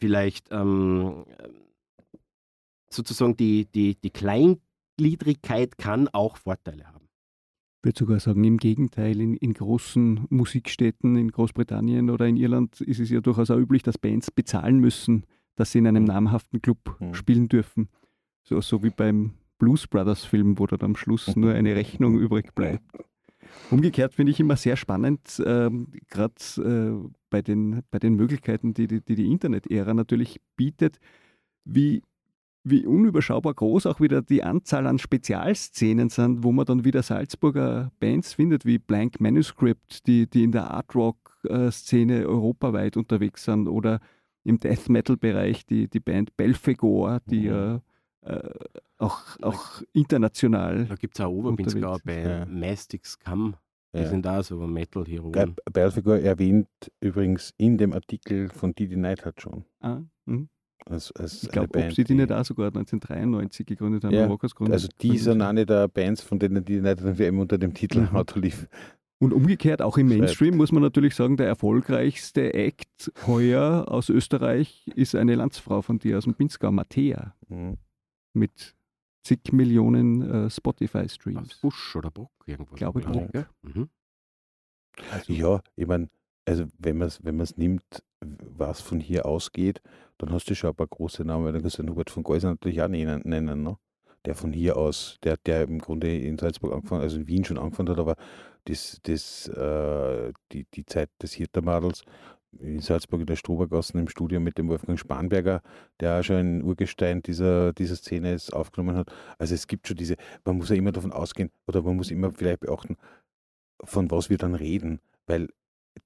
vielleicht 0.00 0.48
ähm, 0.50 1.26
sozusagen 2.88 3.36
die, 3.36 3.66
die, 3.66 3.94
die 4.00 4.10
Kleingliedrigkeit 4.10 5.76
kann 5.76 6.08
auch 6.08 6.38
Vorteile 6.38 6.86
haben. 6.86 7.08
Ich 7.80 7.88
würde 7.88 7.98
sogar 7.98 8.20
sagen, 8.20 8.42
im 8.42 8.56
Gegenteil, 8.56 9.20
in, 9.20 9.36
in 9.36 9.52
großen 9.52 10.26
Musikstädten 10.30 11.14
in 11.14 11.30
Großbritannien 11.30 12.08
oder 12.08 12.26
in 12.26 12.38
Irland 12.38 12.80
ist 12.80 13.00
es 13.00 13.10
ja 13.10 13.20
durchaus 13.20 13.50
auch 13.50 13.58
üblich, 13.58 13.82
dass 13.82 13.98
Bands 13.98 14.30
bezahlen 14.30 14.78
müssen, 14.78 15.26
dass 15.56 15.72
sie 15.72 15.78
in 15.78 15.86
einem 15.86 16.04
namhaften 16.04 16.62
Club 16.62 16.96
mhm. 17.00 17.12
spielen 17.12 17.48
dürfen. 17.48 17.90
So, 18.48 18.60
so 18.60 18.82
wie 18.84 18.90
beim 18.90 19.32
Blues 19.58 19.88
Brothers 19.88 20.24
Film, 20.24 20.58
wo 20.58 20.66
dann 20.66 20.80
am 20.82 20.96
Schluss 20.96 21.34
nur 21.34 21.52
eine 21.52 21.74
Rechnung 21.74 22.16
übrig 22.16 22.54
bleibt. 22.54 22.84
Umgekehrt 23.70 24.14
finde 24.14 24.30
ich 24.30 24.38
immer 24.38 24.56
sehr 24.56 24.76
spannend, 24.76 25.42
ähm, 25.44 25.88
gerade 26.08 26.34
äh, 26.58 27.10
bei, 27.28 27.42
den, 27.42 27.82
bei 27.90 27.98
den 27.98 28.14
Möglichkeiten, 28.14 28.72
die 28.72 28.86
die, 28.86 29.00
die, 29.00 29.16
die 29.16 29.32
Internet-Ära 29.32 29.94
natürlich 29.94 30.40
bietet, 30.56 30.98
wie, 31.64 32.02
wie 32.62 32.86
unüberschaubar 32.86 33.54
groß 33.54 33.86
auch 33.86 34.00
wieder 34.00 34.22
die 34.22 34.44
Anzahl 34.44 34.86
an 34.86 35.00
Spezialszenen 35.00 36.08
sind, 36.08 36.44
wo 36.44 36.52
man 36.52 36.66
dann 36.66 36.84
wieder 36.84 37.02
Salzburger 37.02 37.90
Bands 37.98 38.34
findet, 38.34 38.64
wie 38.64 38.78
Blank 38.78 39.20
Manuscript, 39.20 40.06
die, 40.06 40.28
die 40.28 40.44
in 40.44 40.52
der 40.52 40.70
Art 40.70 40.94
Rock-Szene 40.94 42.28
europaweit 42.28 42.96
unterwegs 42.96 43.44
sind, 43.44 43.66
oder 43.66 44.00
im 44.44 44.60
Death 44.60 44.88
Metal-Bereich 44.88 45.66
die, 45.66 45.88
die 45.88 46.00
Band 46.00 46.36
Belfegor, 46.36 47.20
die 47.26 47.44
ja 47.44 47.80
äh, 48.26 48.50
auch, 48.98 49.20
auch 49.42 49.82
international. 49.92 50.86
Da 50.86 50.94
gibt 50.96 51.18
es 51.18 51.24
auch 51.24 51.30
Oberbinsgau 51.30 51.98
bei 52.04 52.22
ja. 52.22 52.46
Mastic 52.46 53.06
Scum. 53.06 53.54
Die 53.94 54.00
ja. 54.02 54.08
sind 54.08 54.26
da 54.26 54.42
so 54.42 54.58
Metal-Heroen. 54.58 55.54
Belfegor 55.72 56.18
erwähnt 56.18 56.68
übrigens 57.00 57.54
in 57.56 57.78
dem 57.78 57.92
Artikel 57.92 58.48
von 58.48 58.74
Didi 58.74 58.96
Neidhardt 58.96 59.40
schon. 59.40 59.64
Ah, 59.80 60.00
mh. 60.26 60.46
als, 60.84 61.12
als 61.12 61.44
ich 61.44 61.48
glaube, 61.50 61.78
ob 61.78 61.92
sie 61.92 62.04
die 62.04 62.14
nicht 62.14 62.30
auch 62.32 62.44
sogar 62.44 62.66
1993 62.66 63.64
gegründet 63.64 64.04
haben, 64.04 64.12
ja, 64.12 64.28
Also 64.70 64.88
die 65.00 65.16
sind 65.16 65.40
eine 65.40 65.64
der 65.64 65.88
Bands, 65.88 66.20
von 66.20 66.38
denen 66.38 66.64
die 66.64 66.80
Neidhardt 66.80 67.18
WM 67.18 67.38
unter 67.38 67.58
dem 67.58 67.72
Titel 67.72 68.00
mhm. 68.00 68.16
Auto 68.16 68.38
lief. 68.38 68.68
Und 69.18 69.32
umgekehrt, 69.32 69.80
auch 69.80 69.96
im 69.96 70.08
Mainstream 70.08 70.58
muss 70.58 70.72
man 70.72 70.82
natürlich 70.82 71.14
sagen, 71.14 71.38
der 71.38 71.46
erfolgreichste 71.46 72.52
Act 72.52 73.10
heuer 73.26 73.86
aus 73.88 74.10
Österreich 74.10 74.86
ist 74.94 75.14
eine 75.14 75.36
Landsfrau 75.36 75.80
von 75.80 75.98
dir 75.98 76.18
aus 76.18 76.24
dem 76.24 76.34
Pinzgau, 76.34 76.70
Mattea. 76.70 77.34
Mhm. 77.48 77.78
Mit 78.36 78.76
zig 79.22 79.52
Millionen 79.52 80.46
äh, 80.46 80.50
Spotify-Streams. 80.50 81.60
Busch 81.60 81.96
oder 81.96 82.10
Bock 82.10 82.30
irgendwo. 82.46 82.74
Ich 82.74 82.78
glaube 82.78 83.00
Bock. 83.00 83.34
Ja. 83.34 83.46
Mhm. 83.62 83.88
Also, 85.10 85.32
ja, 85.32 85.60
ich 85.74 85.86
meine, 85.86 86.08
also 86.44 86.66
wenn 86.78 86.98
man 86.98 87.08
es 87.08 87.24
wenn 87.24 87.44
nimmt, 87.56 88.02
was 88.20 88.80
von 88.80 89.00
hier 89.00 89.26
ausgeht, 89.26 89.82
dann 90.18 90.30
hast 90.32 90.48
du 90.48 90.54
schon 90.54 90.70
ein 90.70 90.76
paar 90.76 90.86
große 90.86 91.24
Namen. 91.24 91.52
Dann 91.52 91.62
kannst 91.62 91.78
du 91.78 91.82
den 91.82 91.90
Hubert 91.90 92.10
von 92.10 92.22
Geuser 92.22 92.50
natürlich 92.50 92.82
auch 92.82 92.88
nennen, 92.88 93.22
nennen 93.24 93.62
ne? 93.62 93.78
der 94.26 94.34
von 94.34 94.52
hier 94.52 94.76
aus, 94.76 95.18
der, 95.22 95.36
der 95.38 95.62
im 95.62 95.78
Grunde 95.78 96.16
in 96.16 96.36
Salzburg 96.36 96.72
angefangen, 96.72 97.02
also 97.02 97.16
in 97.16 97.28
Wien 97.28 97.44
schon 97.44 97.58
angefangen 97.58 97.90
hat, 97.90 97.98
aber 97.98 98.16
das, 98.64 98.98
das, 99.04 99.48
äh, 99.48 100.32
die, 100.52 100.66
die 100.74 100.84
Zeit 100.84 101.10
des 101.22 101.32
Hirtermadels 101.32 102.02
in 102.58 102.80
Salzburg 102.80 103.20
in 103.20 103.26
der 103.26 103.36
Strobergassen 103.36 104.00
im 104.00 104.08
Studio 104.08 104.40
mit 104.40 104.58
dem 104.58 104.68
Wolfgang 104.68 104.98
Spanberger, 104.98 105.62
der 106.00 106.18
auch 106.18 106.22
schon 106.22 106.36
ein 106.36 106.62
Urgestein 106.62 107.22
dieser, 107.22 107.72
dieser 107.72 107.96
Szene 107.96 108.32
ist, 108.32 108.52
aufgenommen 108.52 108.96
hat. 108.96 109.12
Also 109.38 109.54
es 109.54 109.66
gibt 109.66 109.86
schon 109.88 109.96
diese, 109.96 110.16
man 110.44 110.56
muss 110.56 110.70
ja 110.70 110.76
immer 110.76 110.92
davon 110.92 111.12
ausgehen, 111.12 111.50
oder 111.66 111.82
man 111.82 111.96
muss 111.96 112.10
immer 112.10 112.32
vielleicht 112.32 112.60
beachten, 112.60 112.96
von 113.84 114.10
was 114.10 114.30
wir 114.30 114.38
dann 114.38 114.54
reden, 114.54 115.00
weil 115.26 115.48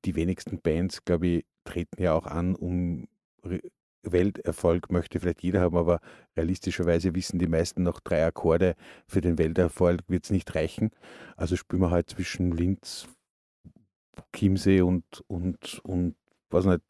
die 0.04 0.14
wenigsten 0.14 0.60
Bands, 0.60 1.04
glaube 1.04 1.26
ich, 1.26 1.44
treten 1.64 2.02
ja 2.02 2.14
auch 2.14 2.26
an, 2.26 2.54
um 2.56 3.06
Welterfolg 4.02 4.90
möchte 4.90 5.20
vielleicht 5.20 5.42
jeder 5.42 5.60
haben, 5.60 5.76
aber 5.76 6.00
realistischerweise 6.36 7.14
wissen 7.14 7.38
die 7.38 7.48
meisten 7.48 7.82
noch 7.82 8.00
drei 8.00 8.24
Akkorde 8.24 8.74
für 9.06 9.20
den 9.20 9.38
Welterfolg 9.38 10.02
wird 10.08 10.24
es 10.24 10.30
nicht 10.30 10.54
reichen. 10.54 10.90
Also 11.36 11.56
spielen 11.56 11.82
wir 11.82 11.90
halt 11.90 12.08
zwischen 12.08 12.52
Linz, 12.52 13.08
Chiemsee 14.34 14.80
und, 14.80 15.04
und, 15.28 15.80
und 15.84 16.14
weiß 16.50 16.66
nicht. 16.66 16.82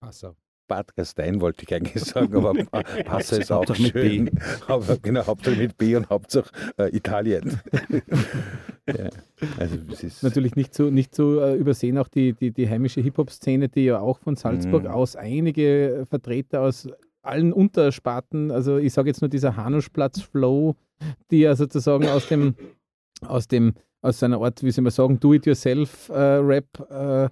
Passau. 0.00 0.36
Bad 0.68 0.94
Gastein 0.96 1.40
wollte 1.40 1.64
ich 1.64 1.74
eigentlich 1.74 2.02
sagen, 2.02 2.34
aber 2.34 2.54
Passau 3.04 3.36
ist 3.36 3.52
auch 3.52 3.74
schön. 3.74 4.30
Aber 4.66 4.96
genau, 5.02 5.26
Hauptsache 5.26 5.56
mit 5.56 5.76
B 5.76 5.96
und 5.96 6.08
Hauptsache 6.08 6.50
äh, 6.78 6.96
Italien. 6.96 7.60
ja, 8.86 9.10
also 9.58 9.76
es 9.92 10.02
ist 10.02 10.22
Natürlich 10.22 10.56
nicht 10.56 10.72
zu, 10.72 10.84
nicht 10.90 11.14
zu 11.14 11.40
äh, 11.40 11.56
übersehen 11.56 11.98
auch 11.98 12.08
die, 12.08 12.32
die, 12.32 12.52
die 12.52 12.68
heimische 12.68 13.00
Hip-Hop-Szene, 13.02 13.68
die 13.68 13.84
ja 13.84 14.00
auch 14.00 14.18
von 14.18 14.36
Salzburg 14.36 14.84
mhm. 14.84 14.90
aus 14.90 15.14
einige 15.14 16.06
Vertreter 16.08 16.62
aus 16.62 16.88
allen 17.22 17.52
Untersparten, 17.52 18.50
also 18.50 18.78
ich 18.78 18.92
sage 18.92 19.08
jetzt 19.08 19.20
nur 19.20 19.28
dieser 19.28 19.56
Hanuschplatz-Flow, 19.56 20.74
die 21.30 21.40
ja 21.40 21.54
sozusagen 21.54 22.08
aus 22.08 22.28
dem, 22.28 22.54
aus 23.26 23.46
dem, 23.46 23.74
aus 24.00 24.18
seiner 24.18 24.40
Art, 24.40 24.62
wie 24.62 24.70
soll 24.70 24.82
man 24.82 24.90
sagen, 24.90 25.20
Do-it-yourself-Rap 25.20 26.66
äh, 26.90 27.24
äh, 27.24 27.28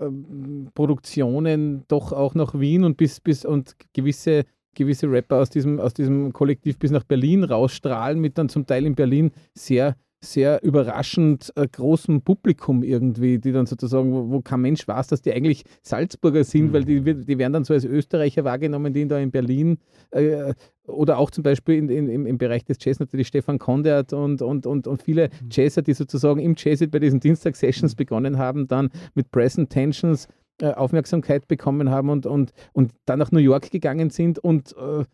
ähm, 0.00 0.68
Produktionen 0.74 1.84
doch 1.88 2.12
auch 2.12 2.34
nach 2.34 2.58
Wien 2.58 2.84
und 2.84 2.96
bis, 2.96 3.20
bis 3.20 3.44
und 3.44 3.76
gewisse, 3.92 4.44
gewisse 4.74 5.10
Rapper 5.10 5.36
aus 5.36 5.50
diesem, 5.50 5.80
aus 5.80 5.94
diesem 5.94 6.32
Kollektiv 6.32 6.78
bis 6.78 6.90
nach 6.90 7.04
Berlin 7.04 7.44
rausstrahlen, 7.44 8.20
mit 8.20 8.38
dann 8.38 8.48
zum 8.48 8.66
Teil 8.66 8.86
in 8.86 8.94
Berlin 8.94 9.30
sehr 9.54 9.96
sehr 10.20 10.62
überraschend 10.64 11.52
äh, 11.54 11.66
großem 11.66 12.22
Publikum 12.22 12.82
irgendwie, 12.82 13.38
die 13.38 13.52
dann 13.52 13.66
sozusagen, 13.66 14.12
wo, 14.12 14.30
wo, 14.30 14.40
kein 14.40 14.60
Mensch 14.60 14.86
weiß, 14.86 15.06
dass 15.08 15.22
die 15.22 15.32
eigentlich 15.32 15.64
Salzburger 15.82 16.44
sind, 16.44 16.68
mhm. 16.68 16.72
weil 16.72 16.84
die, 16.84 17.00
die 17.02 17.38
werden 17.38 17.52
dann 17.52 17.64
so 17.64 17.74
als 17.74 17.84
Österreicher 17.84 18.44
wahrgenommen, 18.44 18.92
die 18.92 19.06
da 19.06 19.18
in 19.18 19.30
Berlin 19.30 19.78
äh, 20.10 20.54
oder 20.88 21.18
auch 21.18 21.30
zum 21.30 21.42
Beispiel 21.44 21.76
in, 21.76 22.08
in, 22.08 22.26
im, 22.26 22.38
Bereich 22.38 22.64
des 22.64 22.78
Jazz 22.80 22.98
natürlich 22.98 23.28
Stefan 23.28 23.58
Kondert 23.58 24.12
und, 24.12 24.42
und, 24.42 24.66
und, 24.66 24.86
und 24.86 25.02
viele 25.02 25.28
mhm. 25.28 25.48
Jazzer, 25.50 25.82
die 25.82 25.94
sozusagen 25.94 26.40
im 26.40 26.54
Jazz 26.56 26.82
bei 26.90 26.98
diesen 26.98 27.20
Dienstag-Sessions 27.20 27.92
mhm. 27.92 27.96
begonnen 27.96 28.38
haben, 28.38 28.66
dann 28.68 28.90
mit 29.14 29.30
Present 29.30 29.70
Tensions 29.70 30.28
äh, 30.60 30.72
Aufmerksamkeit 30.72 31.46
bekommen 31.46 31.90
haben 31.90 32.08
und, 32.08 32.26
und, 32.26 32.52
und 32.72 32.92
dann 33.06 33.18
nach 33.18 33.30
New 33.30 33.38
York 33.38 33.70
gegangen 33.70 34.10
sind 34.10 34.38
und 34.38 34.74
äh, 34.76 35.04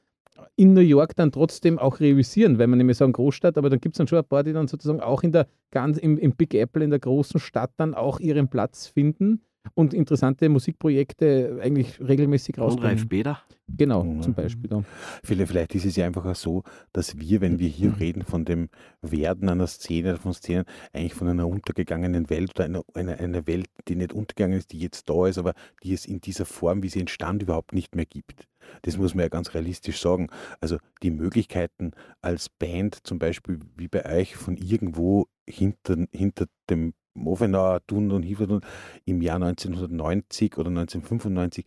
in 0.57 0.72
New 0.72 0.81
York 0.81 1.16
dann 1.16 1.33
trotzdem 1.33 1.79
auch 1.79 2.01
realisieren, 2.01 2.59
weil 2.59 2.66
man 2.66 2.79
nämlich 2.79 2.97
sagen 2.97 3.12
Großstadt, 3.12 3.59
aber 3.59 3.70
dann 3.70 3.81
gibt 3.81 3.95
es 3.95 3.99
dann 3.99 4.09
schon 4.09 4.18
ein 4.18 4.25
paar, 4.25 4.43
die 4.43 4.53
dann 4.53 4.68
sozusagen 4.68 5.01
auch 5.01 5.22
in 5.22 5.33
der 5.33 5.47
ganz 5.70 5.99
im, 5.99 6.18
im 6.18 6.33
Big 6.33 6.55
Apple 6.55 6.85
in 6.85 6.91
der 6.91 6.99
großen 6.99 7.41
Stadt 7.41 7.72
dann 7.77 7.95
auch 7.95 8.20
ihren 8.20 8.49
Platz 8.49 8.87
finden 8.87 9.43
und 9.73 9.95
interessante 9.95 10.49
Musikprojekte 10.49 11.59
eigentlich 11.62 12.01
regelmäßig 12.01 12.59
rausbringen. 12.59 12.99
Ralf 12.99 13.09
Beder? 13.09 13.41
Genau, 13.67 14.05
mhm. 14.05 14.23
zum 14.23 14.35
Beispiel. 14.35 14.69
Da. 14.69 14.85
Vielleicht 15.23 15.75
ist 15.75 15.87
es 15.87 15.97
ja 15.97 16.05
einfach 16.05 16.35
so, 16.37 16.65
dass 16.93 17.19
wir, 17.19 17.41
wenn 17.41 17.59
wir 17.59 17.69
hier 17.69 17.91
mhm. 17.91 17.95
reden 17.95 18.23
von 18.23 18.45
dem 18.45 18.69
Werden 19.01 19.49
einer 19.49 19.67
Szene, 19.67 20.17
von 20.17 20.35
Szenen, 20.35 20.65
eigentlich 20.93 21.15
von 21.15 21.29
einer 21.29 21.49
untergegangenen 21.49 22.29
Welt 22.29 22.51
oder 22.55 22.67
einer, 22.67 22.83
einer, 22.93 23.19
einer 23.19 23.47
Welt, 23.47 23.69
die 23.89 23.97
nicht 23.97 24.12
untergegangen 24.12 24.59
ist, 24.59 24.73
die 24.73 24.79
jetzt 24.79 25.09
da 25.09 25.27
ist, 25.27 25.39
aber 25.39 25.55
die 25.83 25.95
es 25.95 26.05
in 26.05 26.21
dieser 26.21 26.45
Form, 26.45 26.83
wie 26.83 26.91
sie 26.91 27.01
entstand, 27.01 27.43
überhaupt 27.43 27.73
nicht 27.73 27.95
mehr 27.95 28.07
gibt. 28.07 28.47
Das 28.83 28.99
muss 28.99 29.15
man 29.15 29.23
ja 29.23 29.29
ganz 29.29 29.55
realistisch 29.55 30.01
sagen. 30.01 30.29
Also 30.61 30.79
die 31.03 31.11
Möglichkeiten 31.11 31.93
als 32.21 32.49
Band 32.49 33.07
zum 33.07 33.19
Beispiel 33.19 33.61
wie 33.77 33.89
bei 33.89 34.05
euch 34.05 34.37
von 34.37 34.57
irgendwo 34.57 35.27
hinter, 35.49 36.07
hinter 36.12 36.47
dem 36.69 36.93
Movenauer 37.15 37.81
Tun 37.87 38.11
und 38.11 38.23
Hiefertun 38.23 38.61
im 39.05 39.23
Jahr 39.23 39.37
1990 39.37 40.59
oder 40.59 40.69
1995 40.69 41.65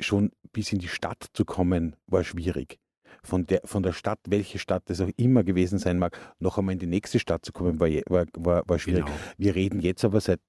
schon 0.00 0.32
bis 0.52 0.72
in 0.72 0.78
die 0.78 0.88
Stadt 0.88 1.26
zu 1.32 1.44
kommen, 1.44 1.96
war 2.06 2.24
schwierig. 2.24 2.78
Von 3.22 3.46
der, 3.46 3.60
von 3.64 3.82
der 3.82 3.92
Stadt, 3.92 4.18
welche 4.26 4.58
Stadt 4.58 4.90
es 4.90 5.00
auch 5.00 5.10
immer 5.16 5.44
gewesen 5.44 5.78
sein 5.78 5.98
mag, 5.98 6.18
noch 6.40 6.58
einmal 6.58 6.72
in 6.72 6.80
die 6.80 6.86
nächste 6.86 7.18
Stadt 7.18 7.44
zu 7.44 7.52
kommen, 7.52 7.78
war, 7.78 7.88
war, 8.08 8.26
war, 8.36 8.62
war 8.66 8.78
schwierig. 8.78 9.04
Genau. 9.04 9.16
Wir 9.38 9.54
reden 9.54 9.80
jetzt 9.80 10.04
aber 10.04 10.20
seit 10.20 10.40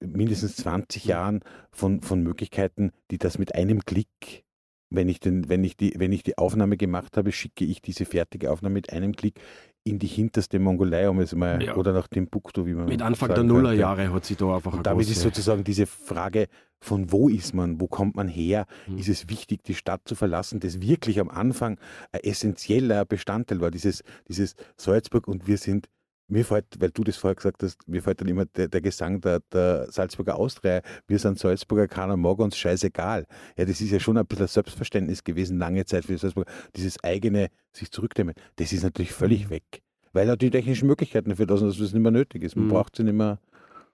mindestens 0.00 0.56
20 0.56 1.04
Jahren 1.04 1.40
von, 1.70 2.00
von 2.02 2.22
Möglichkeiten, 2.22 2.90
die 3.10 3.18
das 3.18 3.38
mit 3.38 3.54
einem 3.54 3.84
Klick 3.84 4.44
wenn 4.88 5.08
ich, 5.08 5.20
den, 5.20 5.48
wenn, 5.48 5.64
ich 5.64 5.76
die, 5.76 5.94
wenn 5.96 6.12
ich 6.12 6.22
die 6.22 6.38
Aufnahme 6.38 6.76
gemacht 6.76 7.16
habe, 7.16 7.32
schicke 7.32 7.64
ich 7.64 7.82
diese 7.82 8.04
fertige 8.04 8.50
Aufnahme 8.50 8.74
mit 8.74 8.92
einem 8.92 9.14
Klick 9.16 9.40
in 9.86 9.98
die 9.98 10.06
hinterste 10.06 10.58
Mongolei, 10.58 11.08
um 11.08 11.20
es 11.20 11.34
mal, 11.34 11.62
ja. 11.62 11.76
oder 11.76 11.92
nach 11.92 12.08
Timbuktu, 12.08 12.66
wie 12.66 12.74
man 12.74 12.86
Mit 12.86 13.02
Anfang 13.02 13.34
der 13.34 13.44
Nullerjahre 13.44 14.12
hat 14.12 14.24
sie 14.24 14.34
da 14.34 14.56
einfach 14.56 14.72
Und 14.72 14.86
damit 14.86 15.08
ist 15.08 15.20
sozusagen 15.20 15.62
diese 15.62 15.86
Frage, 15.86 16.48
von 16.80 17.12
wo 17.12 17.28
ist 17.28 17.54
man, 17.54 17.80
wo 17.80 17.86
kommt 17.86 18.16
man 18.16 18.28
her, 18.28 18.66
hm. 18.86 18.98
ist 18.98 19.08
es 19.08 19.28
wichtig, 19.28 19.62
die 19.62 19.74
Stadt 19.74 20.02
zu 20.04 20.14
verlassen, 20.14 20.60
das 20.60 20.80
wirklich 20.80 21.20
am 21.20 21.30
Anfang 21.30 21.78
ein 22.12 22.20
essentieller 22.20 23.04
Bestandteil 23.04 23.60
war, 23.60 23.70
dieses, 23.70 24.02
dieses 24.28 24.54
Salzburg 24.76 25.28
und 25.28 25.46
wir 25.46 25.56
sind 25.56 25.88
mir 26.28 26.44
fällt, 26.44 26.66
weil 26.80 26.90
du 26.90 27.04
das 27.04 27.16
vorher 27.16 27.36
gesagt 27.36 27.62
hast, 27.62 27.86
mir 27.88 28.02
fällt 28.02 28.20
dann 28.20 28.28
immer 28.28 28.46
der, 28.46 28.68
der 28.68 28.80
Gesang 28.80 29.20
der, 29.20 29.40
der, 29.52 29.90
Salzburger 29.90 30.36
Austria. 30.36 30.82
Wir 31.06 31.18
sind 31.18 31.38
Salzburger, 31.38 31.86
keiner 31.86 32.16
mag 32.16 32.38
uns, 32.38 32.56
scheißegal. 32.56 33.26
Ja, 33.56 33.64
das 33.64 33.80
ist 33.80 33.90
ja 33.90 34.00
schon 34.00 34.18
ein 34.18 34.26
bisschen 34.26 34.48
Selbstverständnis 34.48 35.22
gewesen, 35.22 35.58
lange 35.58 35.84
Zeit 35.84 36.04
für 36.04 36.12
die 36.12 36.18
Salzburger. 36.18 36.50
Dieses 36.74 37.02
eigene 37.04 37.48
sich 37.72 37.90
zurücknehmen, 37.90 38.34
das 38.56 38.72
ist 38.72 38.82
natürlich 38.82 39.12
völlig 39.12 39.46
mhm. 39.46 39.50
weg. 39.50 39.82
Weil 40.12 40.28
er 40.28 40.36
die 40.36 40.50
technischen 40.50 40.88
Möglichkeiten 40.88 41.30
dafür 41.30 41.46
lassen, 41.46 41.66
dass 41.66 41.78
es 41.78 41.92
nicht 41.92 42.02
mehr 42.02 42.12
nötig 42.12 42.42
ist. 42.42 42.56
Man 42.56 42.66
mhm. 42.66 42.70
braucht 42.70 42.96
sie 42.96 43.04
nicht 43.04 43.14
mehr. 43.14 43.38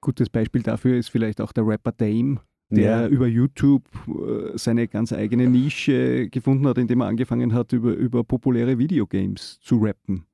Gutes 0.00 0.30
Beispiel 0.30 0.62
dafür 0.62 0.96
ist 0.96 1.10
vielleicht 1.10 1.40
auch 1.40 1.52
der 1.52 1.66
Rapper 1.66 1.92
Dame, 1.92 2.40
der 2.70 3.02
ja. 3.02 3.06
über 3.06 3.26
YouTube 3.26 3.84
äh, 4.08 4.56
seine 4.56 4.88
ganz 4.88 5.12
eigene 5.12 5.48
Nische 5.48 6.28
gefunden 6.28 6.66
hat, 6.66 6.78
indem 6.78 7.02
er 7.02 7.06
angefangen 7.06 7.52
hat, 7.52 7.72
über, 7.72 7.92
über 7.92 8.24
populäre 8.24 8.78
Videogames 8.78 9.60
zu 9.60 9.78
rappen. 9.78 10.26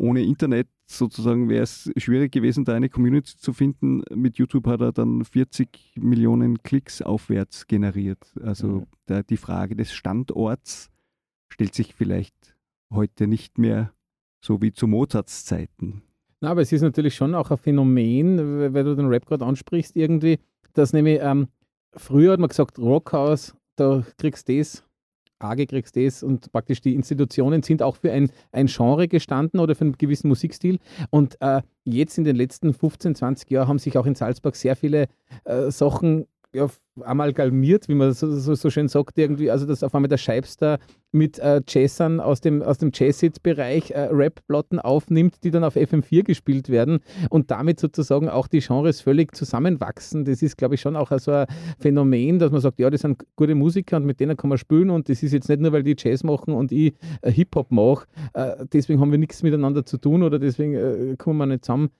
Ohne 0.00 0.22
Internet 0.22 0.66
sozusagen 0.86 1.50
wäre 1.50 1.64
es 1.64 1.90
schwierig 1.98 2.32
gewesen, 2.32 2.64
da 2.64 2.74
eine 2.74 2.88
Community 2.88 3.36
zu 3.36 3.52
finden. 3.52 4.02
Mit 4.14 4.38
YouTube 4.38 4.66
hat 4.66 4.80
er 4.80 4.92
dann 4.92 5.26
40 5.26 5.96
Millionen 6.00 6.62
Klicks 6.62 7.02
aufwärts 7.02 7.66
generiert. 7.66 8.32
Also 8.42 8.66
mhm. 8.66 8.86
da, 9.04 9.22
die 9.22 9.36
Frage 9.36 9.76
des 9.76 9.92
Standorts 9.92 10.90
stellt 11.52 11.74
sich 11.74 11.94
vielleicht 11.94 12.56
heute 12.90 13.26
nicht 13.26 13.58
mehr 13.58 13.92
so 14.42 14.62
wie 14.62 14.72
zu 14.72 14.86
Mozarts 14.86 15.44
Zeiten. 15.44 16.02
Na, 16.40 16.50
aber 16.50 16.62
es 16.62 16.72
ist 16.72 16.80
natürlich 16.80 17.14
schon 17.14 17.34
auch 17.34 17.50
ein 17.50 17.58
Phänomen, 17.58 18.72
weil 18.72 18.84
du 18.84 18.96
den 18.96 19.08
Rap 19.08 19.26
gerade 19.26 19.44
ansprichst, 19.44 19.96
irgendwie, 19.96 20.38
dass 20.72 20.94
nämlich 20.94 21.18
ähm, 21.20 21.48
früher 21.94 22.32
hat 22.32 22.40
man 22.40 22.48
gesagt, 22.48 22.78
Rockhaus, 22.78 23.54
da 23.76 24.02
kriegst 24.16 24.48
du 24.48 24.56
das, 24.56 24.82
AG 25.40 25.66
kriegst 25.66 25.96
das 25.96 26.22
und 26.22 26.52
praktisch 26.52 26.80
die 26.80 26.94
Institutionen 26.94 27.62
sind 27.62 27.82
auch 27.82 27.96
für 27.96 28.12
ein, 28.12 28.30
ein 28.52 28.66
Genre 28.66 29.08
gestanden 29.08 29.60
oder 29.60 29.74
für 29.74 29.84
einen 29.84 29.98
gewissen 29.98 30.28
Musikstil. 30.28 30.78
Und 31.10 31.36
äh, 31.40 31.62
jetzt 31.84 32.18
in 32.18 32.24
den 32.24 32.36
letzten 32.36 32.72
15, 32.72 33.14
20 33.14 33.50
Jahren 33.50 33.68
haben 33.68 33.78
sich 33.78 33.96
auch 33.98 34.06
in 34.06 34.14
Salzburg 34.14 34.56
sehr 34.56 34.76
viele 34.76 35.08
äh, 35.44 35.70
Sachen 35.70 36.26
ja, 36.52 36.68
amalgamiert, 37.02 37.88
wie 37.88 37.94
man 37.94 38.12
so, 38.12 38.30
so, 38.36 38.54
so, 38.54 38.70
schön 38.70 38.88
sagt, 38.88 39.16
irgendwie, 39.18 39.50
also 39.50 39.66
dass 39.66 39.82
auf 39.82 39.94
einmal 39.94 40.08
der 40.08 40.18
Scheibster 40.18 40.78
mit 41.12 41.38
äh, 41.38 41.62
Jazzern 41.66 42.20
aus 42.20 42.40
dem, 42.40 42.62
aus 42.62 42.78
dem 42.78 42.90
Jazzit-Bereich 42.92 43.92
äh, 43.92 44.08
Rap-Platten 44.10 44.78
aufnimmt, 44.78 45.42
die 45.44 45.50
dann 45.50 45.64
auf 45.64 45.76
FM4 45.76 46.24
gespielt 46.24 46.68
werden 46.68 47.00
und 47.30 47.50
damit 47.50 47.80
sozusagen 47.80 48.28
auch 48.28 48.48
die 48.48 48.60
Genres 48.60 49.00
völlig 49.00 49.34
zusammenwachsen. 49.34 50.24
Das 50.24 50.42
ist, 50.42 50.56
glaube 50.56 50.74
ich, 50.74 50.80
schon 50.80 50.96
auch 50.96 51.10
so 51.18 51.32
ein 51.32 51.46
Phänomen, 51.78 52.38
dass 52.38 52.50
man 52.50 52.60
sagt, 52.60 52.78
ja, 52.80 52.90
das 52.90 53.02
sind 53.02 53.24
gute 53.36 53.54
Musiker 53.54 53.96
und 53.96 54.04
mit 54.04 54.20
denen 54.20 54.36
kann 54.36 54.48
man 54.48 54.58
spielen 54.58 54.90
und 54.90 55.08
das 55.08 55.22
ist 55.22 55.32
jetzt 55.32 55.48
nicht 55.48 55.60
nur, 55.60 55.72
weil 55.72 55.82
die 55.82 55.96
Jazz 55.96 56.24
machen 56.24 56.54
und 56.54 56.72
ich 56.72 56.94
äh, 57.22 57.30
Hip-Hop 57.30 57.70
mache, 57.70 58.06
äh, 58.34 58.66
deswegen 58.72 59.00
haben 59.00 59.12
wir 59.12 59.18
nichts 59.18 59.42
miteinander 59.42 59.84
zu 59.84 59.98
tun 59.98 60.22
oder 60.22 60.38
deswegen 60.38 60.74
äh, 60.74 61.16
kommen 61.16 61.38
wir 61.38 61.46
nicht 61.46 61.64
zusammen 61.64 61.90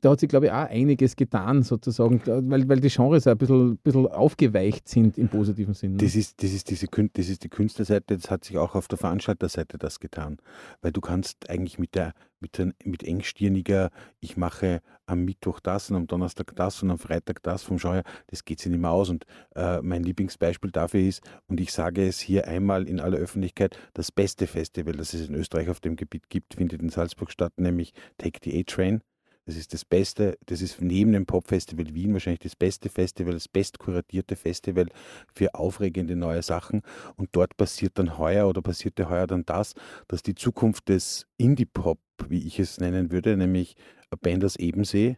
da 0.00 0.10
hat 0.10 0.20
sich, 0.20 0.28
glaube 0.28 0.46
ich, 0.46 0.52
auch 0.52 0.68
einiges 0.68 1.16
getan, 1.16 1.62
sozusagen, 1.62 2.20
weil, 2.26 2.68
weil 2.68 2.80
die 2.80 2.88
Genres 2.88 3.26
ein 3.26 3.38
bisschen, 3.38 3.78
bisschen 3.78 4.06
aufgeweicht 4.06 4.88
sind 4.88 5.18
im 5.18 5.28
positiven 5.28 5.74
Sinne. 5.74 5.98
Das 5.98 6.14
ist, 6.14 6.42
das, 6.42 6.52
ist 6.52 6.70
diese, 6.70 6.86
das 6.86 7.28
ist 7.28 7.44
die 7.44 7.48
Künstlerseite, 7.48 8.16
das 8.16 8.30
hat 8.30 8.44
sich 8.44 8.58
auch 8.58 8.74
auf 8.74 8.88
der 8.88 8.98
Veranstalterseite 8.98 9.78
das 9.78 10.00
getan. 10.00 10.38
Weil 10.82 10.92
du 10.92 11.00
kannst 11.00 11.48
eigentlich 11.50 11.78
mit 11.78 11.94
der, 11.94 12.12
mit, 12.40 12.58
der, 12.58 12.72
mit 12.84 13.02
engstirniger, 13.02 13.90
ich 14.20 14.36
mache 14.36 14.80
am 15.06 15.24
Mittwoch 15.24 15.60
das 15.60 15.90
und 15.90 15.96
am 15.96 16.06
Donnerstag 16.06 16.54
das 16.54 16.82
und 16.82 16.90
am 16.90 16.98
Freitag 16.98 17.42
das 17.42 17.62
vom 17.62 17.78
Genre, 17.78 18.02
das 18.28 18.44
geht 18.44 18.60
sich 18.60 18.70
nicht 18.70 18.80
mehr 18.80 18.90
aus. 18.90 19.08
Und 19.08 19.24
äh, 19.54 19.80
mein 19.82 20.02
Lieblingsbeispiel 20.02 20.70
dafür 20.70 21.00
ist, 21.00 21.22
und 21.46 21.60
ich 21.60 21.72
sage 21.72 22.06
es 22.06 22.20
hier 22.20 22.46
einmal 22.46 22.88
in 22.88 23.00
aller 23.00 23.18
Öffentlichkeit, 23.18 23.78
das 23.94 24.12
beste 24.12 24.46
Festival, 24.46 24.94
das 24.94 25.14
es 25.14 25.28
in 25.28 25.34
Österreich 25.34 25.68
auf 25.68 25.80
dem 25.80 25.96
Gebiet 25.96 26.28
gibt, 26.28 26.54
findet 26.54 26.82
in 26.82 26.90
Salzburg 26.90 27.30
statt, 27.30 27.52
nämlich 27.56 27.92
Take 28.18 28.40
the 28.44 28.58
A-Train. 28.60 29.00
Das 29.48 29.56
ist 29.56 29.72
das 29.72 29.86
Beste, 29.86 30.36
das 30.44 30.60
ist 30.60 30.82
neben 30.82 31.12
dem 31.12 31.24
Popfestival 31.24 31.94
Wien 31.94 32.12
wahrscheinlich 32.12 32.40
das 32.40 32.54
beste 32.54 32.90
Festival, 32.90 33.32
das 33.32 33.48
bestkuratierte 33.48 34.36
Festival 34.36 34.88
für 35.32 35.54
aufregende 35.54 36.16
neue 36.16 36.42
Sachen. 36.42 36.82
Und 37.16 37.30
dort 37.32 37.56
passiert 37.56 37.98
dann 37.98 38.18
heuer 38.18 38.46
oder 38.46 38.60
passierte 38.60 39.08
heuer 39.08 39.26
dann 39.26 39.46
das, 39.46 39.72
dass 40.06 40.22
die 40.22 40.34
Zukunft 40.34 40.90
des 40.90 41.26
Indie-Pop, 41.38 41.98
wie 42.28 42.46
ich 42.46 42.60
es 42.60 42.78
nennen 42.78 43.10
würde, 43.10 43.38
nämlich 43.38 43.74
Band 44.20 44.44
aus 44.44 44.56
Ebensee, 44.56 45.16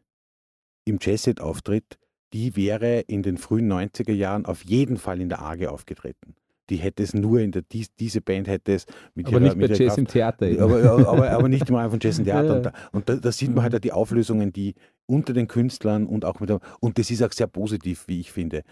im 0.85 0.99
Jazzet 1.03 1.41
auftritt, 1.41 1.99
die 2.33 2.55
wäre 2.55 3.01
in 3.01 3.25
den 3.25 3.37
frühen 3.37 3.67
90er 3.67 4.13
Jahren 4.13 4.47
auf 4.47 4.65
jeden 4.65 4.97
Fall 4.97 5.21
in 5.21 5.29
der 5.29 5.41
Arge 5.41 5.73
aufgetreten 5.73 6.37
die 6.71 6.77
hätte 6.77 7.03
es 7.03 7.13
nur 7.13 7.41
in 7.41 7.51
der, 7.51 7.63
dies, 7.63 7.93
diese 7.95 8.21
Band 8.21 8.49
hätte 8.49 8.73
es 8.73 8.87
mit 9.15 9.27
Aber 9.27 9.41
ihrer, 9.41 9.55
nicht 9.55 9.59
bei 9.59 9.75
Jazz 9.75 9.99
im 9.99 10.07
Theater. 10.07 10.47
Aber, 10.61 11.09
aber, 11.09 11.31
aber, 11.31 11.49
nicht 11.49 11.69
mal 11.69 11.91
von 11.91 11.99
Jazz 12.01 12.19
im 12.19 12.25
Theater. 12.27 12.57
Und, 12.57 12.67
da, 12.67 12.73
und 12.93 13.09
da, 13.09 13.17
da, 13.17 13.33
sieht 13.33 13.55
man 13.55 13.65
halt 13.65 13.83
die 13.83 13.93
Auflösungen, 13.93 14.53
die 14.53 14.75
unter 15.07 15.33
den 15.33 15.49
Künstlern 15.49 16.07
und 16.07 16.25
auch 16.25 16.39
mit 16.41 16.49
der, 16.49 16.61
und 16.79 16.99
das 16.99 17.11
ist 17.11 17.23
auch 17.23 17.33
sehr 17.33 17.49
positiv, 17.49 18.07
wie 18.07 18.21
ich 18.21 18.31
finde. 18.31 18.63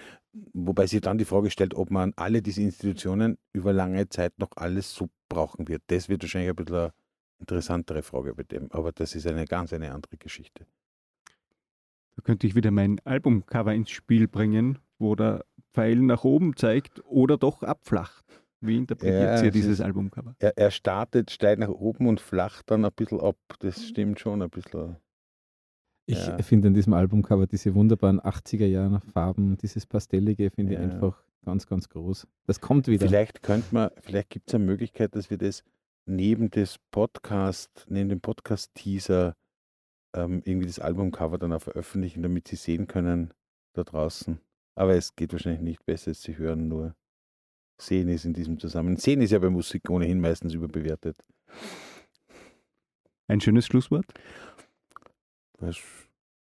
Wobei 0.53 0.87
sich 0.87 1.01
dann 1.01 1.19
die 1.19 1.25
Frage 1.25 1.51
stellt, 1.51 1.75
ob 1.75 1.91
man 1.91 2.13
alle 2.17 2.41
diese 2.41 2.63
Institutionen 2.63 3.37
über 3.53 3.73
lange 3.73 4.09
Zeit 4.09 4.39
noch 4.39 4.51
alles 4.55 4.95
so 4.95 5.09
brauchen 5.29 5.69
wird. 5.69 5.83
Das 5.89 6.09
wird 6.09 6.23
wahrscheinlich 6.23 6.51
ein 6.51 6.57
bisschen 6.57 6.77
eine 6.77 6.93
interessantere 7.41 8.03
Frage 8.03 8.35
bei 8.35 8.45
dem. 8.45 8.71
Aber 8.71 8.93
das 8.93 9.15
ist 9.17 9.27
eine 9.27 9.45
ganz 9.47 9.73
eine 9.73 9.93
andere 9.93 10.17
Geschichte. 10.17 10.65
Da 12.15 12.23
könnte 12.23 12.47
ich 12.47 12.55
wieder 12.55 12.71
mein 12.71 13.01
Albumcover 13.05 13.75
ins 13.75 13.91
Spiel 13.91 14.29
bringen, 14.29 14.79
wo 14.99 15.15
der 15.15 15.45
Pfeil 15.79 15.97
nach 16.01 16.25
oben 16.25 16.57
zeigt 16.57 17.01
oder 17.05 17.37
doch 17.39 17.63
abflacht. 17.63 18.25
Wie 18.61 18.77
interpretiert 18.77 19.39
ja, 19.39 19.45
ihr 19.45 19.51
dieses 19.53 19.81
Albumcover? 19.81 20.35
Er, 20.41 20.59
er 20.59 20.73
startet 20.73 21.31
steil 21.31 21.57
nach 21.57 21.69
oben 21.69 22.09
und 22.09 22.21
flacht 22.21 22.69
dann 22.73 22.85
ein 22.85 22.91
bisschen 22.97 23.21
ab. 23.21 23.37
Das 23.61 23.87
stimmt 23.87 24.19
schon 24.19 24.43
ein 24.43 24.51
bisschen. 24.51 24.97
Ich 26.07 26.27
ja. 26.27 26.37
finde 26.39 26.69
an 26.69 26.75
diesem 26.75 26.95
Albumcover 26.95 27.47
diese 27.47 27.77
wunderbaren 27.77 28.21
80er 28.21 28.67
Jahre 28.67 29.01
Farben, 29.13 29.57
dieses 29.59 29.87
Pastellige 29.87 30.51
finde 30.51 30.75
ja. 30.75 30.81
ich 30.81 30.87
einfach 30.87 31.23
ganz, 31.45 31.69
ganz 31.69 31.89
groß. 31.89 32.27
Das 32.47 32.61
kommt 32.61 32.89
wieder. 32.89 33.07
Vielleicht 33.07 33.45
könnte 33.45 33.73
man, 33.73 33.91
vielleicht 34.01 34.31
gibt 34.31 34.49
es 34.49 34.55
eine 34.57 34.65
Möglichkeit, 34.65 35.15
dass 35.15 35.31
wir 35.31 35.39
das 35.39 35.63
neben 36.07 36.51
des 36.51 36.79
Podcast, 36.91 37.87
neben 37.89 38.09
dem 38.09 38.21
Podcast-Teaser 38.21 39.37
ähm, 40.17 40.43
irgendwie 40.45 40.67
das 40.67 40.81
Albumcover 40.81 41.39
dann 41.39 41.53
auch 41.53 41.63
veröffentlichen, 41.63 42.25
damit 42.25 42.49
Sie 42.49 42.57
sehen 42.57 42.89
können 42.89 43.33
da 43.75 43.85
draußen. 43.85 44.41
Aber 44.79 44.95
es 44.95 45.17
geht 45.17 45.33
wahrscheinlich 45.33 45.61
nicht 45.61 45.85
besser, 45.85 46.11
als 46.11 46.23
sie 46.23 46.39
hören, 46.39 46.69
nur 46.69 46.95
sehen 47.81 48.09
ist 48.09 48.25
in 48.25 48.33
diesem 48.33 48.61
Zusammenhang. 48.61 48.97
Sehen 48.97 49.21
ist 49.21 49.33
ja 49.33 49.41
bei 49.41 49.51
Musik 49.51 49.91
ohnehin 49.91 50.21
meistens 50.21 50.55
überbewertet. 50.55 51.21
Ein 53.27 53.41
schönes 53.41 53.67
Schlusswort? 53.67 54.07
Was? 55.59 55.79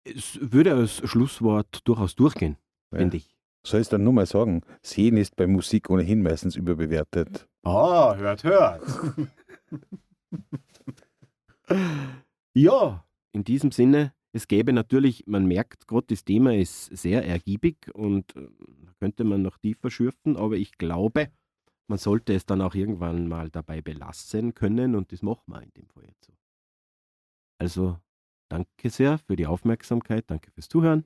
Es 0.03 0.37
würde 0.41 0.75
als 0.75 1.09
Schlusswort 1.09 1.87
durchaus 1.87 2.17
durchgehen, 2.17 2.57
ja. 2.91 2.99
finde 2.99 3.19
ich. 3.19 3.33
Soll 3.65 3.81
ich 3.81 3.87
es 3.87 3.91
dann 3.91 4.03
nur 4.03 4.13
mal 4.13 4.27
sagen? 4.27 4.63
Sehen 4.83 5.17
ist 5.17 5.37
bei 5.37 5.47
Musik 5.47 5.89
ohnehin 5.89 6.21
meistens 6.21 6.57
überbewertet. 6.57 7.49
Ah, 7.63 8.11
oh, 8.11 8.17
hört, 8.17 8.43
hört. 8.43 8.83
ja, 12.53 13.07
in 13.31 13.45
diesem 13.45 13.71
Sinne 13.71 14.13
es 14.35 14.49
gäbe 14.49 14.73
natürlich, 14.73 15.27
man 15.29 15.47
merkt 15.47 15.87
gerade, 15.87 16.09
das 16.09 16.25
Thema 16.25 16.55
ist 16.55 16.87
sehr 16.87 17.25
ergiebig 17.25 17.89
und 17.95 18.35
äh, 18.35 18.49
könnte 18.99 19.23
man 19.23 19.43
noch 19.43 19.59
tiefer 19.59 19.91
schürfen, 19.91 20.37
aber 20.37 20.57
ich 20.57 20.77
glaube, 20.77 21.31
man 21.87 21.99
sollte 21.99 22.35
es 22.35 22.45
dann 22.45 22.61
auch 22.61 22.75
irgendwann 22.75 23.29
mal 23.29 23.49
dabei 23.51 23.81
belassen 23.81 24.53
können 24.55 24.97
und 24.97 25.13
das 25.13 25.23
machen 25.23 25.45
wir 25.47 25.63
in 25.63 25.71
dem 25.75 25.89
Fall 25.89 26.05
jetzt 26.07 26.25
so. 26.25 26.33
Also 27.61 27.99
danke 28.51 28.91
sehr 28.91 29.19
für 29.19 29.37
die 29.37 29.47
Aufmerksamkeit, 29.47 30.25
danke 30.29 30.51
fürs 30.51 30.69
Zuhören. 30.69 31.05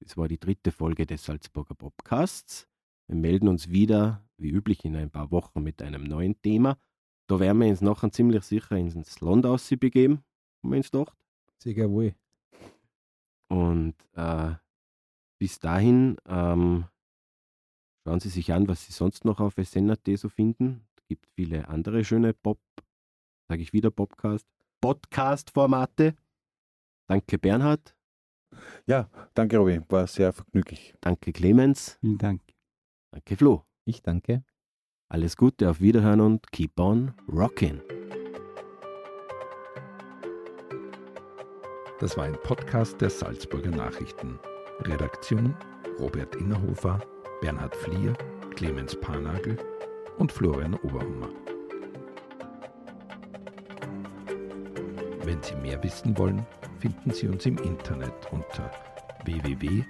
Das 0.00 0.16
war 0.16 0.28
die 0.28 0.38
dritte 0.38 0.72
Folge 0.72 1.04
des 1.04 1.24
Salzburger 1.24 1.74
Podcasts. 1.74 2.66
Wir 3.08 3.16
melden 3.16 3.48
uns 3.48 3.68
wieder, 3.68 4.26
wie 4.38 4.50
üblich, 4.50 4.86
in 4.86 4.96
ein 4.96 5.10
paar 5.10 5.30
Wochen 5.30 5.62
mit 5.62 5.82
einem 5.82 6.04
neuen 6.04 6.40
Thema. 6.40 6.78
Da 7.28 7.40
werden 7.40 7.60
wir 7.60 7.68
uns 7.68 7.82
nachher 7.82 8.10
ziemlich 8.10 8.44
sicher 8.44 8.76
ins 8.76 9.20
Land 9.20 9.42
begeben, 9.80 10.24
haben 10.62 10.70
wir 10.70 10.78
uns 10.78 10.90
gedacht. 10.90 11.18
Sehr 11.58 11.90
wohl. 11.90 12.14
Und 13.48 13.94
äh, 14.14 14.54
bis 15.40 15.58
dahin 15.60 16.16
ähm, 16.26 16.86
schauen 18.04 18.20
Sie 18.20 18.28
sich 18.28 18.52
an, 18.52 18.68
was 18.68 18.84
Sie 18.84 18.92
sonst 18.92 19.24
noch 19.24 19.40
auf 19.40 19.54
SN.at 19.56 20.06
so 20.16 20.28
finden. 20.28 20.86
Es 20.96 21.06
gibt 21.06 21.26
viele 21.34 21.68
andere 21.68 22.04
schöne 22.04 22.34
Pop, 22.34 22.60
sage 23.48 23.62
ich 23.62 23.72
wieder 23.72 23.90
Podcast, 23.90 24.46
Podcast-Formate. 24.80 26.14
Danke 27.08 27.38
Bernhard. 27.38 27.94
Ja, 28.86 29.10
danke 29.34 29.58
Robin, 29.58 29.84
war 29.88 30.06
sehr 30.06 30.32
vergnüglich. 30.32 30.94
Danke 31.00 31.32
Clemens. 31.32 31.98
Vielen 32.00 32.18
Dank. 32.18 32.42
Danke 33.12 33.36
Flo. 33.36 33.64
Ich 33.84 34.02
danke. 34.02 34.44
Alles 35.10 35.36
Gute, 35.36 35.70
auf 35.70 35.80
Wiederhören 35.80 36.20
und 36.20 36.52
keep 36.52 36.78
on 36.78 37.14
rocking. 37.28 37.80
Das 42.00 42.16
war 42.16 42.24
ein 42.24 42.38
Podcast 42.44 43.00
der 43.00 43.10
Salzburger 43.10 43.70
Nachrichten. 43.70 44.38
Redaktion 44.82 45.56
Robert 45.98 46.36
Innerhofer, 46.36 47.00
Bernhard 47.40 47.74
Flier, 47.74 48.12
Clemens 48.54 48.94
Panagel 49.00 49.56
und 50.16 50.30
Florian 50.30 50.74
Oberhummer. 50.74 51.28
Wenn 55.24 55.42
Sie 55.42 55.56
mehr 55.56 55.82
wissen 55.82 56.16
wollen, 56.16 56.46
finden 56.78 57.10
Sie 57.10 57.26
uns 57.26 57.44
im 57.46 57.58
Internet 57.58 58.14
unter 58.30 58.70
www.sn.at. 59.24 59.88